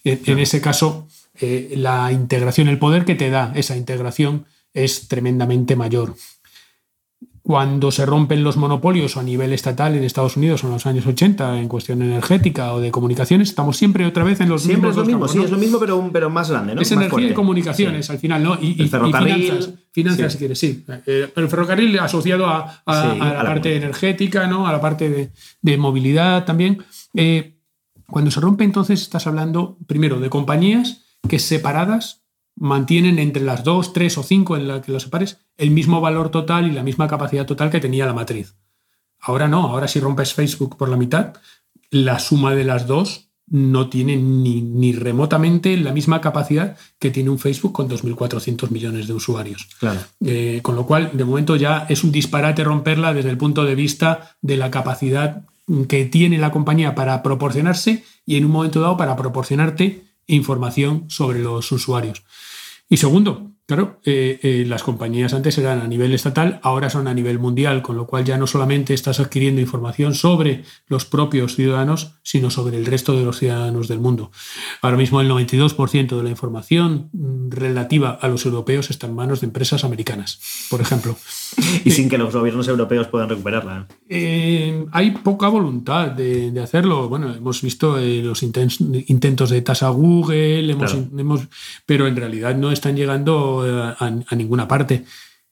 En, 0.04 0.40
ese 0.40 0.60
caso, 0.62 1.08
eh, 1.40 1.74
la 1.78 2.12
integración, 2.12 2.68
el 2.68 2.80
poder 2.80 3.06
que 3.06 3.16
te 3.16 3.30
da 3.30 3.52
esa 3.56 3.78
integración 3.78 4.46
es 4.74 5.08
tremendamente 5.08 5.76
mayor 5.76 6.16
cuando 7.46 7.92
se 7.92 8.08
rompen 8.08 8.44
los 8.44 8.58
monopolios 8.58 9.18
a 9.18 9.22
nivel 9.22 9.54
estatal 9.54 9.94
en 9.94 10.04
Estados 10.04 10.36
Unidos 10.36 10.64
en 10.64 10.72
los 10.72 10.88
años 10.88 11.06
80 11.06 11.60
en 11.60 11.68
cuestión 11.68 12.02
energética 12.02 12.74
o 12.74 12.82
de 12.82 12.90
comunicaciones, 12.90 13.50
estamos 13.50 13.78
siempre 13.78 14.04
otra 14.08 14.24
vez 14.24 14.42
en 14.42 14.50
los 14.50 14.64
siempre 14.64 14.90
mismos. 14.90 15.04
es 15.04 15.14
lo 15.14 15.20
mismo, 15.20 15.28
sí, 15.28 15.44
es 15.44 15.52
lo 15.52 15.58
mismo, 15.60 15.78
pero, 15.78 16.10
pero 16.12 16.32
más 16.32 16.50
grande, 16.50 16.74
¿no? 16.74 16.82
Es 16.82 16.92
energía 16.92 17.30
y 17.30 17.34
comunicaciones 17.36 18.10
al 18.10 18.18
final, 18.18 18.42
¿no? 18.42 18.58
Y, 18.60 18.82
el 18.82 18.90
ferrocarril, 18.90 19.44
finanzas, 19.44 19.74
finanzas 19.92 20.32
si 20.32 20.38
quieres, 20.40 20.58
sí. 20.58 20.84
Eh, 21.06 21.32
el 21.36 21.48
ferrocarril 21.48 22.00
asociado 22.00 22.48
a, 22.48 22.82
la, 22.88 23.44
parte 23.44 23.76
energética, 23.76 24.48
¿no? 24.48 24.66
A 24.66 24.72
la 24.72 24.82
parte 24.82 25.32
de, 25.62 25.78
movilidad 25.78 26.46
también. 26.46 26.84
Eh, 27.14 27.60
cuando 28.08 28.32
se 28.32 28.40
rompe, 28.40 28.64
entonces 28.64 29.04
estás 29.04 29.28
hablando 29.28 29.78
primero 29.86 30.20
de 30.20 30.32
compañías 30.32 31.04
que 31.30 31.38
separadas 31.38 32.25
mantienen 32.56 33.20
entre 33.20 33.44
las 33.44 33.64
dos, 33.64 33.94
tres 33.94 34.18
o 34.18 34.24
cinco 34.24 34.56
en 34.56 34.68
la 34.68 34.82
que 34.82 34.92
los 34.92 35.04
separes 35.04 35.40
el 35.58 35.72
mismo 35.72 36.02
valor 36.02 36.30
total 36.30 36.68
y 36.68 36.72
la 36.72 36.84
misma 36.84 37.08
capacidad 37.08 37.46
total 37.46 37.70
que 37.70 37.80
tenía 37.80 38.06
la 38.06 38.14
matriz. 38.14 38.56
Ahora 39.20 39.48
no, 39.48 39.64
ahora 39.64 39.88
si 39.88 40.00
rompes 40.00 40.34
Facebook 40.34 40.78
por 40.78 40.90
la 40.90 40.98
mitad, 40.98 41.34
la 41.90 42.20
suma 42.20 42.56
de 42.56 42.64
las 42.64 42.88
dos 42.88 43.30
no 43.48 43.90
tiene 43.90 44.18
ni, 44.18 44.94
remotamente 44.94 45.78
la 45.78 45.94
misma 45.94 46.20
capacidad 46.20 46.78
que 46.98 47.12
tiene 47.12 47.30
un 47.30 47.38
Facebook 47.38 47.74
con 47.74 47.88
2.400 47.88 48.72
millones 48.72 49.08
de 49.08 49.14
usuarios. 49.14 49.68
Claro. 49.80 50.00
Eh, 50.26 50.60
con 50.64 50.76
lo 50.76 50.86
cual, 50.86 51.12
de 51.14 51.26
momento 51.26 51.56
ya 51.56 51.86
es 51.90 52.04
un 52.04 52.12
disparate 52.12 52.64
romperla 52.64 53.14
desde 53.14 53.30
el 53.30 53.38
punto 53.38 53.64
de 53.64 53.76
vista 53.76 54.36
de 54.42 54.58
la 54.58 54.72
capacidad 54.72 55.44
que 55.88 56.06
tiene 56.06 56.38
la 56.38 56.52
compañía 56.52 56.96
para 56.96 57.22
proporcionarse 57.24 58.04
y 58.26 58.38
en 58.38 58.46
un 58.46 58.52
momento 58.52 58.82
dado 58.82 58.98
para 58.98 59.16
proporcionarte 59.16 60.04
información 60.28 61.10
sobre 61.10 61.40
los 61.40 61.72
usuarios. 61.72 62.24
Y 62.90 62.98
segundo, 62.98 63.55
Claro, 63.68 64.00
eh, 64.06 64.40
eh, 64.44 64.64
las 64.68 64.84
compañías 64.84 65.34
antes 65.34 65.58
eran 65.58 65.82
a 65.82 65.88
nivel 65.88 66.14
estatal, 66.14 66.60
ahora 66.62 66.92
son 66.92 67.08
a 67.08 67.16
nivel 67.16 67.40
mundial, 67.40 67.82
con 67.82 67.96
lo 67.96 68.06
cual 68.06 68.24
ya 68.24 68.38
no 68.38 68.46
solamente 68.46 68.94
estás 68.94 69.20
adquiriendo 69.20 69.60
información 69.60 70.14
sobre 70.14 70.64
los 70.88 71.06
propios 71.06 71.56
ciudadanos, 71.56 72.12
sino 72.22 72.52
sobre 72.52 72.78
el 72.78 72.86
resto 72.86 73.18
de 73.18 73.26
los 73.26 73.40
ciudadanos 73.40 73.88
del 73.88 73.98
mundo. 73.98 74.30
Ahora 74.84 74.98
mismo 74.98 75.20
el 75.20 75.32
92% 75.32 76.16
de 76.16 76.22
la 76.22 76.30
información 76.30 77.10
mm, 77.12 77.50
relativa 77.50 78.12
a 78.12 78.28
los 78.28 78.46
europeos 78.46 78.92
está 78.92 79.08
en 79.08 79.16
manos 79.16 79.42
de 79.42 79.48
empresas 79.48 79.84
americanas, 79.84 80.40
por 80.70 80.80
ejemplo. 80.80 81.18
y 81.84 81.90
sin 81.90 82.08
que 82.08 82.20
los 82.20 82.36
gobiernos 82.36 82.68
europeos 82.68 83.08
puedan 83.08 83.30
recuperarla. 83.30 83.88
Eh, 84.08 84.86
hay 84.92 85.10
poca 85.10 85.48
voluntad 85.48 86.10
de, 86.12 86.54
hacerlo. 86.62 87.10
Bueno, 87.10 87.34
hemos 87.34 87.64
visto 87.64 87.98
los 87.98 88.44
intentos 88.44 89.50
de 89.50 89.62
tasa 89.64 89.90
Google, 89.90 90.72
hemos, 90.72 91.48
pero 91.88 92.06
en 92.06 92.16
realidad 92.16 92.56
no 92.56 92.72
están 92.72 92.96
llegando 92.96 93.55
a, 93.64 94.36
ninguna 94.36 94.68
parte. 94.68 95.06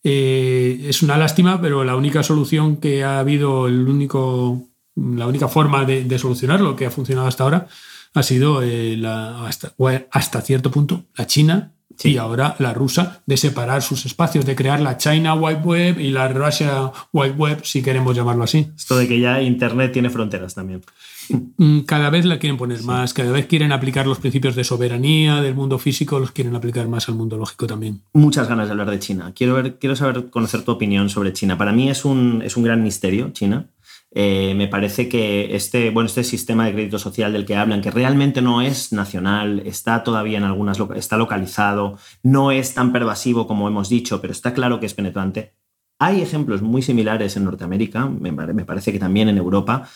Eh, 0.03 0.85
es 0.89 1.01
una 1.01 1.17
lástima, 1.17 1.61
pero 1.61 1.83
la 1.83 1.95
única 1.95 2.23
solución 2.23 2.77
que 2.77 3.03
ha 3.03 3.19
habido, 3.19 3.67
el 3.67 3.87
único, 3.87 4.67
la 4.95 5.27
única 5.27 5.47
forma 5.47 5.85
de, 5.85 6.19
solucionarlo 6.19 6.75
que 6.75 6.85
ha 6.85 6.91
funcionado 6.91 7.27
hasta 7.27 7.43
ahora 7.43 7.67
ha 8.13 8.23
sido 8.23 8.61
eh, 8.61 8.95
la, 8.97 9.47
hasta, 9.47 9.73
hasta, 10.11 10.41
cierto 10.41 10.69
punto 10.71 11.05
la 11.15 11.25
China 11.25 11.71
y 12.03 12.17
ahora 12.17 12.55
la 12.59 12.73
rusa 12.73 13.21
de 13.25 13.37
separar 13.37 13.81
sus 13.81 14.05
espacios, 14.05 14.45
de 14.45 14.55
crear 14.55 14.79
la 14.79 14.97
China 14.97 15.35
White 15.35 15.61
Web 15.63 15.99
y 15.99 16.09
la 16.09 16.27
Russia 16.27 16.91
White 17.11 17.35
Web, 17.37 17.61
si 17.63 17.81
queremos 17.81 18.15
llamarlo 18.15 18.43
así. 18.43 18.71
Esto 18.75 18.97
de 18.97 19.07
que 19.07 19.19
ya 19.19 19.41
Internet 19.41 19.93
tiene 19.93 20.09
fronteras 20.09 20.53
también. 20.53 20.81
Mm, 21.29 21.79
cada 21.81 22.09
vez 22.09 22.25
la 22.25 22.39
quieren 22.39 22.57
poner 22.57 22.83
más, 22.83 23.13
cada 23.13 23.31
vez 23.31 23.45
quieren 23.45 23.71
aplicar 23.71 24.07
los 24.07 24.19
principios 24.19 24.55
de 24.55 24.63
soberanía 24.63 25.41
del 25.41 25.55
mundo 25.55 25.79
físico, 25.79 26.19
los 26.19 26.31
quieren 26.31 26.55
aplicar 26.55 26.87
más 26.87 27.07
al 27.09 27.15
mundo 27.15 27.37
lógico 27.37 27.67
también. 27.67 28.01
Muchas 28.13 28.47
ganas 28.47 28.67
de 28.67 28.71
hablar 28.71 28.89
de 28.89 28.99
China. 28.99 29.31
Quiero, 29.35 29.55
ver, 29.55 29.77
quiero 29.79 29.95
saber, 29.95 30.29
conocer 30.29 30.63
tu 30.63 30.71
opinión 30.71 31.09
sobre 31.09 31.33
China. 31.33 31.57
Para 31.57 31.71
mí 31.71 31.89
es 31.89 32.05
un, 32.05 32.41
es 32.43 32.57
un 32.57 32.63
gran 32.63 32.83
misterio, 32.83 33.29
China. 33.31 33.67
Eh, 34.15 34.53
me 34.55 34.67
parece 34.67 35.09
que 35.09 35.55
este, 35.55 35.89
bueno, 35.89 36.05
este 36.05 36.23
sistema 36.23 36.65
de 36.65 36.73
crédito 36.73 36.99
social 36.99 37.33
del 37.33 37.45
que 37.45 37.55
hablan, 37.55 37.81
que 37.81 37.89
realmente 37.89 38.43
no 38.43 38.61
es 38.61 38.93
nacional, 38.93 39.63
está 39.65 40.03
todavía 40.03 40.37
en 40.37 40.43
algunas, 40.43 40.77
está 40.95 41.17
localizado, 41.17 41.97
no 42.21 42.51
es 42.51 42.75
tan 42.75 42.91
pervasivo 42.93 43.47
como 43.47 43.67
hemos 43.67 43.89
dicho, 43.89 44.21
pero 44.21 44.31
está 44.31 44.53
claro 44.53 44.79
que 44.79 44.85
es 44.85 44.93
penetrante. 44.93 45.53
Hay 45.97 46.21
ejemplos 46.21 46.61
muy 46.61 46.83
similares 46.83 47.37
en 47.37 47.45
Norteamérica, 47.45 48.07
me 48.07 48.65
parece 48.65 48.91
que 48.91 48.99
también 48.99 49.29
en 49.29 49.37
Europa, 49.37 49.89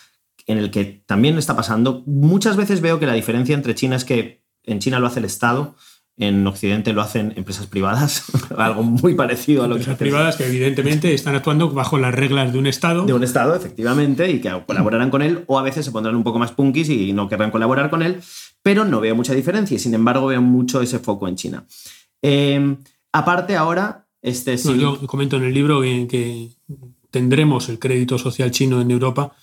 en 0.47 0.57
el 0.57 0.71
que 0.71 1.03
también 1.05 1.38
está 1.38 1.55
pasando. 1.55 2.03
Muchas 2.05 2.55
veces 2.55 2.81
veo 2.81 2.99
que 2.99 3.05
la 3.05 3.13
diferencia 3.13 3.53
entre 3.53 3.75
China 3.75 3.97
es 3.97 4.05
que 4.05 4.41
en 4.63 4.79
China 4.79 4.99
lo 4.99 5.07
hace 5.07 5.19
el 5.19 5.25
Estado, 5.25 5.75
en 6.17 6.47
Occidente 6.47 6.93
lo 6.93 7.01
hacen 7.01 7.33
empresas 7.36 7.67
privadas, 7.67 8.23
algo 8.57 8.81
muy 8.81 9.13
parecido 9.13 9.63
a 9.63 9.67
lo 9.67 9.75
empresas 9.75 9.97
que 9.97 10.05
privadas 10.05 10.36
que 10.36 10.47
evidentemente 10.47 11.13
están 11.13 11.36
actuando 11.36 11.69
bajo 11.69 11.97
las 11.97 12.15
reglas 12.15 12.51
de 12.51 12.60
un 12.60 12.65
Estado. 12.65 13.05
De 13.05 13.13
un 13.13 13.23
Estado, 13.23 13.55
efectivamente, 13.55 14.31
y 14.31 14.39
que 14.39 14.51
colaborarán 14.65 15.12
con 15.12 15.21
él, 15.21 15.43
o 15.47 15.60
a 15.60 15.62
veces 15.62 15.86
se 15.86 15.91
pondrán 15.91 16.15
un 16.15 16.23
poco 16.23 16.39
más 16.39 16.53
punkis 16.53 16.89
y 16.89 17.13
no 17.13 17.29
querrán 17.29 17.51
colaborar 17.51 17.89
con 17.89 18.01
él, 18.01 18.21
pero 18.63 18.83
no 18.83 18.99
veo 18.99 19.15
mucha 19.15 19.33
diferencia 19.33 19.75
y 19.75 19.79
sin 19.79 19.93
embargo 19.93 20.27
veo 20.27 20.41
mucho 20.41 20.81
ese 20.81 20.99
foco 20.99 21.27
en 21.27 21.36
China. 21.36 21.65
Em, 22.21 22.77
aparte 23.12 23.55
ahora, 23.55 24.07
este 24.21 24.57
sí... 24.57 24.79
yo 24.79 25.05
comento 25.05 25.38
en 25.38 25.43
el 25.43 25.53
libro 25.53 25.81
que 25.81 26.49
tendremos 27.12 27.69
el 27.69 27.79
crédito 27.79 28.17
social 28.17 28.49
chino 28.51 28.81
en 28.81 28.89
Europa 28.89 29.33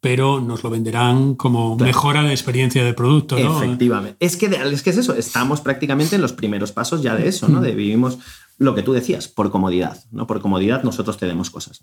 pero 0.00 0.40
nos 0.40 0.62
lo 0.64 0.70
venderán 0.70 1.34
como 1.34 1.76
mejora 1.76 2.22
de 2.22 2.30
experiencia 2.30 2.82
de 2.82 2.94
producto. 2.94 3.38
¿no? 3.38 3.62
Efectivamente. 3.62 4.16
Es 4.18 4.36
que, 4.36 4.46
es 4.46 4.82
que 4.82 4.90
es 4.90 4.96
eso, 4.96 5.14
estamos 5.14 5.60
prácticamente 5.60 6.16
en 6.16 6.22
los 6.22 6.32
primeros 6.32 6.72
pasos 6.72 7.02
ya 7.02 7.14
de 7.14 7.28
eso, 7.28 7.48
¿no? 7.48 7.60
De 7.60 7.74
vivimos 7.74 8.18
lo 8.60 8.74
que 8.74 8.82
tú 8.82 8.92
decías, 8.92 9.26
por 9.26 9.50
comodidad, 9.50 10.04
¿no? 10.10 10.26
Por 10.26 10.40
comodidad 10.42 10.82
nosotros 10.82 11.16
tenemos 11.16 11.48
cosas. 11.48 11.80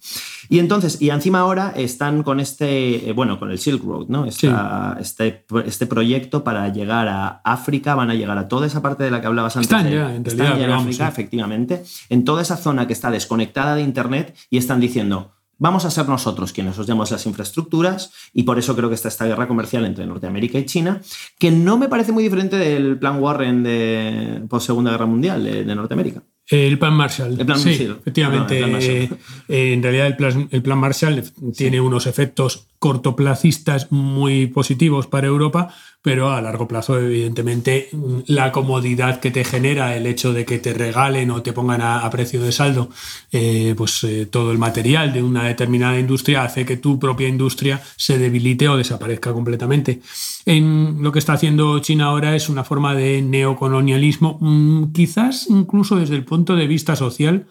Y 0.48 0.60
entonces, 0.60 1.02
y 1.02 1.10
encima 1.10 1.40
ahora 1.40 1.74
están 1.76 2.22
con 2.22 2.40
este, 2.40 3.10
eh, 3.10 3.14
bueno, 3.14 3.40
con 3.40 3.50
el 3.50 3.58
Silk 3.58 3.84
Road, 3.84 4.08
¿no? 4.10 4.26
este, 4.26 5.46
este 5.66 5.88
proyecto 5.88 6.44
para 6.44 6.72
llegar 6.72 7.08
a 7.08 7.42
África, 7.44 7.96
van 7.96 8.12
a 8.12 8.14
llegar 8.14 8.38
a 8.38 8.48
toda 8.48 8.68
esa 8.68 8.84
parte 8.84 9.04
de 9.04 9.10
la 9.12 9.22
que 9.22 9.28
hablabas 9.28 9.58
antes. 9.58 9.72
Están 9.72 9.92
ya, 9.92 10.16
en, 10.16 10.26
están 10.26 10.60
ya 10.60 10.66
en 10.66 10.72
África, 10.72 11.08
efectivamente, 11.08 11.84
en 12.10 12.24
toda 12.24 12.44
esa 12.44 12.58
zona 12.58 12.86
que 12.86 12.94
está 12.94 13.10
desconectada 13.10 13.76
de 13.76 13.82
Internet 13.82 14.36
y 14.52 14.58
están 14.58 14.80
diciendo, 14.80 15.32
Vamos 15.60 15.86
a 15.86 15.92
ser 15.92 16.08
nosotros 16.08 16.54
quienes 16.54 16.78
os 16.78 16.86
demos 16.86 17.10
las 17.12 17.26
infraestructuras 17.26 18.12
y 18.34 18.44
por 18.44 18.60
eso 18.60 18.76
creo 18.76 18.90
que 18.90 18.96
está 18.96 19.08
esta 19.08 19.26
guerra 19.26 19.48
comercial 19.48 19.86
entre 19.86 20.06
Norteamérica 20.06 20.60
y 20.60 20.66
China, 20.66 21.02
que 21.40 21.52
no 21.52 21.78
me 21.78 21.90
parece 21.90 22.12
muy 22.12 22.24
diferente 22.24 22.58
del 22.58 22.98
plan 23.00 23.22
Warren 23.22 23.64
de 23.64 24.44
post 24.50 24.68
Segunda 24.68 24.92
Guerra 24.92 25.08
Mundial 25.08 25.44
de, 25.44 25.76
Norteamérica. 25.76 26.22
El 26.50 26.78
plan 26.80 26.94
Marshall. 26.94 27.40
El 27.40 27.46
plan, 27.46 27.60
sí, 27.60 27.70
efectivamente. 27.72 29.10
Eh, 29.50 29.74
en 29.74 29.84
realidad 29.84 30.08
el 30.08 30.62
plan, 30.62 30.80
Marshall 30.80 31.24
tiene 31.56 31.82
unos 31.82 32.08
efectos 32.08 32.68
cortoplacistas 32.80 33.92
muy 33.92 34.48
positivos 34.48 35.08
para 35.08 35.28
Europa, 35.28 35.74
pero 36.02 36.32
a 36.32 36.42
largo 36.42 36.68
plazo, 36.68 36.98
evidentemente, 37.00 37.90
la 38.28 38.52
comodidad 38.52 39.20
que 39.20 39.32
te 39.32 39.44
genera 39.44 39.96
el 39.96 40.06
hecho 40.06 40.32
de 40.32 40.46
que 40.46 40.60
te 40.60 40.74
regalen 40.74 41.32
o 41.32 41.42
te 41.42 41.54
pongan 41.54 41.82
a, 41.82 42.10
precio 42.10 42.42
de 42.42 42.52
saldo 42.52 42.90
eh, 43.32 43.74
pues, 43.76 44.04
eh, 44.04 44.26
todo 44.26 44.52
el 44.52 44.58
material 44.58 45.12
de 45.12 45.22
una 45.22 45.44
determinada 45.44 46.00
industria 46.00 46.44
hace 46.44 46.66
que 46.66 46.78
tu 46.78 47.00
propia 47.00 47.28
industria 47.28 47.82
se 47.98 48.18
debilite 48.18 48.70
o 48.70 48.78
desaparezca 48.78 49.34
completamente. 49.34 50.02
En 50.46 51.02
lo 51.02 51.12
que 51.12 51.20
está 51.20 51.34
haciendo 51.34 51.80
China 51.80 52.06
ahora 52.06 52.36
es 52.36 52.48
una 52.48 52.64
forma 52.64 52.96
de 52.96 53.22
neocolonialismo, 53.22 54.38
mm, 54.40 54.94
quizás 54.94 55.48
incluso 55.50 55.98
desde 55.98 56.16
el 56.16 56.24
punto 56.24 56.56
de 56.56 56.68
vista 56.68 56.96
social, 56.96 57.48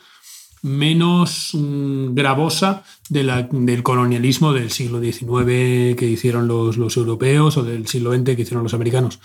menos 0.67 1.51
mm, 1.55 2.15
gravosa 2.15 2.83
del 3.09 3.83
colonialismo 3.85 4.53
del 4.53 4.71
siglo 4.73 5.01
XIX 5.01 5.97
que 5.97 6.09
hicieron 6.09 6.49
los, 6.49 6.97
europeos 6.97 7.57
o 7.57 7.63
del 7.63 7.87
siglo 7.87 8.13
XX 8.13 8.37
que 8.37 8.43
hicieron 8.43 8.65
los 8.65 8.75
americanos. 8.75 9.21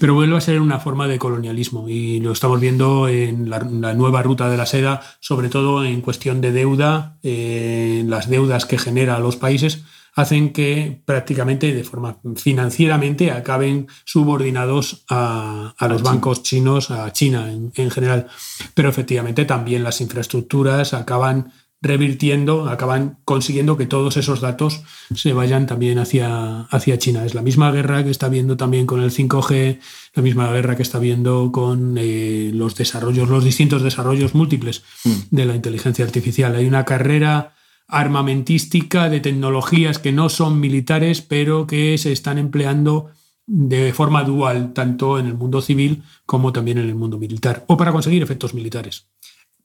Pero 0.00 0.14
vuelve 0.14 0.36
a 0.36 0.40
ser 0.40 0.60
una 0.60 0.80
forma 0.80 1.06
de 1.06 1.18
colonialismo 1.18 1.88
y 1.88 2.20
lo 2.20 2.32
estamos 2.32 2.58
viendo 2.58 3.06
en 3.08 3.50
la, 3.50 3.60
nueva 3.60 4.22
ruta 4.22 4.48
de 4.48 4.56
la 4.56 4.66
seda, 4.66 5.02
sobre 5.20 5.50
todo 5.50 5.84
en 5.84 6.00
cuestión 6.00 6.40
de 6.40 6.52
deuda, 6.52 7.18
eh, 7.22 8.02
las 8.06 8.30
deudas 8.30 8.64
que 8.64 8.78
genera 8.78 9.18
los 9.18 9.36
países 9.36 9.84
hacen 10.18 10.52
que 10.52 11.00
prácticamente 11.04 11.72
de 11.72 11.84
forma 11.84 12.18
financieramente 12.34 13.30
acaben 13.30 13.86
subordinados 14.04 15.04
a, 15.08 15.76
los 15.88 16.02
bancos 16.02 16.42
chinos, 16.42 16.90
a 16.90 17.12
China 17.12 17.52
en, 17.52 17.90
general. 17.92 18.26
Pero 18.74 18.88
efectivamente 18.88 19.44
también 19.44 19.84
las 19.84 20.00
infraestructuras 20.00 20.92
acaban 20.92 21.52
revirtiendo, 21.80 22.68
acaban 22.68 23.18
consiguiendo 23.24 23.76
que 23.76 23.86
todos 23.86 24.16
esos 24.16 24.40
datos 24.40 24.82
se 25.14 25.32
vayan 25.34 25.66
también 25.66 26.00
hacia, 26.00 26.62
hacia 26.62 26.98
China. 26.98 27.24
Es 27.24 27.36
la 27.36 27.42
misma 27.42 27.70
guerra 27.70 28.02
que 28.02 28.10
está 28.10 28.28
viendo 28.28 28.56
también 28.56 28.86
con 28.86 29.00
el 29.00 29.12
5G, 29.12 29.78
la 30.14 30.22
misma 30.24 30.50
guerra 30.50 30.74
que 30.74 30.82
está 30.82 30.98
viendo 30.98 31.52
con 31.52 31.94
eh, 31.96 32.50
los 32.52 32.74
desarrollos, 32.74 33.28
los 33.28 33.44
distintos 33.44 33.84
desarrollos 33.84 34.34
múltiples 34.34 34.82
mm. 35.04 35.10
de 35.30 35.44
la 35.44 35.54
inteligencia 35.54 36.04
artificial. 36.04 36.56
Hay 36.56 36.66
una 36.66 36.84
carrera 36.84 37.54
armamentística 37.88 39.08
de 39.08 39.20
tecnologías 39.20 39.98
que 39.98 40.12
no 40.12 40.28
son 40.28 40.60
militares, 40.60 41.22
pero 41.22 41.66
que 41.66 41.96
se 41.98 42.12
están 42.12 42.38
empleando 42.38 43.10
de 43.46 43.94
forma 43.94 44.24
dual, 44.24 44.74
tanto 44.74 45.18
en 45.18 45.26
el 45.26 45.34
mundo 45.34 45.62
civil 45.62 46.02
como 46.26 46.52
también 46.52 46.76
en 46.76 46.86
el 46.86 46.94
mundo 46.94 47.18
militar, 47.18 47.64
o 47.66 47.78
para 47.78 47.92
conseguir 47.92 48.22
efectos 48.22 48.52
militares. 48.52 49.08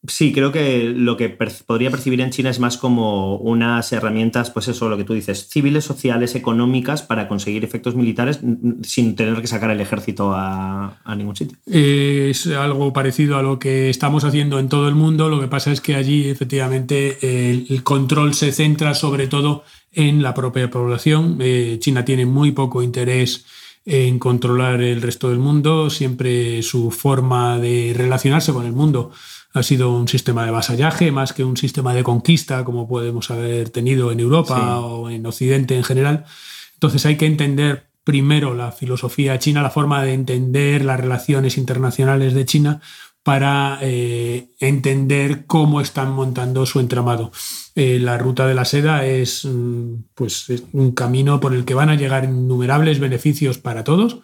Sí, 0.05 0.33
creo 0.33 0.51
que 0.51 0.83
lo 0.83 1.15
que 1.15 1.29
podría 1.29 1.89
percibir 1.89 2.19
en 2.19 2.29
China 2.29 2.49
es 2.49 2.59
más 2.59 2.77
como 2.77 3.37
unas 3.37 3.89
herramientas, 3.93 4.51
pues 4.51 4.67
eso, 4.67 4.89
lo 4.89 4.97
que 4.97 5.05
tú 5.05 5.13
dices, 5.13 5.47
civiles, 5.49 5.85
sociales, 5.85 6.35
económicas, 6.35 7.03
para 7.03 7.29
conseguir 7.29 7.63
efectos 7.63 7.95
militares 7.95 8.41
sin 8.83 9.15
tener 9.15 9.39
que 9.39 9.47
sacar 9.47 9.71
el 9.71 9.79
ejército 9.79 10.33
a, 10.35 10.99
ningún 11.15 11.37
sitio. 11.37 11.57
Es 11.65 12.47
algo 12.47 12.91
parecido 12.91 13.37
a 13.37 13.43
lo 13.43 13.59
que 13.59 13.89
estamos 13.89 14.25
haciendo 14.25 14.59
en 14.59 14.67
todo 14.67 14.89
el 14.89 14.95
mundo, 14.95 15.29
lo 15.29 15.39
que 15.39 15.47
pasa 15.47 15.71
es 15.71 15.79
que 15.79 15.95
allí 15.95 16.27
efectivamente 16.27 17.51
el, 17.51 17.83
control 17.83 18.33
se 18.33 18.51
centra 18.51 18.95
sobre 18.95 19.27
todo 19.27 19.63
en 19.93 20.21
la 20.21 20.33
propia 20.33 20.69
población. 20.69 21.37
Eh, 21.39 21.77
China 21.79 22.03
tiene 22.03 22.25
muy 22.25 22.51
poco 22.51 22.83
interés 22.83 23.45
en 23.85 24.19
controlar 24.19 24.81
el 24.81 25.01
resto 25.01 25.29
del 25.29 25.39
mundo, 25.39 25.89
siempre 25.89 26.61
su 26.61 26.91
forma 26.91 27.57
de 27.57 27.93
relacionarse 27.95 28.51
con 28.51 28.65
el 28.65 28.73
mundo 28.73 29.11
ha 29.53 29.63
sido 29.63 29.91
un 29.91 30.07
sistema 30.07 30.45
de 30.45 30.51
vasallaje 30.51 31.11
más 31.11 31.31
que 31.31 31.43
un 31.43 31.57
sistema 31.57 31.93
de 31.93 32.03
conquista 32.03 32.65
como 32.65 32.87
podemos 32.87 33.29
haber 33.29 33.69
tenido 33.69 34.11
en 34.11 34.19
Europa 34.19 34.79
o 34.79 35.09
en 35.09 35.25
Occidente 35.25 35.75
en 35.75 35.83
general. 35.83 36.25
Entonces 36.73 37.05
hay 37.05 37.17
que 37.17 37.27
entender 37.27 37.85
primero 38.03 38.55
la 38.55 38.71
filosofía 38.71 39.39
china, 39.39 39.61
la 39.61 39.69
forma 39.69 40.03
de 40.03 40.13
entender 40.13 40.83
las 40.83 40.99
relaciones 40.99 41.57
internacionales 41.57 42.33
de 42.33 42.45
China 42.45 42.81
para 43.21 43.79
eh, 43.81 44.49
entender 44.59 45.45
cómo 45.45 45.79
están 45.79 46.11
montando 46.11 46.65
su 46.65 46.81
entramado. 46.81 47.31
Eh, 47.75 47.99
la 47.99 48.17
ruta 48.17 48.45
de 48.47 48.53
la 48.53 48.65
seda 48.65 49.05
es, 49.05 49.45
mm, 49.45 49.93
pues, 50.13 50.49
es 50.49 50.63
un 50.73 50.91
camino 50.91 51.39
por 51.39 51.53
el 51.53 51.63
que 51.63 51.73
van 51.73 51.89
a 51.89 51.95
llegar 51.95 52.25
innumerables 52.25 52.99
beneficios 52.99 53.59
para 53.59 53.85
todos 53.85 54.19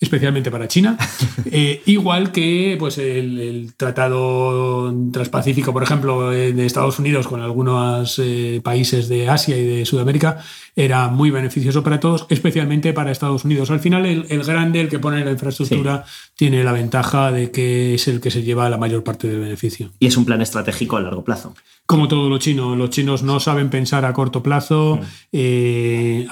especialmente 0.00 0.50
para 0.50 0.68
China. 0.68 0.96
Eh, 1.48 1.80
igual 1.86 2.32
que 2.32 2.76
pues, 2.78 2.98
el, 2.98 3.72
Tratado 3.76 4.92
Transpacífico, 5.12 5.72
por 5.72 5.84
ejemplo, 5.84 6.30
de 6.30 6.66
Estados 6.66 6.98
Unidos 6.98 7.28
con 7.28 7.40
algunos 7.40 8.18
eh, 8.18 8.60
países 8.64 9.08
de 9.08 9.28
Asia 9.28 9.56
y 9.56 9.64
de 9.64 9.86
Sudamérica, 9.86 10.42
era 10.74 11.08
muy 11.08 11.30
beneficioso 11.30 11.82
para 11.82 12.00
todos, 12.00 12.26
especialmente 12.28 12.92
para 12.92 13.10
Estados 13.10 13.44
Unidos. 13.44 13.70
Al 13.70 13.80
final, 13.80 14.04
el, 14.04 14.44
grande, 14.44 14.80
el 14.82 14.88
que 14.90 14.98
pone 14.98 15.24
la 15.24 15.30
infraestructura, 15.30 16.04
tiene 16.34 16.62
la 16.64 16.72
ventaja 16.72 17.32
de 17.32 17.50
que 17.50 17.94
es 17.94 18.08
el 18.08 18.20
que 18.20 18.30
se 18.30 18.42
lleva 18.42 18.68
la 18.68 18.76
mayor 18.76 19.02
parte 19.02 19.26
del 19.26 19.40
beneficio. 19.40 19.90
Y 19.98 20.06
es 20.06 20.16
un 20.18 20.26
plan 20.26 20.42
estratégico 20.42 20.98
a 20.98 21.00
largo 21.00 21.24
plazo. 21.24 21.54
Como 21.86 22.08
todo 22.08 22.28
lo 22.28 22.38
chino, 22.38 22.74
los 22.74 22.90
chinos 22.90 23.22
no 23.22 23.38
saben 23.38 23.70
pensar 23.70 24.04
a 24.04 24.12
corto 24.12 24.42
plazo. 24.42 24.98
Mm. 25.00 25.04
Eh, 25.32 26.26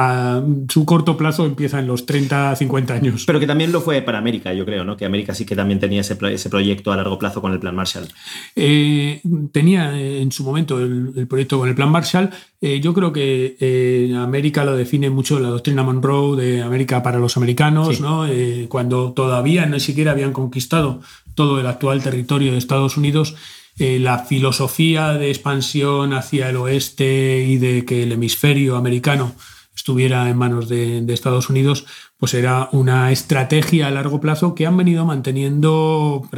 su 0.68 0.84
corto 0.84 1.16
plazo 1.16 1.46
empieza 1.46 1.78
en 1.78 1.86
los 1.86 2.06
30, 2.06 2.56
50 2.56 2.92
años. 2.92 3.24
Pero 3.24 3.38
que 3.38 3.46
también 3.54 3.72
lo 3.72 3.80
fue 3.80 4.02
para 4.02 4.18
América, 4.18 4.52
yo 4.52 4.64
creo, 4.64 4.84
¿no? 4.84 4.96
Que 4.96 5.04
América 5.04 5.34
sí 5.34 5.46
que 5.46 5.56
también 5.56 5.80
tenía 5.80 6.00
ese, 6.00 6.18
ese 6.32 6.50
proyecto 6.50 6.92
a 6.92 6.96
largo 6.96 7.18
plazo 7.18 7.40
con 7.40 7.52
el 7.52 7.60
Plan 7.60 7.74
Marshall. 7.74 8.08
Eh, 8.56 9.20
tenía 9.52 9.98
en 9.98 10.30
su 10.32 10.44
momento 10.44 10.78
el, 10.78 11.26
proyecto 11.28 11.58
con 11.58 11.68
el 11.68 11.74
Plan 11.74 11.90
Marshall. 11.90 12.30
Eh, 12.60 12.80
yo 12.80 12.92
creo 12.92 13.12
que 13.12 14.12
América 14.16 14.64
lo 14.64 14.76
define 14.76 15.10
mucho 15.10 15.38
la 15.40 15.48
doctrina 15.48 15.82
Monroe 15.82 16.36
de 16.36 16.62
América 16.62 17.02
para 17.02 17.18
los 17.18 17.36
americanos, 17.36 18.00
¿no? 18.00 18.26
cuando 18.68 19.12
todavía 19.12 19.66
ni 19.66 19.80
siquiera 19.80 20.12
habían 20.12 20.32
conquistado 20.32 21.00
todo 21.34 21.60
el 21.60 21.66
actual 21.66 22.02
territorio 22.02 22.52
de 22.52 22.58
Estados 22.58 22.96
Unidos 22.96 23.34
eh, 23.76 23.98
la 23.98 24.20
filosofía 24.20 25.14
de 25.14 25.30
expansión 25.30 26.12
hacia 26.12 26.48
el 26.48 26.56
oeste 26.56 27.44
y 27.44 27.58
de 27.58 27.84
que 27.84 28.04
el 28.04 28.12
hemisferio 28.12 28.76
americano 28.76 29.34
estuviera 29.74 30.28
en 30.28 30.36
manos 30.36 30.68
de, 30.68 31.04
Estados 31.12 31.50
Unidos, 31.50 31.86
pues 32.18 32.34
era 32.34 32.68
una 32.72 33.12
estrategia 33.12 33.86
a 33.86 33.90
largo 33.90 34.20
plazo 34.20 34.54
que 34.54 34.66
han 34.66 34.76
venido 34.76 35.04
manteniendo 35.04 36.28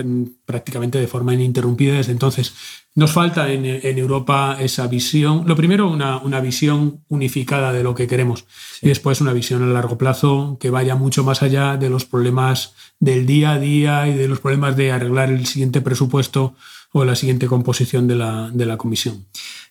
prácticamente 0.45 0.99
de 0.99 1.07
forma 1.07 1.35
ininterrumpida 1.35 1.95
desde 1.95 2.13
entonces. 2.13 2.55
Nos 2.95 3.13
falta 3.13 3.53
en, 3.53 3.67
Europa 3.99 4.57
esa 4.59 4.87
visión, 4.87 5.45
lo 5.47 5.55
primero 5.55 5.89
una, 5.89 6.19
una, 6.19 6.41
visión 6.41 7.05
unificada 7.09 7.73
de 7.73 7.83
lo 7.83 7.95
que 7.95 8.07
queremos 8.07 8.47
y 8.81 8.89
después 8.89 9.21
una 9.21 9.35
visión 9.35 9.63
a 9.63 9.67
largo 9.67 9.99
plazo 9.99 10.57
que 10.59 10.71
vaya 10.71 10.97
mucho 10.97 11.23
más 11.23 11.43
allá 11.43 11.77
de 11.77 11.91
los 11.91 12.07
problemas 12.07 12.75
del 12.99 13.27
día 13.27 13.53
a 13.53 13.59
día 13.59 14.09
y 14.09 14.15
de 14.15 14.29
los 14.29 14.41
problemas 14.41 14.77
de 14.77 14.93
arreglar 14.93 15.29
el 15.29 15.47
siguiente 15.47 15.83
presupuesto 15.83 16.55
o 16.93 17.05
la 17.05 17.15
siguiente 17.15 17.47
composición 17.47 18.09
de 18.09 18.15
la, 18.17 18.77
comisión. 18.79 19.27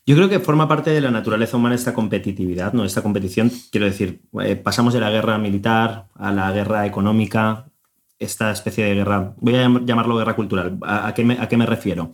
Yo 0.07 0.15
creo 0.15 0.29
que 0.29 0.39
forma 0.39 0.67
parte 0.67 0.91
de 0.91 1.01
la 1.01 1.09
naturaleza 1.09 1.57
humana 1.57 1.73
esta 1.73 1.93
competitividad, 1.93 2.73
¿no? 2.73 2.85
Esta 2.85 3.01
competición, 3.01 3.51
quiero 3.71 3.87
decir, 3.87 4.21
eh, 4.43 4.55
pasamos 4.55 4.93
de 4.93 4.99
la 4.99 5.09
guerra 5.09 5.39
militar 5.39 6.07
a 6.13 6.31
la 6.31 6.51
guerra 6.51 6.85
económica, 6.85 7.71
esta 8.19 8.51
especie 8.51 8.85
de 8.85 8.95
guerra, 8.95 9.33
voy 9.37 9.55
a 9.55 9.67
llamarlo 9.83 10.17
guerra 10.17 10.35
cultural. 10.35 10.77
¿A, 10.83 11.11
qué, 11.15 11.23
me, 11.25 11.39
a 11.39 11.47
qué 11.47 11.57
me 11.57 11.65
refiero? 11.65 12.11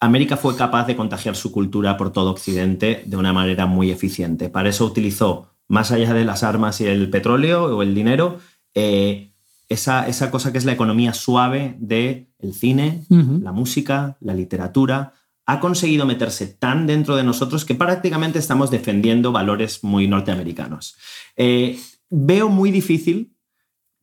América 0.00 0.36
fue 0.36 0.56
capaz 0.56 0.86
de 0.86 0.96
contagiar 0.96 1.36
su 1.36 1.52
cultura 1.52 1.96
por 1.96 2.12
todo 2.12 2.30
Occidente 2.30 3.02
de 3.06 3.16
una 3.16 3.32
manera 3.32 3.66
muy 3.66 3.90
eficiente. 3.92 4.48
Para 4.48 4.68
eso 4.68 4.84
utilizó, 4.84 5.54
más 5.68 5.92
allá 5.92 6.14
de 6.14 6.24
las 6.24 6.42
armas 6.42 6.80
y 6.80 6.86
el 6.86 7.08
petróleo 7.08 7.76
o 7.76 7.82
el 7.82 7.94
dinero, 7.94 8.38
eh, 8.74 9.32
esa, 9.68 10.30
cosa 10.30 10.50
que 10.50 10.58
es 10.58 10.64
la 10.64 10.72
economía 10.72 11.12
suave 11.12 11.76
del 11.78 12.28
el 12.38 12.54
cine, 12.54 13.04
la 13.10 13.52
música, 13.52 14.16
la 14.20 14.34
literatura, 14.34 15.12
ha 15.48 15.60
conseguido 15.60 16.04
meterse 16.04 16.46
tan 16.46 16.86
dentro 16.86 17.16
de 17.16 17.24
nosotros 17.24 17.64
que 17.64 17.74
prácticamente 17.74 18.38
estamos 18.38 18.70
defendiendo 18.70 19.32
valores 19.32 19.82
muy 19.82 20.06
norteamericanos. 20.06 20.96
Eh, 21.36 21.80
veo 22.10 22.50
muy 22.50 22.70
difícil 22.70 23.34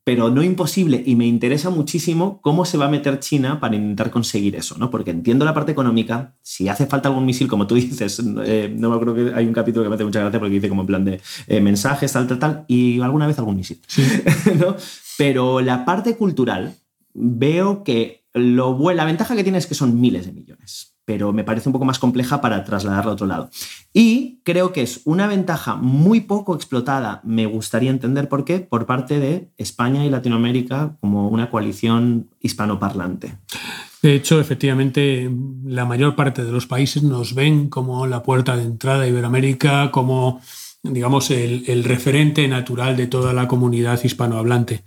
pero 0.04 0.30
no 0.30 0.44
imposible 0.44 1.02
y 1.04 1.16
me 1.16 1.26
interesa 1.26 1.72
muchísimo 1.72 2.40
cómo 2.42 2.64
se 2.66 2.78
va 2.78 2.86
a 2.86 2.90
meter 2.90 3.20
China 3.20 3.60
para 3.60 3.76
intentar 3.76 4.12
conseguir 4.12 4.56
eso, 4.56 4.78
¿no? 4.78 4.92
Porque 4.92 5.10
entiendo 5.10 5.46
la 5.46 5.54
parte 5.56 5.72
económica, 5.72 6.38
si 6.44 6.70
hace 6.70 6.86
falta 6.86 7.10
algún 7.10 7.26
misil, 7.26 7.48
como 7.48 7.66
tú 7.66 7.74
dices, 7.76 8.22
eh, 8.46 8.72
no 8.78 8.90
me 8.92 8.96
acuerdo 8.98 9.16
que 9.16 9.34
hay 9.34 9.48
un 9.48 9.54
capítulo 9.54 9.84
que 9.84 9.90
me 9.90 9.96
hace 9.96 10.06
mucha 10.06 10.20
gracia 10.20 10.40
porque 10.40 10.54
dice 10.54 10.70
como 10.70 10.82
en 10.82 10.88
plan 10.88 11.06
de 11.06 11.22
eh, 11.48 11.60
mensajes, 11.60 12.14
tal, 12.14 12.28
tal, 12.28 12.38
tal, 12.38 12.66
y 12.68 13.02
alguna 13.02 13.26
vez 13.26 13.40
algún 13.40 13.56
misil, 13.56 13.82
¿no? 14.60 14.76
Pero 15.18 15.60
la 15.62 15.86
parte 15.86 16.16
cultural, 16.16 16.76
veo 17.16 17.84
que 17.84 18.28
lo, 18.36 18.78
la 18.92 19.06
ventaja 19.06 19.36
que 19.36 19.42
tiene 19.42 19.58
es 19.58 19.66
que 19.66 19.74
son 19.74 20.00
miles 20.00 20.28
de 20.28 20.34
millones 20.34 20.95
pero 21.06 21.32
me 21.32 21.44
parece 21.44 21.70
un 21.70 21.74
poco 21.74 21.86
más 21.86 22.00
compleja 22.00 22.42
para 22.42 22.64
trasladarla 22.64 23.12
a 23.12 23.14
otro 23.14 23.28
lado. 23.28 23.50
Y 23.94 24.40
creo 24.44 24.74
que 24.74 24.82
es 24.82 25.02
una 25.06 25.28
ventaja 25.28 25.76
muy 25.76 26.22
poco 26.22 26.56
explotada, 26.56 27.22
me 27.24 27.46
gustaría 27.46 27.92
entender 27.92 28.28
por 28.28 28.44
qué, 28.44 28.60
por 28.60 28.86
parte 28.86 29.20
de 29.20 29.50
España 29.58 30.06
y 30.06 30.10
Latinoamérica 30.10 30.98
como 31.00 31.30
una 31.30 31.50
coalición 31.50 32.30
hispanoparlante. 32.42 33.38
De 34.02 34.14
hecho, 34.14 34.40
efectivamente, 34.40 35.32
la 35.64 35.86
mayor 35.86 36.16
parte 36.16 36.44
de 36.44 36.52
los 36.52 36.68
países 36.68 37.02
nos 37.02 37.34
ven 37.34 37.70
como 37.70 38.06
la 38.06 38.22
puerta 38.22 38.56
de 38.56 38.64
entrada 38.64 39.04
a 39.04 39.08
Iberoamérica, 39.08 39.90
como, 39.92 40.42
digamos, 40.84 41.32
el, 41.32 41.64
el 41.68 41.84
referente 41.84 42.48
natural 42.48 42.98
de 42.98 43.08
toda 43.08 43.34
la 43.34 43.48
comunidad 43.48 44.04
hispanohablante. 44.04 44.84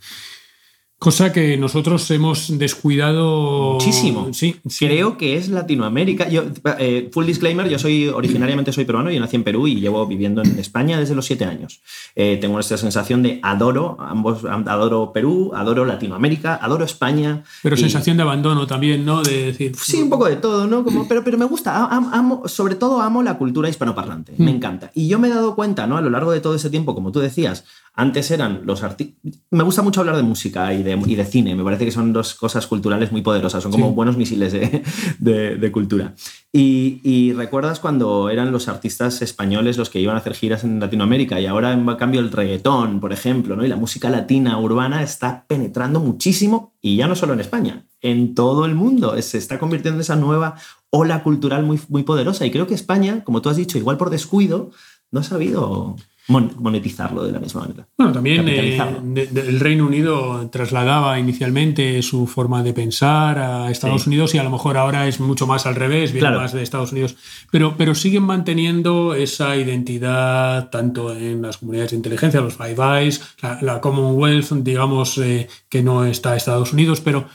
Cosa 0.99 1.33
que 1.33 1.57
nosotros 1.57 2.11
hemos 2.11 2.59
descuidado 2.59 3.75
muchísimo. 3.75 4.35
Sí, 4.35 4.57
creo 4.81 5.17
que 5.17 5.37
es 5.37 5.49
Latinoamérica. 5.49 6.29
Yo, 6.29 6.43
eh, 6.81 7.09
full 7.13 7.25
disclaimer, 7.25 7.69
yo 7.69 7.79
soy 7.79 8.09
originariamente 8.09 8.73
soy 8.73 8.85
peruano, 8.85 9.09
y 9.13 9.21
nací 9.21 9.37
en 9.37 9.45
Perú 9.45 9.69
y 9.69 9.77
llevo 9.77 10.05
viviendo 10.09 10.43
en 10.43 10.59
España 10.59 10.99
desde 10.99 11.15
los 11.15 11.25
siete 11.25 11.45
años. 11.45 11.83
Eh, 12.17 12.37
tengo 12.41 12.59
esta 12.59 12.77
sensación 12.77 13.23
de 13.23 13.39
adoro 13.45 13.97
ambos, 14.01 14.45
adoro 14.45 15.13
Perú, 15.13 15.53
adoro 15.55 15.85
Latinoamérica, 15.85 16.57
adoro 16.57 16.85
España. 16.85 17.45
Pero 17.63 17.77
sensación 17.77 18.17
de 18.17 18.25
abandono 18.25 18.67
también, 18.67 19.05
¿no? 19.05 19.23
De 19.23 19.45
decir. 19.47 19.77
Sí, 19.77 20.03
un 20.03 20.11
poco 20.11 20.27
de 20.27 20.35
todo, 20.35 20.67
¿no? 20.67 20.83
Como, 20.83 21.07
pero, 21.09 21.23
pero 21.23 21.39
me 21.39 21.45
gusta, 21.45 21.87
amo, 21.87 22.43
sobre 22.47 22.75
todo 22.75 23.01
amo 23.01 23.23
la 23.23 23.39
cultura 23.39 23.69
hispanoparlante, 23.69 24.33
me 24.39 24.51
mm. 24.51 24.57
encanta. 24.57 24.91
Y 24.95 25.07
yo 25.07 25.21
me 25.21 25.29
he 25.29 25.31
dado 25.31 25.55
cuenta, 25.55 25.87
¿no? 25.87 25.97
A 25.97 26.01
lo 26.01 26.11
largo 26.11 26.33
de 26.33 26.41
todo 26.41 26.57
ese 26.57 26.71
tiempo, 26.71 26.97
como 26.97 27.13
tú 27.13 27.21
decías, 27.21 27.65
Antes 28.01 28.31
eran 28.31 28.63
los 28.65 28.85
artistas... 28.85 29.17
Me 29.51 29.65
gusta 29.65 29.83
mucho 29.83 29.99
hablar 30.01 30.17
de 30.17 30.23
música 30.23 30.73
y 30.73 30.85
de, 30.85 30.93
y 31.05 31.17
de, 31.17 31.25
cine, 31.25 31.57
me 31.57 31.65
parece 31.65 31.85
que 31.85 31.91
son 31.91 32.13
dos 32.13 32.35
cosas 32.35 32.69
culturales 32.69 33.11
muy 33.11 33.23
poderosas, 33.23 33.61
son 33.61 33.73
como 33.73 33.89
Sí. 33.89 33.95
buenos 33.95 34.17
misiles 34.17 34.53
de, 34.53 34.85
de- 35.19 35.57
de 35.57 35.73
cultura. 35.73 36.15
Y, 36.53 37.01
y 37.03 37.33
recuerdas 37.33 37.81
cuando 37.81 38.31
eran 38.31 38.53
los 38.53 38.69
artistas 38.69 39.21
españoles 39.21 39.77
los 39.79 39.91
que 39.91 39.99
iban 40.01 40.15
a 40.15 40.21
hacer 40.21 40.35
giras 40.35 40.63
en 40.63 40.79
Latinoamérica 40.79 41.41
y 41.41 41.47
ahora 41.47 41.73
en 41.73 41.85
cambio 41.97 42.21
el 42.21 42.31
reggaetón, 42.31 43.01
por 43.01 43.13
ejemplo, 43.13 43.57
¿no? 43.57 43.65
y 43.65 43.69
la 43.69 43.75
música 43.77 44.09
latina 44.11 44.59
urbana 44.61 45.03
está 45.03 45.45
penetrando 45.49 45.99
muchísimo 45.99 46.75
y 46.81 46.95
ya 46.97 47.09
no 47.09 47.17
solo 47.17 47.33
en 47.33 47.41
España, 47.41 47.85
en 48.01 48.37
todo 48.37 48.65
el 48.65 48.77
mundo. 48.77 49.21
Se 49.21 49.39
está 49.39 49.59
convirtiendo 49.59 49.97
en 49.99 50.03
esa 50.03 50.15
nueva 50.15 50.55
ola 50.91 51.25
cultural 51.25 51.65
muy, 51.65 51.81
muy 51.89 52.05
poderosa 52.05 52.47
y 52.47 52.53
creo 52.53 52.69
que 52.69 52.75
España, 52.75 53.25
como 53.25 53.43
tú 53.43 53.49
has 53.49 53.57
dicho, 53.57 53.77
igual 53.77 53.97
por 53.99 54.11
descuido, 54.11 54.71
no 55.11 55.19
ha 55.21 55.25
sabido 55.25 55.97
monetizarlo 56.29 57.25
de 57.25 57.33
la 57.33 57.41
misma 57.41 57.63
manera. 57.63 57.87
Bueno, 57.97 58.13
también 58.13 58.41
eh, 58.49 58.77
Capitalizarlo. 58.77 59.01
de- 59.15 59.27
de- 59.29 59.49
el 59.49 59.61
Reino 59.61 59.87
Unido 59.87 60.49
trasladaba 60.51 61.19
inicialmente 61.19 62.03
su 62.03 62.27
forma 62.27 62.63
de 62.63 62.75
pensar 62.75 63.39
a 63.39 63.71
Estados 63.71 64.03
Sí. 64.03 64.09
Unidos 64.11 64.35
y 64.35 64.39
a 64.39 64.43
lo 64.45 64.51
mejor 64.51 64.77
ahora 64.77 65.09
es 65.09 65.21
mucho 65.21 65.47
más 65.47 65.65
al 65.67 65.75
revés, 65.75 66.13
viene 66.13 66.29
Claro. 66.29 66.41
más 66.43 66.53
de 66.53 66.63
Estados 66.63 66.93
Unidos. 66.93 67.17
Pero, 67.51 67.77
pero 67.79 67.95
siguen 67.95 68.25
manteniendo 68.25 69.15
esa 69.15 69.57
identidad 69.57 70.71
tanto 70.71 71.15
en 71.15 71.41
las 71.43 71.57
comunidades 71.59 71.93
de 71.93 71.97
inteligencia, 71.97 72.41
los 72.41 72.57
Five 72.57 72.77
Eyes, 73.01 73.23
la, 73.43 73.59
la 73.63 73.81
Commonwealth, 73.81 74.53
digamos 74.53 75.17
eh, 75.19 75.49
que 75.69 75.83
no 75.83 76.05
está 76.05 76.37
Estados 76.37 76.73
Unidos, 76.73 77.01
pero 77.01 77.27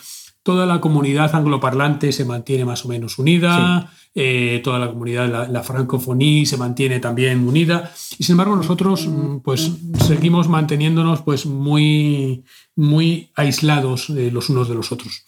toda 0.43 0.65
la 0.65 0.81
comunidad 0.81 1.33
angloparlante 1.35 2.11
se 2.11 2.25
mantiene 2.25 2.65
más 2.65 2.85
o 2.85 2.89
menos 2.89 3.17
unida. 3.17 3.89
Eh, 4.15 4.61
toda 4.63 4.77
la 4.77 4.89
comunidad, 4.89 5.27
la, 5.29 5.47
la 5.47 5.63
francofonía 5.63 6.45
se 6.45 6.57
mantiene 6.57 6.99
también 6.99 7.47
unida. 7.47 7.91
Y 8.17 8.23
sin 8.23 8.33
embargo, 8.33 8.55
nosotros 8.55 9.07
mm, 9.07 9.37
pues 9.39 9.71
seguimos 10.05 10.47
manteniéndonos 10.47 11.21
pues 11.21 11.45
muy, 11.45 12.43
muy 12.75 13.31
aislados 13.35 14.09
eh, 14.11 14.29
los 14.31 14.49
unos 14.49 14.69
de 14.69 14.75
los 14.75 14.91
otros. 14.91 15.25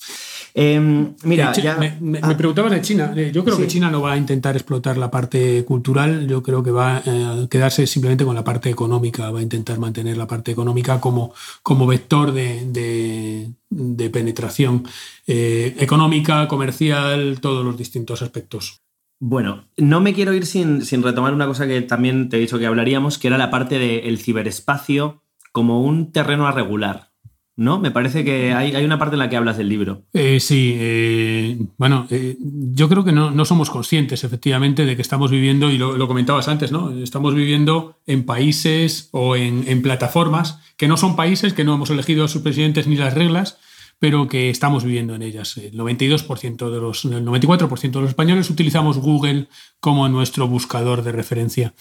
Em, 0.57 1.13
mira, 1.25 1.51
Eh, 1.53 1.61
ya... 1.61 1.75
me, 1.75 1.97
me- 1.99 2.19
Ah, 2.21 2.29
me 2.29 2.35
preguntabas 2.35 2.71
de 2.71 2.81
China. 2.81 3.13
Eh, 3.13 3.29
Yo 3.33 3.43
creo 3.43 3.57
Sí. 3.57 3.63
que 3.63 3.67
China 3.67 3.91
no 3.91 4.01
va 4.01 4.13
a 4.13 4.17
intentar 4.17 4.55
explotar 4.55 4.97
la 4.97 5.11
parte 5.11 5.65
cultural. 5.65 6.27
Yo 6.27 6.41
creo 6.41 6.63
que 6.63 6.71
va 6.71 7.01
eh, 7.05 7.43
a 7.43 7.47
quedarse 7.49 7.85
simplemente 7.87 8.23
con 8.23 8.35
la 8.35 8.43
parte 8.45 8.69
económica. 8.69 9.29
Va 9.31 9.39
a 9.39 9.43
intentar 9.43 9.79
mantener 9.79 10.15
la 10.15 10.27
parte 10.27 10.51
económica 10.51 11.01
como, 11.01 11.33
como 11.61 11.85
vector 11.85 12.31
de, 12.31 12.65
de- 12.71 13.51
de 13.69 14.09
penetración 14.09 14.83
eh, 15.27 15.75
económica, 15.79 16.47
comercial, 16.47 17.39
todos 17.41 17.65
los 17.65 17.77
distintos 17.77 18.21
aspectos. 18.21 18.79
Bueno, 19.19 19.65
no 19.77 19.99
me 19.99 20.13
quiero 20.13 20.33
ir 20.33 20.45
sin, 20.45 20.85
sin 20.85 21.03
retomar 21.03 21.33
una 21.33 21.47
cosa 21.47 21.67
que 21.67 21.81
también 21.81 22.29
te 22.29 22.37
he 22.37 22.39
dicho 22.39 22.59
que 22.59 22.65
hablaríamos, 22.65 23.17
que 23.17 23.27
era 23.27 23.37
la 23.37 23.49
parte 23.51 23.77
del 23.77 24.17
ciberespacio 24.19 25.21
como 25.51 25.81
un 25.81 26.11
terreno 26.13 26.47
a 26.47 26.51
regular. 26.51 27.11
¿No? 27.57 27.79
Me 27.79 27.89
parece 27.89 28.25
que 28.25 28.53
hay, 28.53 28.75
hay 28.75 28.83
una 28.83 28.99
parte 28.99 29.15
en 29.15 29.19
la 29.19 29.29
que 29.29 29.37
hablas 29.37 29.57
del 29.57 29.69
libro. 29.69 30.03
Eh, 30.11 30.41
sí, 30.41 30.75
eh, 30.77 31.57
bueno, 31.77 32.05
eh, 32.09 32.35
yo 32.39 32.89
creo 32.89 33.05
que 33.05 33.13
no, 33.13 33.31
no 33.31 33.45
somos 33.45 33.69
conscientes 33.69 34.25
efectivamente 34.25 34.85
de 34.85 34.95
que 34.97 35.01
estamos 35.01 35.31
viviendo, 35.31 35.71
y 35.71 35.77
lo, 35.77 35.95
lo 35.97 36.07
comentabas 36.07 36.49
antes, 36.49 36.73
¿no? 36.73 36.91
Estamos 37.01 37.33
viviendo 37.33 37.97
en 38.07 38.25
países 38.25 39.07
o 39.13 39.37
en, 39.37 39.63
en 39.67 39.81
plataformas 39.81 40.59
que 40.75 40.89
no 40.89 40.97
son 40.97 41.15
países, 41.15 41.53
que 41.53 41.63
no 41.63 41.75
hemos 41.75 41.89
elegido 41.89 42.25
a 42.25 42.27
sus 42.27 42.41
presidentes 42.41 42.87
ni 42.87 42.97
las 42.97 43.13
reglas, 43.13 43.57
pero 43.97 44.27
que 44.27 44.49
estamos 44.49 44.83
viviendo 44.83 45.15
en 45.15 45.21
ellas. 45.21 45.57
El 45.57 45.73
92% 45.73 46.69
de 46.69 46.79
los, 46.79 47.05
el 47.05 47.25
94% 47.25 47.91
de 47.91 48.01
los 48.01 48.09
españoles 48.09 48.49
utilizamos 48.49 48.97
Google 48.97 49.47
como 49.79 50.07
nuestro 50.09 50.47
buscador 50.47 51.01
de 51.03 51.11
referencia. 51.11 51.73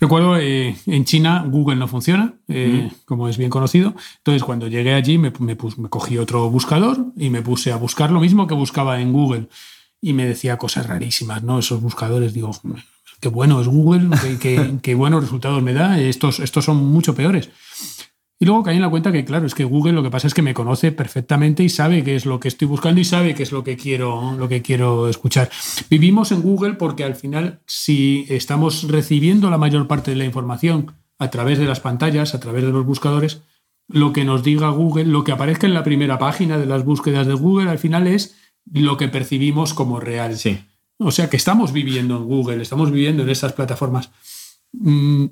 Recuerdo, 0.00 0.36
eh, 0.38 0.76
en 0.86 1.04
China 1.04 1.44
Google 1.48 1.76
no 1.76 1.86
funciona, 1.88 2.34
eh, 2.48 2.90
como 3.04 3.28
es 3.28 3.38
bien 3.38 3.50
conocido. 3.50 3.94
Entonces, 4.18 4.42
cuando 4.42 4.66
llegué 4.66 4.94
allí, 4.94 5.18
me, 5.18 5.32
me 5.38 5.56
pus- 5.56 5.78
me 5.78 5.88
cogí 5.88 6.18
otro 6.18 6.50
buscador 6.50 7.06
y 7.16 7.30
me 7.30 7.42
puse 7.42 7.70
a 7.72 7.76
buscar 7.76 8.10
lo 8.10 8.20
mismo 8.20 8.46
que 8.46 8.54
buscaba 8.54 9.00
en 9.00 9.12
Google. 9.12 9.48
Y 10.00 10.12
me 10.14 10.26
decía 10.26 10.56
cosas 10.58 10.86
rarísimas, 10.88 11.44
¿no? 11.44 11.60
Esos 11.60 11.80
buscadores, 11.80 12.34
digo, 12.34 12.50
qué 13.20 13.28
bueno 13.28 13.60
es 13.60 13.68
Google, 13.68 14.08
qué, 14.20 14.38
qué- 14.38 14.74
qué 14.82 14.94
buenos 14.96 15.22
resultados 15.22 15.62
me 15.62 15.72
da, 15.72 16.00
estos, 16.00 16.40
estos 16.40 16.64
son 16.64 16.78
mucho 16.84 17.14
peores. 17.14 17.50
Y 18.42 18.44
luego 18.44 18.64
caí 18.64 18.74
en 18.74 18.82
la 18.82 18.90
cuenta 18.90 19.12
que, 19.12 19.24
claro, 19.24 19.46
es 19.46 19.54
que 19.54 19.62
Google 19.62 19.92
lo 19.92 20.02
que 20.02 20.10
pasa 20.10 20.26
es 20.26 20.34
que 20.34 20.42
me 20.42 20.52
conoce 20.52 20.90
perfectamente 20.90 21.62
y 21.62 21.68
sabe 21.68 22.02
qué 22.02 22.16
es 22.16 22.26
lo 22.26 22.40
que 22.40 22.48
estoy 22.48 22.66
buscando 22.66 23.00
y 23.00 23.04
sabe 23.04 23.36
qué 23.36 23.44
es 23.44 23.52
lo 23.52 23.62
que 23.62 23.76
quiero, 23.76 24.34
lo 24.36 24.48
que 24.48 24.62
quiero 24.62 25.08
escuchar. 25.08 25.48
Vivimos 25.88 26.32
en 26.32 26.42
Google 26.42 26.72
porque 26.72 27.04
al 27.04 27.14
final, 27.14 27.60
si 27.66 28.26
estamos 28.28 28.88
recibiendo 28.88 29.48
la 29.48 29.58
mayor 29.58 29.86
parte 29.86 30.10
de 30.10 30.16
la 30.16 30.24
información 30.24 30.92
a 31.20 31.30
través 31.30 31.60
de 31.60 31.66
las 31.66 31.78
pantallas, 31.78 32.34
a 32.34 32.40
través 32.40 32.64
de 32.64 32.72
los 32.72 32.84
buscadores, 32.84 33.42
lo 33.86 34.12
que 34.12 34.24
nos 34.24 34.42
diga 34.42 34.70
Google, 34.70 35.04
lo 35.04 35.22
que 35.22 35.30
aparezca 35.30 35.68
en 35.68 35.74
la 35.74 35.84
primera 35.84 36.18
página 36.18 36.58
de 36.58 36.66
las 36.66 36.84
búsquedas 36.84 37.28
de 37.28 37.34
Google, 37.34 37.70
al 37.70 37.78
final 37.78 38.08
es 38.08 38.34
lo 38.72 38.96
que 38.96 39.06
percibimos 39.06 39.72
como 39.72 40.00
real. 40.00 40.36
Sí. 40.36 40.58
O 40.98 41.12
sea 41.12 41.30
que 41.30 41.36
estamos 41.36 41.72
viviendo 41.72 42.16
en 42.16 42.24
Google, 42.24 42.60
estamos 42.60 42.90
viviendo 42.90 43.22
en 43.22 43.30
esas 43.30 43.52
plataformas. 43.52 44.10
Mm, 44.72 45.26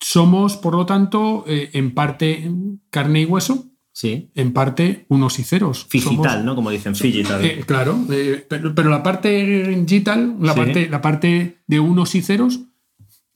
somos, 0.00 0.56
por 0.56 0.74
lo 0.74 0.86
tanto, 0.86 1.44
eh, 1.46 1.70
en 1.72 1.94
parte 1.94 2.50
carne 2.90 3.22
y 3.22 3.24
hueso, 3.24 3.66
Sí. 3.92 4.30
en 4.34 4.52
parte 4.52 5.06
unos 5.08 5.38
y 5.38 5.42
ceros. 5.44 5.86
Figital, 5.88 6.16
Somos- 6.16 6.44
¿no? 6.44 6.54
Como 6.54 6.70
dicen, 6.70 6.94
figital. 6.94 7.42
eh, 7.44 7.62
claro, 7.66 7.98
eh, 8.10 8.44
pero, 8.48 8.74
pero 8.74 8.90
la 8.90 9.02
parte 9.02 9.74
digital, 9.84 10.36
la, 10.40 10.52
Sí. 10.52 10.58
parte, 10.60 10.88
la 10.90 11.00
parte 11.00 11.58
de 11.66 11.80
unos 11.80 12.14
y 12.14 12.20
ceros, 12.22 12.60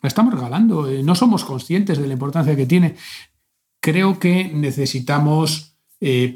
la 0.03 0.07
estamos 0.09 0.35
regalando. 0.35 0.89
eh, 0.89 1.03
no 1.03 1.15
somos 1.15 1.45
conscientes 1.45 1.99
de 1.99 2.07
la 2.07 2.13
importancia 2.15 2.55
que 2.57 2.67
tiene. 2.67 2.95
Creo 3.81 4.19
que 4.19 4.51
necesitamos, 4.53 5.77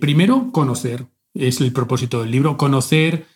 primero, 0.01 0.51
conocer. 0.53 1.07
Es 1.35 1.61
el 1.61 1.73
propósito 1.73 2.21
del 2.23 2.31
libro, 2.31 2.57
conocer 2.57 3.27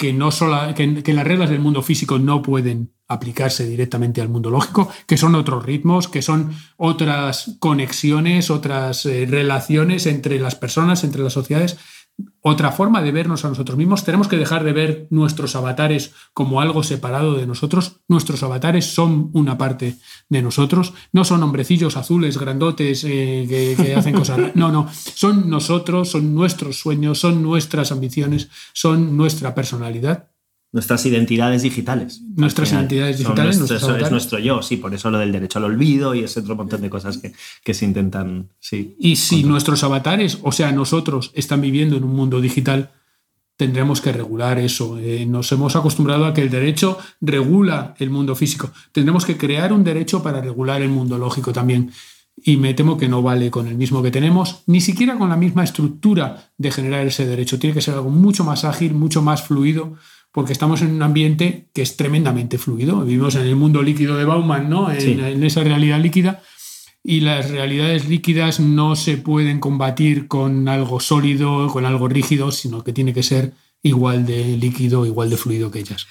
que, 0.00 0.14
no 0.14 0.30
sola- 0.30 0.74
que, 0.74 1.12
las 1.12 1.26
reglas 1.26 1.50
del 1.50 1.60
mundo 1.60 1.82
físico 1.82 2.18
no 2.18 2.40
pueden 2.40 2.94
aplicarse 3.06 3.66
directamente 3.68 4.22
al 4.22 4.30
mundo 4.30 4.48
lógico, 4.48 4.88
que 5.06 5.18
son 5.18 5.34
otros 5.34 5.62
ritmos, 5.62 6.08
que 6.08 6.22
son 6.22 6.54
otras 6.78 7.56
conexiones, 7.58 8.48
otras 8.50 9.04
eh, 9.04 9.26
relaciones 9.28 10.06
entre 10.06 10.40
las 10.40 10.54
personas, 10.54 11.04
entre 11.04 11.22
las 11.22 11.34
sociedades, 11.34 11.76
otra 12.40 12.72
forma 12.72 13.02
de 13.02 13.12
vernos 13.12 13.44
a 13.44 13.48
nosotros 13.48 13.76
mismos. 13.76 14.04
Tenemos 14.04 14.28
que 14.28 14.36
dejar 14.36 14.64
de 14.64 14.72
ver 14.72 15.06
nuestros 15.10 15.56
avatares 15.56 16.12
como 16.32 16.60
algo 16.60 16.82
separado 16.82 17.34
de 17.34 17.46
nosotros. 17.46 18.00
Nuestros 18.08 18.42
avatares 18.42 18.86
son 18.86 19.30
una 19.32 19.58
parte 19.58 19.96
de 20.28 20.42
nosotros. 20.42 20.94
No 21.12 21.24
son 21.24 21.42
hombrecillos 21.42 21.96
azules, 21.96 22.38
grandotes, 22.38 23.04
eh, 23.04 23.46
que, 23.48 23.82
que 23.82 23.94
hacen 23.96 24.14
cosas. 24.14 24.54
No, 24.54 24.70
no. 24.70 24.88
Son 24.92 25.50
nosotros, 25.50 26.10
son 26.10 26.34
nuestros 26.34 26.78
sueños, 26.78 27.18
son 27.18 27.42
nuestras 27.42 27.92
ambiciones, 27.92 28.48
son 28.72 29.16
nuestra 29.16 29.54
personalidad. 29.54 30.28
Nuestras 30.72 31.04
identidades 31.06 31.62
digitales. 31.62 32.22
Nuestras 32.36 32.72
identidades 32.72 33.18
digitales, 33.18 33.58
nuestro- 33.58 33.76
eso 33.76 33.96
es 33.96 34.10
nuestro 34.10 34.38
yo, 34.38 34.62
sí, 34.62 34.76
por 34.76 34.94
eso 34.94 35.10
lo 35.10 35.18
del 35.18 35.32
derecho 35.32 35.58
al 35.58 35.64
olvido 35.64 36.14
y 36.14 36.20
ese 36.20 36.40
otro 36.40 36.54
montón 36.54 36.80
de 36.82 36.88
cosas 36.90 37.18
que, 37.18 37.32
que 37.64 37.74
se 37.74 37.84
intentan. 37.84 38.48
Sí. 38.60 38.94
Y 39.00 39.16
si 39.16 39.42
nuestros 39.42 39.82
avatares, 39.82 40.38
o 40.42 40.52
sea, 40.52 40.70
nosotros, 40.70 41.32
están 41.34 41.60
viviendo 41.60 41.96
en 41.96 42.04
un 42.04 42.14
mundo 42.14 42.40
digital, 42.40 42.90
tendremos 43.56 44.00
que 44.00 44.12
regular 44.12 44.58
eso. 44.58 44.96
Eh, 44.98 45.26
nos 45.26 45.50
hemos 45.52 45.74
acostumbrado 45.76 46.24
a 46.24 46.32
que 46.32 46.42
el 46.42 46.50
derecho 46.50 46.98
regula 47.20 47.94
el 47.98 48.10
mundo 48.10 48.34
físico. 48.36 48.70
Tendremos 48.92 49.24
que 49.24 49.36
crear 49.36 49.72
un 49.72 49.84
derecho 49.84 50.22
para 50.22 50.40
regular 50.40 50.80
el 50.82 50.88
mundo 50.88 51.18
lógico 51.18 51.52
también. 51.52 51.90
Y 52.42 52.56
me 52.56 52.72
temo 52.72 52.96
que 52.96 53.06
no 53.08 53.20
vale 53.20 53.50
con 53.50 53.66
el 53.66 53.74
mismo 53.74 54.02
que 54.02 54.10
tenemos, 54.10 54.62
ni 54.66 54.80
siquiera 54.80 55.18
con 55.18 55.28
la 55.28 55.36
misma 55.36 55.62
estructura 55.64 56.52
de 56.56 56.70
generar 56.70 57.06
ese 57.06 57.26
derecho. 57.26 57.58
Tiene 57.58 57.74
que 57.74 57.82
ser 57.82 57.94
algo 57.94 58.08
mucho 58.08 58.44
más 58.44 58.64
ágil, 58.64 58.94
mucho 58.94 59.20
más 59.20 59.42
fluido, 59.42 59.96
porque 60.32 60.52
estamos 60.52 60.82
en 60.82 60.92
un 60.92 61.02
ambiente 61.02 61.68
que 61.74 61.82
es 61.82 61.96
tremendamente 61.96 62.58
fluido. 62.58 63.00
Vivimos 63.04 63.34
en 63.34 63.42
el 63.42 63.56
mundo 63.56 63.82
líquido 63.82 64.16
de 64.16 64.24
Bauman, 64.24 64.70
¿no? 64.70 64.90
En, 64.90 65.00
Sí. 65.00 65.12
en 65.20 65.42
esa 65.44 65.62
realidad 65.64 66.00
líquida 66.00 66.40
y 67.02 67.20
las 67.20 67.50
realidades 67.50 68.08
líquidas 68.08 68.60
no 68.60 68.94
se 68.94 69.16
pueden 69.16 69.58
combatir 69.58 70.28
con 70.28 70.68
algo 70.68 71.00
sólido, 71.00 71.68
con 71.68 71.86
algo 71.86 72.08
rígido, 72.08 72.52
sino 72.52 72.84
que 72.84 72.92
tiene 72.92 73.14
que 73.14 73.22
ser 73.22 73.52
igual 73.82 74.26
de 74.26 74.56
líquido, 74.58 75.06
igual 75.06 75.30
de 75.30 75.36
fluido 75.38 75.70
que 75.70 75.78
ellas. 75.80 76.06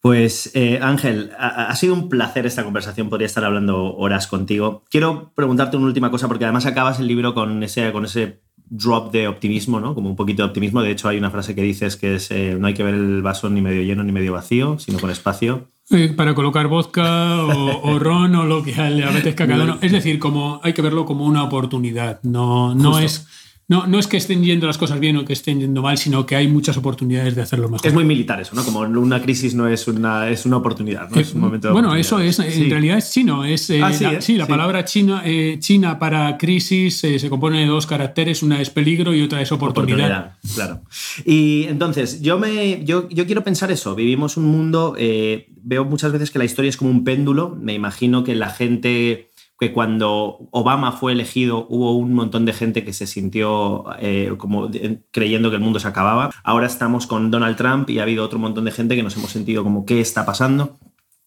Pues 0.00 0.52
eh, 0.54 0.78
Ángel, 0.80 1.32
ha, 1.38 1.66
ha 1.66 1.74
sido 1.74 1.92
un 1.92 2.08
placer 2.08 2.46
esta 2.46 2.62
conversación, 2.62 3.10
podría 3.10 3.26
estar 3.26 3.44
hablando 3.44 3.96
horas 3.96 4.28
contigo. 4.28 4.84
Quiero 4.90 5.32
preguntarte 5.34 5.76
una 5.76 5.86
última 5.86 6.12
cosa, 6.12 6.28
porque 6.28 6.44
además 6.44 6.66
acabas 6.66 7.00
el 7.00 7.08
libro 7.08 7.34
con 7.34 7.60
ese, 7.64 7.90
con 7.90 8.04
ese 8.04 8.40
drop 8.70 9.12
de 9.12 9.28
optimismo, 9.28 9.80
¿no? 9.80 9.94
Como 9.94 10.10
un 10.10 10.16
poquito 10.16 10.42
de 10.42 10.48
optimismo. 10.48 10.82
De 10.82 10.90
hecho, 10.90 11.08
hay 11.08 11.18
una 11.18 11.30
frase 11.30 11.54
que 11.54 11.62
dices 11.62 11.96
que 11.96 12.16
es 12.16 12.30
eh, 12.30 12.56
no 12.58 12.66
hay 12.66 12.74
que 12.74 12.82
ver 12.82 12.94
el 12.94 13.22
vaso 13.22 13.48
ni 13.50 13.60
medio 13.60 13.82
lleno 13.82 14.04
ni 14.04 14.12
medio 14.12 14.32
vacío, 14.32 14.78
sino 14.78 14.98
con 14.98 15.10
espacio. 15.10 15.68
Para 16.16 16.34
colocar 16.34 16.68
vodka 16.68 17.44
o, 17.44 17.90
o 17.90 17.98
ron 17.98 18.34
o 18.34 18.44
lo 18.44 18.62
que 18.62 18.72
le 18.72 19.04
apetezca 19.04 19.44
a 19.44 19.46
cada 19.46 19.64
uno. 19.64 19.78
Es 19.80 19.92
decir, 19.92 20.18
como 20.18 20.60
hay 20.62 20.74
que 20.74 20.82
verlo 20.82 21.06
como 21.06 21.24
una 21.24 21.42
oportunidad. 21.42 22.20
No, 22.22 22.74
no 22.74 22.92
Justo. 22.92 23.04
es. 23.04 23.26
No, 23.68 23.86
no 23.86 23.98
es 23.98 24.06
que 24.06 24.16
estén 24.16 24.42
yendo 24.42 24.66
las 24.66 24.78
cosas 24.78 24.98
bien 24.98 25.16
o 25.18 25.24
que 25.26 25.34
estén 25.34 25.60
yendo 25.60 25.82
mal, 25.82 25.98
sino 25.98 26.24
que 26.24 26.34
hay 26.36 26.48
muchas 26.48 26.76
oportunidades 26.78 27.34
de 27.34 27.42
hacerlo 27.42 27.68
mejor. 27.68 27.86
Es 27.86 27.92
muy 27.92 28.04
militar 28.04 28.40
eso, 28.40 28.54
¿no? 28.54 28.64
Como 28.64 28.80
una 28.80 29.20
crisis 29.20 29.54
no 29.54 29.68
es 29.68 29.86
una, 29.88 30.30
es 30.30 30.46
una 30.46 30.56
oportunidad, 30.56 31.10
¿no? 31.10 31.20
Es 31.20 31.34
un 31.34 31.40
momento 31.42 31.68
de 31.68 31.72
bueno, 31.74 31.94
eso 31.94 32.18
es, 32.18 32.38
en 32.38 32.70
realidad 32.70 32.96
es 32.98 33.12
chino. 33.12 33.44
Es, 33.44 33.68
eh, 33.70 33.80
Ah, 33.82 33.92
sí, 33.92 34.04
la, 34.04 34.12
¿eh? 34.14 34.22
sí, 34.22 34.36
la 34.36 34.46
Sí. 34.46 34.50
palabra 34.50 34.84
china, 34.86 35.22
eh, 35.24 35.56
china 35.60 35.98
para 35.98 36.38
crisis 36.38 37.04
eh, 37.04 37.18
se 37.18 37.28
compone 37.28 37.60
de 37.60 37.66
dos 37.66 37.86
caracteres, 37.86 38.42
una 38.42 38.60
es 38.60 38.70
peligro 38.70 39.14
y 39.14 39.20
otra 39.22 39.42
es 39.42 39.52
oportunidad. 39.52 40.36
claro. 40.54 40.80
Y 41.26 41.64
entonces, 41.64 42.22
yo, 42.22 42.38
me, 42.38 42.82
yo, 42.84 43.08
yo 43.10 43.26
quiero 43.26 43.44
pensar 43.44 43.70
eso. 43.70 43.94
Vivimos 43.94 44.36
un 44.38 44.46
mundo, 44.46 44.94
eh, 44.98 45.46
veo 45.62 45.84
muchas 45.84 46.10
veces 46.12 46.30
que 46.30 46.38
la 46.38 46.44
historia 46.46 46.70
es 46.70 46.76
como 46.78 46.90
un 46.90 47.04
péndulo. 47.04 47.54
Me 47.60 47.74
imagino 47.74 48.24
que 48.24 48.34
la 48.34 48.48
gente, 48.48 49.27
que 49.58 49.72
cuando 49.72 50.48
Obama 50.52 50.92
fue 50.92 51.12
elegido, 51.12 51.66
hubo 51.68 51.96
un 51.96 52.14
montón 52.14 52.44
de 52.44 52.52
gente 52.52 52.84
que 52.84 52.92
se 52.92 53.06
sintió 53.06 53.86
eh, 54.00 54.32
como 54.38 54.68
de- 54.68 55.00
creyendo 55.10 55.50
que 55.50 55.56
el 55.56 55.62
mundo 55.62 55.80
se 55.80 55.88
acababa. 55.88 56.30
Ahora 56.44 56.66
estamos 56.66 57.06
con 57.06 57.30
Donald 57.30 57.56
Trump 57.56 57.90
y 57.90 57.98
ha 57.98 58.02
habido 58.04 58.24
otro 58.24 58.38
montón 58.38 58.64
de 58.66 58.70
gente 58.70 58.94
que 58.94 59.02
nos 59.02 59.16
hemos 59.16 59.30
sentido 59.30 59.64
como, 59.64 59.84
¿qué 59.84 60.00
está 60.00 60.24
pasando? 60.24 60.78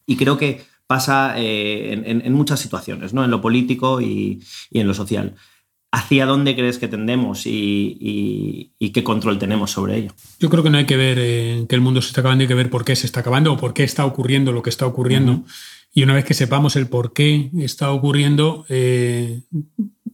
Y 0.05 0.15
creo 0.15 0.37
que 0.37 0.61
pasa 0.87 1.33
eh, 1.37 1.93
en, 1.93 2.21
en- 2.25 2.33
muchas 2.33 2.59
situaciones, 2.59 3.13
¿no? 3.13 3.23
En 3.23 3.31
lo 3.31 3.41
político 3.41 4.01
y, 4.01 4.41
y 4.69 4.79
en 4.79 4.87
lo 4.87 4.93
social. 4.93 5.35
¿Hacia 5.93 6.25
dónde 6.25 6.55
crees 6.55 6.77
que 6.79 6.87
tendemos 6.87 7.45
y, 7.45 7.97
y- 7.99 8.71
y 8.79 8.89
qué 8.91 9.03
control 9.03 9.37
tenemos 9.39 9.71
sobre 9.71 9.97
ello? 9.97 10.13
Yo 10.39 10.49
creo 10.49 10.63
que 10.63 10.69
no 10.69 10.77
hay 10.77 10.85
que 10.85 10.95
ver 10.95 11.17
eh, 11.19 11.65
que 11.67 11.75
el 11.75 11.81
mundo 11.81 12.01
se 12.01 12.07
está 12.09 12.21
acabando, 12.21 12.43
hay 12.43 12.47
que 12.47 12.53
ver 12.55 12.69
por 12.69 12.85
qué 12.85 12.95
se 12.95 13.05
está 13.07 13.19
acabando 13.19 13.51
o 13.51 13.57
por 13.57 13.73
qué 13.73 13.83
está 13.83 14.05
ocurriendo 14.05 14.53
lo 14.53 14.61
que 14.61 14.69
está 14.69 14.85
ocurriendo. 14.85 15.43
Y 15.93 16.03
una 16.03 16.13
vez 16.13 16.25
que 16.25 16.33
sepamos 16.33 16.75
el 16.75 16.87
por 16.87 17.13
qué 17.13 17.51
está 17.59 17.91
ocurriendo, 17.91 18.65
eh, 18.69 19.41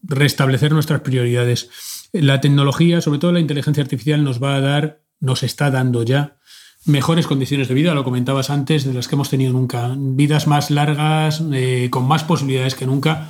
restablecer 0.04 0.72
nuestras 0.72 1.02
prioridades. 1.02 1.70
La 2.14 2.42
tecnología, 2.42 3.02
sobre 3.02 3.20
todo 3.20 3.32
la 3.32 3.40
inteligencia 3.40 3.84
artificial, 3.84 4.24
nos 4.24 4.42
va 4.42 4.56
a 4.56 4.62
dar, 4.62 5.02
nos 5.20 5.44
está 5.44 5.70
dando 5.70 6.04
ya 6.04 6.38
mejores 6.86 7.28
condiciones 7.28 7.68
de 7.68 7.74
vida, 7.74 7.94
lo 7.94 8.04
comentabas 8.04 8.50
antes, 8.50 8.86
de 8.86 8.94
las 8.94 9.08
que 9.08 9.16
hemos 9.16 9.30
tenido 9.30 9.54
nunca. 9.54 9.94
Vidas 9.96 10.48
más 10.48 10.72
largas, 10.72 11.44
eh, 11.54 11.90
con 11.92 12.08
más 12.08 12.24
posibilidades 12.24 12.76
que 12.76 12.88
nunca. 12.88 13.30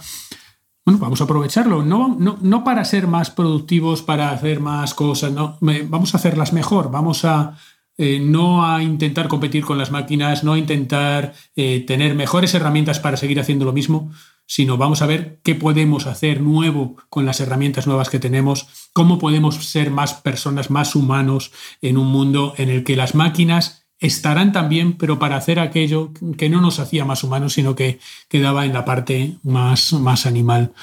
Bueno, 0.85 0.99
vamos 0.99 1.19
a 1.19 1.25
aprovecharlo, 1.25 1.83
no, 1.83 2.15
no, 2.17 2.37
no 2.41 2.63
para 2.63 2.85
ser 2.85 3.07
más 3.07 3.29
productivos, 3.29 4.03
para 4.03 4.29
hacer 4.29 4.61
más 4.61 4.93
cosas, 4.93 5.33
no, 5.33 5.57
vamos 5.59 6.13
a 6.13 6.17
hacerlas 6.17 6.53
mejor, 6.53 6.89
vamos 6.91 7.25
a 7.25 7.57
eh, 7.97 8.19
no 8.19 8.65
a 8.65 8.83
intentar 8.83 9.27
competir 9.27 9.65
con 9.65 9.77
las 9.77 9.91
máquinas, 9.91 10.43
no 10.43 10.53
a 10.53 10.57
intentar 10.57 11.33
eh, 11.55 11.83
tener 11.87 12.13
mejores 12.13 12.53
herramientas 12.53 12.99
para 12.99 13.17
seguir 13.17 13.39
haciendo 13.39 13.65
lo 13.65 13.73
mismo, 13.73 14.11
sino 14.45 14.77
vamos 14.77 15.01
a 15.01 15.07
ver 15.07 15.39
qué 15.43 15.55
podemos 15.55 16.05
hacer 16.05 16.41
nuevo 16.41 16.95
con 17.09 17.25
las 17.25 17.39
herramientas 17.39 17.87
nuevas 17.87 18.09
que 18.09 18.19
tenemos, 18.19 18.89
cómo 18.93 19.19
podemos 19.19 19.55
ser 19.55 19.91
más 19.91 20.13
personas, 20.13 20.69
más 20.69 20.95
humanos 20.95 21.51
en 21.81 21.97
un 21.97 22.07
mundo 22.07 22.53
en 22.57 22.69
el 22.69 22.83
que 22.83 22.95
las 22.95 23.15
máquinas 23.15 23.86
estarán 23.99 24.51
también, 24.51 24.93
pero 24.93 25.17
para 25.17 25.37
hacer 25.37 25.59
aquello 25.59 26.11
que 26.37 26.49
no 26.49 26.61
nos 26.61 26.79
hacía 26.79 27.05
más 27.05 27.23
humanos, 27.23 27.53
sino 27.53 27.75
que 27.75 27.99
quedaba 28.29 28.65
en 28.65 28.73
la 28.73 28.85
parte 28.85 29.37
más, 29.43 29.93
más 29.93 30.25
animal. 30.25 30.73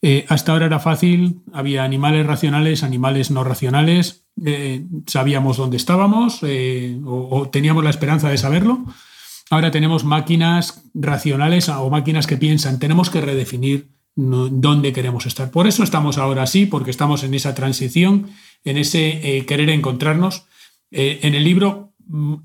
Eh, 0.00 0.24
hasta 0.28 0.52
ahora 0.52 0.66
era 0.66 0.78
fácil, 0.78 1.42
había 1.52 1.84
animales 1.84 2.26
racionales, 2.26 2.82
animales 2.82 3.30
no 3.30 3.44
racionales, 3.44 4.24
eh, 4.44 4.84
sabíamos 5.06 5.58
dónde 5.58 5.76
estábamos 5.76 6.40
eh, 6.42 6.98
o, 7.04 7.48
teníamos 7.48 7.84
la 7.84 7.90
esperanza 7.90 8.30
de 8.30 8.38
saberlo. 8.38 8.84
Ahora 9.50 9.70
tenemos 9.70 10.04
máquinas 10.04 10.82
racionales 10.94 11.68
o 11.68 11.88
máquinas 11.90 12.26
que 12.26 12.36
piensan, 12.36 12.78
tenemos 12.78 13.10
que 13.10 13.20
redefinir 13.20 13.90
dónde 14.16 14.94
queremos 14.94 15.26
estar. 15.26 15.50
Por 15.50 15.66
eso 15.66 15.82
estamos 15.82 16.16
ahora 16.16 16.42
así, 16.42 16.64
porque 16.64 16.90
estamos 16.90 17.22
en 17.22 17.34
esa 17.34 17.54
transición, 17.54 18.30
en 18.64 18.78
ese 18.78 19.44
querer 19.46 19.68
encontrarnos. 19.68 20.46
En 20.90 21.34
el 21.34 21.44
libro 21.44 21.92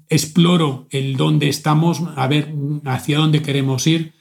exploro 0.10 0.88
el 0.90 1.18
dónde 1.18 1.50
estamos, 1.50 2.02
a 2.16 2.28
ver 2.28 2.54
mm, 2.54 2.82
hacia 2.86 3.18
dónde 3.18 3.42
queremos 3.42 3.88
ir. 3.88 4.14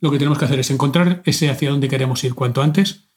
Lo 0.00 0.10
que 0.10 0.18
tenemos 0.18 0.38
que 0.38 0.44
hacer 0.44 0.60
es 0.60 0.70
encontrar 0.70 1.22
ese 1.24 1.50
hacia 1.50 1.70
dónde 1.70 1.88
queremos 1.88 2.22
ir 2.24 2.34
cuanto 2.34 2.62
antes 2.62 3.08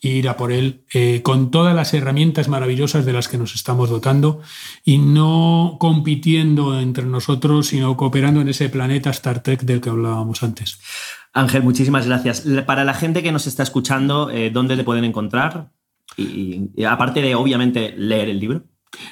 e 0.00 0.08
ir 0.08 0.28
a 0.28 0.36
por 0.36 0.50
él 0.50 0.84
eh, 0.92 1.22
con 1.22 1.52
todas 1.52 1.74
las 1.76 1.94
herramientas 1.94 2.48
maravillosas 2.48 3.06
de 3.06 3.12
las 3.12 3.28
que 3.28 3.38
nos 3.38 3.54
estamos 3.54 3.88
dotando 3.88 4.40
y 4.84 4.98
no 4.98 5.76
compitiendo 5.78 6.78
entre 6.80 7.06
nosotros, 7.06 7.68
sino 7.68 7.96
cooperando 7.96 8.40
en 8.40 8.48
ese 8.48 8.68
planeta 8.68 9.10
Star 9.10 9.42
Trek 9.44 9.62
del 9.62 9.80
que 9.80 9.90
hablábamos 9.90 10.42
antes. 10.42 10.80
Ángel, 11.32 11.62
muchísimas 11.62 12.06
gracias. 12.06 12.44
Para 12.66 12.84
la 12.84 12.94
gente 12.94 13.22
que 13.22 13.32
nos 13.32 13.46
está 13.46 13.62
escuchando, 13.62 14.28
eh, 14.30 14.50
¿dónde 14.50 14.76
te 14.76 14.84
pueden 14.84 15.04
encontrar? 15.04 15.70
Y 16.16 16.84
aparte 16.84 17.22
de, 17.22 17.34
obviamente, 17.36 17.94
leer 17.96 18.28
el 18.28 18.40
libro. 18.40 18.64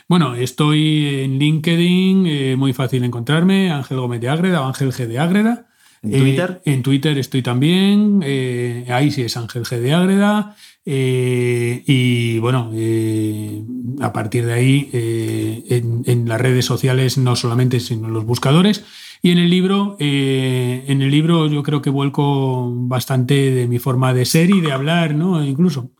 Bueno, 0.08 0.34
estoy 0.34 1.06
en 1.24 1.38
LinkedIn, 1.38 2.26
eh, 2.26 2.56
muy 2.56 2.72
fácil 2.72 3.04
encontrarme, 3.04 3.70
Ángel 3.70 3.98
Gómez 3.98 4.20
de 4.20 4.28
Ágreda 4.28 4.62
o 4.62 4.66
Ángel 4.66 4.92
G 4.92 5.06
de 5.06 5.18
Ágreda. 5.18 5.66
¿En 6.02 6.14
Eh, 6.14 6.18
Twitter? 6.18 6.62
en 6.64 6.82
Twitter 6.82 7.18
estoy 7.18 7.42
también, 7.42 8.20
eh, 8.24 8.86
ahí 8.88 9.10
sí 9.10 9.22
es 9.22 9.36
Ángel 9.36 9.64
G 9.64 9.78
de 9.80 9.92
Ágreda. 9.94 10.56
eh, 10.86 11.82
y 11.86 12.38
bueno, 12.38 12.70
eh, 12.74 13.62
a 14.00 14.12
partir 14.14 14.46
de 14.46 14.52
ahí, 14.54 14.88
eh, 14.94 15.62
en, 15.68 16.02
en 16.06 16.26
las 16.28 16.40
redes 16.40 16.64
sociales, 16.64 17.18
no 17.18 17.36
solamente, 17.36 17.80
sino 17.80 18.08
en 18.08 18.14
los 18.14 18.24
buscadores. 18.24 18.84
Y 19.22 19.30
en 19.30 19.38
el 19.38 19.50
libro, 19.50 19.96
eh, 20.00 20.84
en 20.88 21.02
el 21.02 21.10
libro 21.10 21.46
yo 21.48 21.62
creo 21.62 21.82
que 21.82 21.90
vuelco 21.90 22.72
bastante 22.74 23.34
de 23.52 23.68
mi 23.68 23.78
forma 23.78 24.14
de 24.14 24.24
ser 24.24 24.48
y 24.50 24.60
de 24.62 24.72
hablar, 24.72 25.14
¿no? 25.14 25.44
Incluso. 25.44 25.90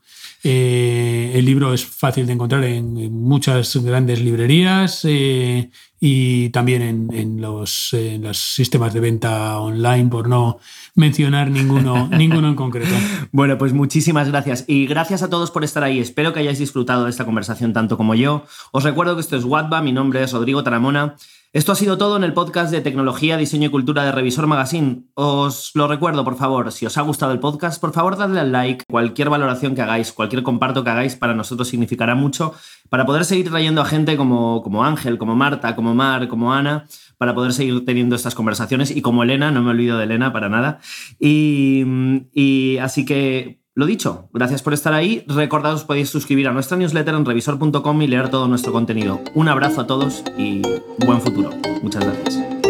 Eh, 0.43 1.31
el 1.35 1.45
libro 1.45 1.73
es 1.73 1.85
fácil 1.85 2.25
de 2.25 2.33
encontrar 2.33 2.63
en, 2.63 2.97
en 2.97 3.13
muchas 3.13 3.75
grandes 3.77 4.21
librerías 4.21 5.01
eh, 5.03 5.69
y 5.99 6.49
también 6.49 6.81
en, 6.81 7.13
en 7.13 7.41
los, 7.41 7.93
en 7.93 8.23
los 8.23 8.39
sistemas 8.39 8.91
de 8.93 9.01
venta 9.01 9.59
online, 9.59 10.09
por 10.09 10.27
no 10.27 10.57
mencionar 10.95 11.51
ninguno, 11.51 12.07
ninguno 12.11 12.47
en 12.47 12.55
concreto. 12.55 12.95
Bueno, 13.31 13.57
pues 13.59 13.73
muchísimas 13.73 14.29
gracias. 14.29 14.65
Y 14.67 14.87
gracias 14.87 15.21
a 15.21 15.29
todos 15.29 15.51
por 15.51 15.63
estar 15.63 15.83
ahí. 15.83 15.99
Espero 15.99 16.33
que 16.33 16.39
hayáis 16.39 16.57
disfrutado 16.57 17.03
de 17.03 17.11
esta 17.11 17.25
conversación 17.25 17.71
tanto 17.73 17.97
como 17.97 18.15
yo. 18.15 18.45
Os 18.71 18.83
recuerdo 18.83 19.15
que 19.15 19.21
esto 19.21 19.37
es 19.37 19.43
Watba, 19.43 19.83
mi 19.83 19.91
nombre 19.91 20.23
es 20.23 20.31
Rodrigo 20.31 20.63
Taramona. 20.63 21.15
Esto 21.53 21.73
ha 21.73 21.75
sido 21.75 21.97
todo 21.97 22.15
en 22.15 22.23
el 22.23 22.31
podcast 22.31 22.71
de 22.71 22.79
tecnología, 22.79 23.35
diseño 23.35 23.67
y 23.67 23.71
cultura 23.71 24.05
de 24.05 24.13
Revisor 24.13 24.47
Magazine. 24.47 25.03
Os 25.15 25.71
lo 25.73 25.89
recuerdo, 25.89 26.23
por 26.23 26.37
favor, 26.37 26.71
si 26.71 26.85
os 26.85 26.97
ha 26.97 27.01
gustado 27.01 27.33
el 27.33 27.41
podcast, 27.41 27.81
por 27.81 27.91
favor, 27.91 28.15
dadle 28.15 28.39
al 28.39 28.53
like. 28.53 28.85
Cualquier 28.89 29.29
valoración 29.29 29.75
que 29.75 29.81
hagáis, 29.81 30.13
cualquier 30.13 30.43
comparto 30.43 30.85
que 30.85 30.91
hagáis, 30.91 31.17
para 31.17 31.33
nosotros 31.33 31.67
significará 31.67 32.15
mucho 32.15 32.53
para 32.87 33.05
poder 33.05 33.25
seguir 33.25 33.49
trayendo 33.49 33.81
a 33.81 33.85
gente 33.85 34.15
como, 34.15 34.63
como 34.63 34.85
Ángel, 34.85 35.17
como 35.17 35.35
Marta, 35.35 35.75
como 35.75 35.93
Mar, 35.93 36.29
como 36.29 36.53
Ana, 36.53 36.85
para 37.17 37.35
poder 37.35 37.51
seguir 37.51 37.83
teniendo 37.83 38.15
estas 38.15 38.33
conversaciones 38.33 38.89
y 38.89 39.01
como 39.01 39.21
Elena, 39.21 39.51
no 39.51 39.61
me 39.61 39.71
olvido 39.71 39.97
de 39.97 40.05
Elena 40.05 40.31
para 40.31 40.47
nada. 40.47 40.79
Y, 41.19 41.83
y 42.31 42.77
así 42.77 43.03
que 43.03 43.60
lo 43.73 43.85
dicho, 43.85 44.29
gracias 44.33 44.61
por 44.61 44.73
estar 44.73 44.93
ahí. 44.93 45.23
Recordad, 45.27 45.73
os 45.73 45.83
podéis 45.83 46.09
suscribir 46.09 46.47
a 46.47 46.51
nuestra 46.51 46.77
newsletter 46.77 47.15
en 47.15 47.25
revisor.com 47.25 48.01
y 48.01 48.07
leer 48.07 48.29
todo 48.29 48.47
nuestro 48.47 48.71
contenido. 48.71 49.21
Un 49.33 49.47
abrazo 49.47 49.81
a 49.81 49.87
todos 49.87 50.23
y 50.37 50.61
buen 51.05 51.21
futuro. 51.21 51.51
Muchas 51.81 52.03
gracias. 52.03 52.60